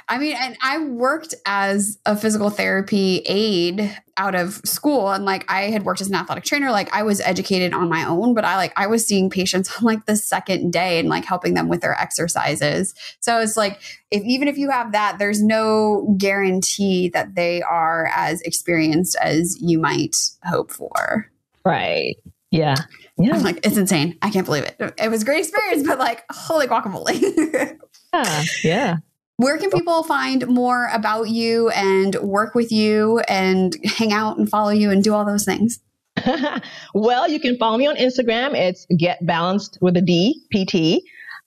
I 0.08 0.18
mean, 0.18 0.36
and 0.38 0.56
I 0.62 0.78
worked 0.78 1.34
as 1.46 1.98
a 2.06 2.16
physical 2.16 2.50
therapy 2.50 3.18
aide 3.26 3.96
out 4.18 4.34
of 4.34 4.54
school 4.64 5.10
and 5.10 5.24
like 5.24 5.44
I 5.48 5.70
had 5.70 5.84
worked 5.84 6.00
as 6.00 6.08
an 6.08 6.14
athletic 6.14 6.44
trainer. 6.44 6.70
Like 6.70 6.92
I 6.92 7.04
was 7.04 7.20
educated 7.20 7.72
on 7.72 7.88
my 7.88 8.04
own 8.04 8.34
but 8.34 8.44
I 8.44 8.56
like 8.56 8.72
I 8.76 8.86
was 8.88 9.06
seeing 9.06 9.30
patients 9.30 9.74
on 9.78 9.84
like 9.84 10.06
the 10.06 10.16
second 10.16 10.72
day 10.72 10.98
and 10.98 11.08
like 11.08 11.24
helping 11.24 11.54
them 11.54 11.68
with 11.68 11.80
their 11.80 11.98
exercises. 11.98 12.94
So 13.20 13.38
it's 13.40 13.56
like 13.56 13.80
if 14.10 14.22
even 14.24 14.48
if 14.48 14.58
you 14.58 14.70
have 14.70 14.92
that 14.92 15.18
there's 15.18 15.42
no 15.42 16.14
guarantee 16.18 17.08
that 17.10 17.34
they 17.34 17.62
are 17.62 18.10
as 18.14 18.40
experienced 18.42 19.16
as 19.22 19.56
you 19.60 19.78
might 19.78 20.16
hope 20.44 20.72
for. 20.72 21.30
Right. 21.64 22.16
Yeah. 22.50 22.76
Yeah. 23.18 23.34
I'm 23.36 23.42
like 23.42 23.64
it's 23.64 23.76
insane. 23.76 24.18
I 24.20 24.30
can't 24.30 24.46
believe 24.46 24.64
it. 24.64 24.76
It 24.98 25.10
was 25.10 25.22
a 25.22 25.24
great 25.24 25.40
experience 25.40 25.86
but 25.86 25.98
like 25.98 26.24
holy 26.30 26.66
guacamole. 26.66 27.78
Yeah. 28.14 28.42
Yeah 28.64 28.96
where 29.38 29.56
can 29.56 29.70
people 29.70 30.02
find 30.02 30.46
more 30.48 30.90
about 30.92 31.28
you 31.28 31.68
and 31.70 32.16
work 32.16 32.56
with 32.56 32.72
you 32.72 33.20
and 33.28 33.76
hang 33.84 34.12
out 34.12 34.36
and 34.36 34.50
follow 34.50 34.70
you 34.70 34.90
and 34.90 35.02
do 35.02 35.14
all 35.14 35.24
those 35.24 35.44
things? 35.44 35.78
well, 36.94 37.28
you 37.28 37.38
can 37.38 37.56
follow 37.56 37.78
me 37.78 37.86
on 37.86 37.96
Instagram. 37.96 38.54
It's 38.54 38.84
Get 38.96 39.24
Balanced 39.24 39.78
with 39.80 39.96
a 39.96 40.02
D 40.02 40.42
PT. 40.52 41.04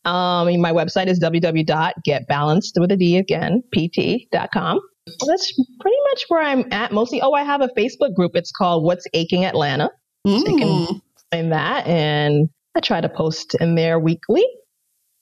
Um, 0.07 0.59
my 0.61 0.71
website 0.71 1.07
is 1.07 1.19
www.getbalanced 1.19 2.79
with 2.79 2.91
a 2.91 2.97
D 2.97 3.17
again, 3.17 3.61
pt.com. 3.73 4.79
That's 5.27 5.53
pretty 5.81 5.97
much 6.11 6.25
where 6.29 6.41
I'm 6.41 6.71
at 6.71 6.93
mostly. 6.93 7.21
Oh, 7.21 7.33
I 7.33 7.43
have 7.43 7.59
a 7.59 7.67
Facebook 7.77 8.15
group. 8.15 8.31
It's 8.35 8.51
called 8.51 8.85
What's 8.85 9.05
Aching 9.13 9.43
Atlanta. 9.43 9.91
Mm. 10.25 10.39
So 10.39 10.47
you 10.47 10.57
can 10.57 10.67
mm. 10.67 11.01
find 11.29 11.51
that. 11.51 11.85
And 11.87 12.49
I 12.73 12.79
try 12.79 13.01
to 13.01 13.09
post 13.09 13.55
in 13.59 13.75
there 13.75 13.99
weekly. 13.99 14.45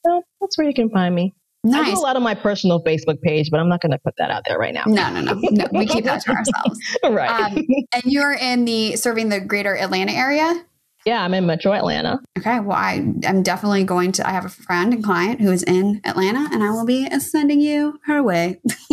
So 0.05 0.21
that's 0.39 0.55
where 0.55 0.67
you 0.67 0.73
can 0.75 0.91
find 0.91 1.15
me. 1.15 1.33
Nice. 1.63 1.87
I 1.87 1.93
do 1.93 1.99
a 1.99 2.01
lot 2.01 2.15
on 2.15 2.23
my 2.23 2.35
personal 2.35 2.81
Facebook 2.83 3.21
page, 3.21 3.49
but 3.51 3.59
I'm 3.59 3.67
not 3.67 3.81
going 3.81 3.91
to 3.91 3.99
put 3.99 4.15
that 4.17 4.31
out 4.31 4.43
there 4.47 4.57
right 4.57 4.73
now. 4.73 4.83
No, 4.87 5.11
no, 5.11 5.19
no, 5.19 5.33
no. 5.33 5.67
We 5.73 5.85
keep 5.85 6.05
that 6.05 6.21
to 6.21 6.31
ourselves. 6.31 6.79
right. 7.03 7.51
Um, 7.51 7.65
and 7.93 8.03
you're 8.05 8.33
in 8.33 8.65
the 8.65 8.95
serving 8.95 9.29
the 9.29 9.41
greater 9.41 9.77
Atlanta 9.77 10.13
area. 10.13 10.65
Yeah, 11.05 11.23
I'm 11.23 11.33
in 11.33 11.45
Metro 11.45 11.73
Atlanta. 11.73 12.19
Okay. 12.37 12.59
Well, 12.59 12.77
I 12.77 12.93
am 13.23 13.43
definitely 13.43 13.83
going 13.83 14.11
to. 14.13 14.27
I 14.27 14.31
have 14.31 14.45
a 14.45 14.49
friend 14.49 14.93
and 14.93 15.03
client 15.03 15.41
who 15.41 15.51
is 15.51 15.63
in 15.63 16.01
Atlanta, 16.05 16.47
and 16.51 16.63
I 16.63 16.71
will 16.71 16.85
be 16.85 17.09
sending 17.19 17.61
you 17.61 17.99
her 18.05 18.23
way. 18.23 18.61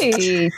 Sweet 0.00 0.52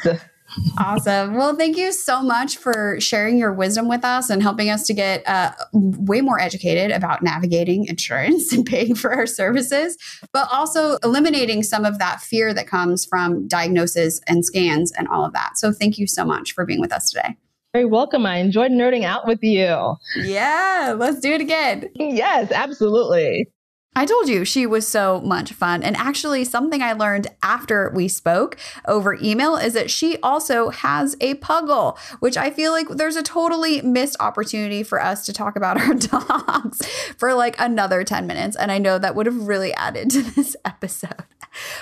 awesome. 0.79 1.35
Well, 1.35 1.55
thank 1.57 1.77
you 1.77 1.92
so 1.92 2.23
much 2.23 2.57
for 2.57 3.01
sharing 3.01 3.38
your 3.38 3.53
wisdom 3.53 3.88
with 3.88 4.05
us 4.05 4.31
and 4.31 4.42
helping 4.42 4.71
us 4.71 4.87
to 4.87 4.94
get 4.94 5.27
uh, 5.27 5.53
way 5.73 6.21
more 6.21 6.40
educated 6.40 6.90
about 6.90 7.23
navigating 7.23 7.87
insurance 7.87 8.53
and 8.53 8.64
paying 8.64 8.94
for 8.94 9.12
our 9.12 9.27
services, 9.27 9.97
but 10.33 10.49
also 10.53 10.99
eliminating 11.05 11.62
some 11.62 11.85
of 11.85 11.99
that 11.99 12.21
fear 12.21 12.53
that 12.55 12.66
comes 12.66 13.05
from 13.05 13.47
diagnosis 13.49 14.21
and 14.27 14.44
scans 14.44 14.92
and 14.92 15.09
all 15.09 15.25
of 15.25 15.33
that. 15.33 15.59
So, 15.59 15.73
thank 15.73 15.99
you 15.99 16.07
so 16.07 16.25
much 16.25 16.53
for 16.53 16.64
being 16.64 16.81
with 16.81 16.92
us 16.92 17.11
today. 17.11 17.37
Very 17.75 17.85
welcome. 17.85 18.25
I 18.25 18.38
enjoyed 18.38 18.73
nerding 18.73 19.05
out 19.05 19.27
with 19.27 19.42
you. 19.42 19.97
Yeah, 20.16 20.94
let's 20.97 21.21
do 21.21 21.33
it 21.33 21.40
again. 21.40 21.90
Yes, 21.97 22.51
absolutely. 22.51 23.49
I 23.96 24.07
told 24.07 24.29
you 24.29 24.44
she 24.44 24.64
was 24.64 24.87
so 24.87 25.20
much 25.22 25.53
fun. 25.53 25.83
And 25.83 25.96
actually, 25.96 26.44
something 26.44 26.83
I 26.83 26.92
learned 26.92 27.27
after 27.42 27.90
we 27.94 28.07
spoke 28.07 28.57
over 28.87 29.14
email 29.20 29.57
is 29.57 29.74
that 29.74 29.90
she 29.90 30.18
also 30.18 30.68
has 30.68 31.16
a 31.20 31.35
puggle, 31.35 31.98
which 32.20 32.37
I 32.37 32.51
feel 32.51 32.70
like 32.70 32.88
there's 32.88 33.16
a 33.16 33.24
totally 33.24 33.83
missed 33.83 34.16
opportunity 34.20 34.85
for 34.85 35.03
us 35.03 35.27
to 35.27 35.33
talk 35.33 35.57
about 35.57 35.81
our 35.81 35.94
dogs 35.94 36.87
for 37.16 37.35
like 37.35 37.57
another 37.59 38.05
10 38.05 38.27
minutes. 38.27 38.57
And 38.57 38.70
I 38.70 38.79
know 38.79 38.98
that 38.98 39.16
would 39.16 39.27
have 39.27 39.48
really 39.48 39.74
added 39.74 40.11
to 40.11 40.22
this 40.22 40.55
episode. 40.64 41.24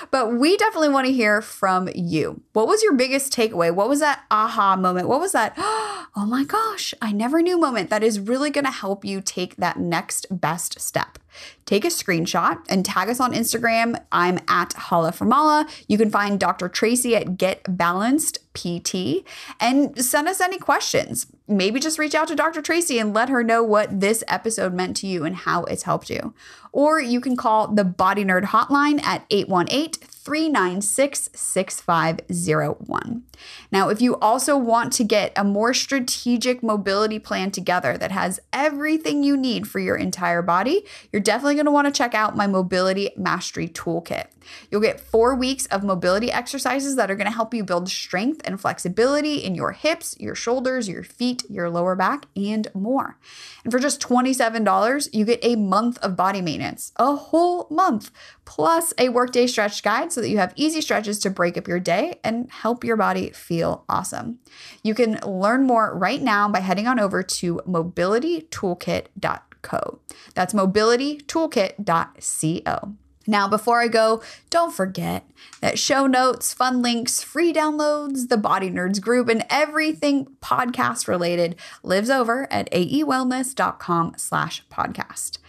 But 0.09 0.33
we 0.33 0.57
definitely 0.57 0.89
want 0.89 1.05
to 1.07 1.13
hear 1.13 1.41
from 1.41 1.89
you. 1.93 2.41
What 2.53 2.67
was 2.67 2.81
your 2.81 2.93
biggest 2.93 3.31
takeaway? 3.31 3.71
What 3.71 3.89
was 3.89 3.99
that 3.99 4.23
aha 4.31 4.75
moment? 4.75 5.07
What 5.07 5.19
was 5.19 5.33
that, 5.33 5.53
oh 5.57 6.25
my 6.27 6.43
gosh, 6.43 6.93
I 7.01 7.11
never 7.11 7.41
knew 7.41 7.59
moment 7.59 7.89
that 7.89 8.01
is 8.01 8.19
really 8.19 8.49
going 8.49 8.65
to 8.65 8.71
help 8.71 9.05
you 9.05 9.21
take 9.21 9.57
that 9.57 9.77
next 9.77 10.25
best 10.31 10.79
step? 10.79 11.19
Take 11.65 11.83
a 11.83 11.89
screenshot 11.89 12.59
and 12.69 12.85
tag 12.85 13.09
us 13.09 13.19
on 13.19 13.33
Instagram. 13.33 14.01
I'm 14.11 14.39
at 14.47 14.73
Holla 14.73 15.11
Formala. 15.11 15.69
You 15.87 15.97
can 15.97 16.09
find 16.09 16.39
Dr. 16.39 16.69
Tracy 16.69 17.15
at 17.15 17.37
Get 17.37 17.77
Balanced 17.77 18.39
PT 18.53 19.23
and 19.59 20.03
send 20.03 20.27
us 20.27 20.41
any 20.41 20.57
questions. 20.57 21.27
Maybe 21.47 21.79
just 21.79 21.99
reach 21.99 22.15
out 22.15 22.27
to 22.29 22.35
Dr. 22.35 22.61
Tracy 22.61 22.99
and 22.99 23.13
let 23.13 23.29
her 23.29 23.43
know 23.43 23.63
what 23.63 23.99
this 23.99 24.23
episode 24.27 24.73
meant 24.73 24.97
to 24.97 25.07
you 25.07 25.23
and 25.23 25.35
how 25.35 25.63
it's 25.65 25.83
helped 25.83 26.09
you. 26.09 26.33
Or 26.71 26.99
you 26.99 27.21
can 27.21 27.35
call 27.35 27.67
the 27.67 27.83
Body 27.83 28.25
Nerd 28.25 28.45
hotline 28.45 29.01
at 29.03 29.25
818 29.29 30.06
396 30.27 31.29
6501. 31.33 33.23
Now, 33.71 33.87
if 33.87 34.01
you 34.01 34.17
also 34.17 34.57
want 34.57 34.91
to 34.91 35.05
get 35.05 35.31
a 35.37 35.45
more 35.45 35.73
strategic 35.73 36.61
mobility 36.61 37.17
plan 37.17 37.49
together 37.49 37.97
that 37.97 38.11
has 38.11 38.41
everything 38.51 39.23
you 39.23 39.37
need 39.37 39.69
for 39.69 39.79
your 39.79 39.95
entire 39.95 40.41
body, 40.41 40.83
you're 41.13 41.21
definitely 41.21 41.55
going 41.55 41.63
to 41.63 41.71
want 41.71 41.87
to 41.87 41.97
check 41.97 42.13
out 42.13 42.35
my 42.35 42.45
Mobility 42.45 43.11
Mastery 43.15 43.69
Toolkit. 43.69 44.25
You'll 44.69 44.81
get 44.81 44.99
four 44.99 45.35
weeks 45.35 45.65
of 45.67 45.83
mobility 45.83 46.31
exercises 46.31 46.95
that 46.95 47.09
are 47.09 47.15
going 47.15 47.27
to 47.27 47.35
help 47.35 47.53
you 47.53 47.63
build 47.63 47.89
strength 47.89 48.41
and 48.45 48.59
flexibility 48.59 49.37
in 49.37 49.55
your 49.55 49.71
hips, 49.71 50.15
your 50.19 50.35
shoulders, 50.35 50.89
your 50.89 51.03
feet, 51.03 51.43
your 51.49 51.69
lower 51.69 51.95
back, 51.95 52.25
and 52.35 52.67
more. 52.73 53.17
And 53.63 53.71
for 53.71 53.79
just 53.79 54.01
$27, 54.01 55.09
you 55.13 55.25
get 55.25 55.39
a 55.43 55.55
month 55.55 55.97
of 55.99 56.15
body 56.15 56.41
maintenance, 56.41 56.91
a 56.97 57.15
whole 57.15 57.67
month, 57.69 58.09
plus 58.45 58.93
a 58.97 59.09
workday 59.09 59.45
stretch 59.47 59.83
guide 59.83 60.11
so 60.11 60.21
that 60.21 60.29
you 60.29 60.37
have 60.37 60.53
easy 60.55 60.81
stretches 60.81 61.19
to 61.19 61.29
break 61.29 61.57
up 61.57 61.67
your 61.67 61.79
day 61.79 62.19
and 62.23 62.49
help 62.51 62.83
your 62.83 62.97
body 62.97 63.29
feel 63.31 63.85
awesome. 63.89 64.39
You 64.83 64.95
can 64.95 65.19
learn 65.25 65.65
more 65.65 65.95
right 65.95 66.21
now 66.21 66.49
by 66.49 66.59
heading 66.59 66.87
on 66.87 66.99
over 66.99 67.23
to 67.23 67.61
mobilitytoolkit.co. 67.67 69.99
That's 70.33 70.53
mobilitytoolkit.co. 70.53 73.06
Now, 73.27 73.47
before 73.47 73.81
I 73.81 73.89
go, 73.89 74.23
don't 74.49 74.73
forget 74.73 75.29
that 75.59 75.77
show 75.77 76.07
notes, 76.07 76.53
fun 76.53 76.81
links, 76.81 77.21
free 77.21 77.53
downloads, 77.53 78.29
the 78.29 78.37
Body 78.37 78.71
Nerds 78.71 79.01
group, 79.01 79.27
and 79.27 79.45
everything 79.49 80.27
podcast 80.41 81.07
related 81.07 81.57
lives 81.83 82.09
over 82.09 82.51
at 82.51 82.71
aewellness.com 82.71 84.13
slash 84.17 84.65
podcast. 84.71 85.39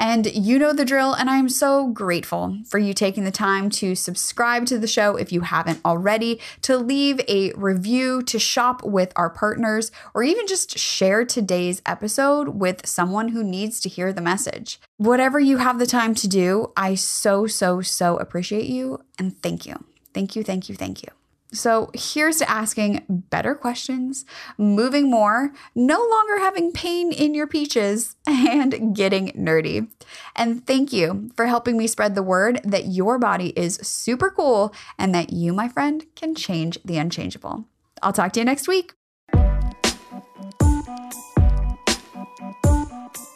And 0.00 0.34
you 0.34 0.58
know 0.58 0.72
the 0.72 0.86
drill, 0.86 1.12
and 1.12 1.28
I'm 1.28 1.50
so 1.50 1.88
grateful 1.88 2.58
for 2.66 2.78
you 2.78 2.94
taking 2.94 3.24
the 3.24 3.30
time 3.30 3.68
to 3.68 3.94
subscribe 3.94 4.64
to 4.66 4.78
the 4.78 4.86
show 4.86 5.16
if 5.16 5.30
you 5.30 5.42
haven't 5.42 5.82
already, 5.84 6.40
to 6.62 6.78
leave 6.78 7.20
a 7.28 7.52
review, 7.52 8.22
to 8.22 8.38
shop 8.38 8.82
with 8.82 9.12
our 9.14 9.28
partners, 9.28 9.92
or 10.14 10.22
even 10.22 10.46
just 10.46 10.78
share 10.78 11.26
today's 11.26 11.82
episode 11.84 12.48
with 12.48 12.86
someone 12.86 13.28
who 13.28 13.44
needs 13.44 13.78
to 13.80 13.90
hear 13.90 14.10
the 14.10 14.22
message. 14.22 14.80
Whatever 14.96 15.38
you 15.38 15.58
have 15.58 15.78
the 15.78 15.86
time 15.86 16.14
to 16.14 16.26
do, 16.26 16.72
I 16.78 16.94
so, 16.94 17.46
so, 17.46 17.82
so 17.82 18.16
appreciate 18.16 18.66
you 18.66 19.04
and 19.18 19.36
thank 19.42 19.66
you. 19.66 19.84
Thank 20.14 20.34
you, 20.34 20.42
thank 20.42 20.70
you, 20.70 20.76
thank 20.76 21.02
you. 21.02 21.19
So 21.52 21.90
here's 21.94 22.38
to 22.38 22.48
asking 22.48 23.04
better 23.08 23.54
questions, 23.54 24.24
moving 24.56 25.10
more, 25.10 25.52
no 25.74 25.98
longer 25.98 26.38
having 26.38 26.72
pain 26.72 27.12
in 27.12 27.34
your 27.34 27.46
peaches, 27.46 28.16
and 28.26 28.94
getting 28.94 29.28
nerdy. 29.32 29.88
And 30.36 30.66
thank 30.66 30.92
you 30.92 31.30
for 31.34 31.46
helping 31.46 31.76
me 31.76 31.86
spread 31.86 32.14
the 32.14 32.22
word 32.22 32.60
that 32.64 32.86
your 32.86 33.18
body 33.18 33.52
is 33.56 33.76
super 33.82 34.30
cool 34.30 34.72
and 34.98 35.14
that 35.14 35.32
you, 35.32 35.52
my 35.52 35.68
friend, 35.68 36.06
can 36.14 36.34
change 36.34 36.78
the 36.84 36.98
unchangeable. 36.98 37.64
I'll 38.02 38.12
talk 38.12 38.32
to 38.32 38.40
you 38.40 38.44
next 38.44 38.68
week. 38.68 38.94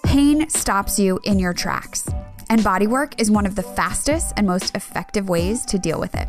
Pain 0.04 0.48
stops 0.48 0.98
you 0.98 1.18
in 1.24 1.40
your 1.40 1.52
tracks, 1.52 2.08
and 2.48 2.60
bodywork 2.60 3.20
is 3.20 3.32
one 3.32 3.46
of 3.46 3.56
the 3.56 3.64
fastest 3.64 4.32
and 4.36 4.46
most 4.46 4.76
effective 4.76 5.28
ways 5.28 5.64
to 5.66 5.76
deal 5.76 5.98
with 5.98 6.14
it. 6.14 6.28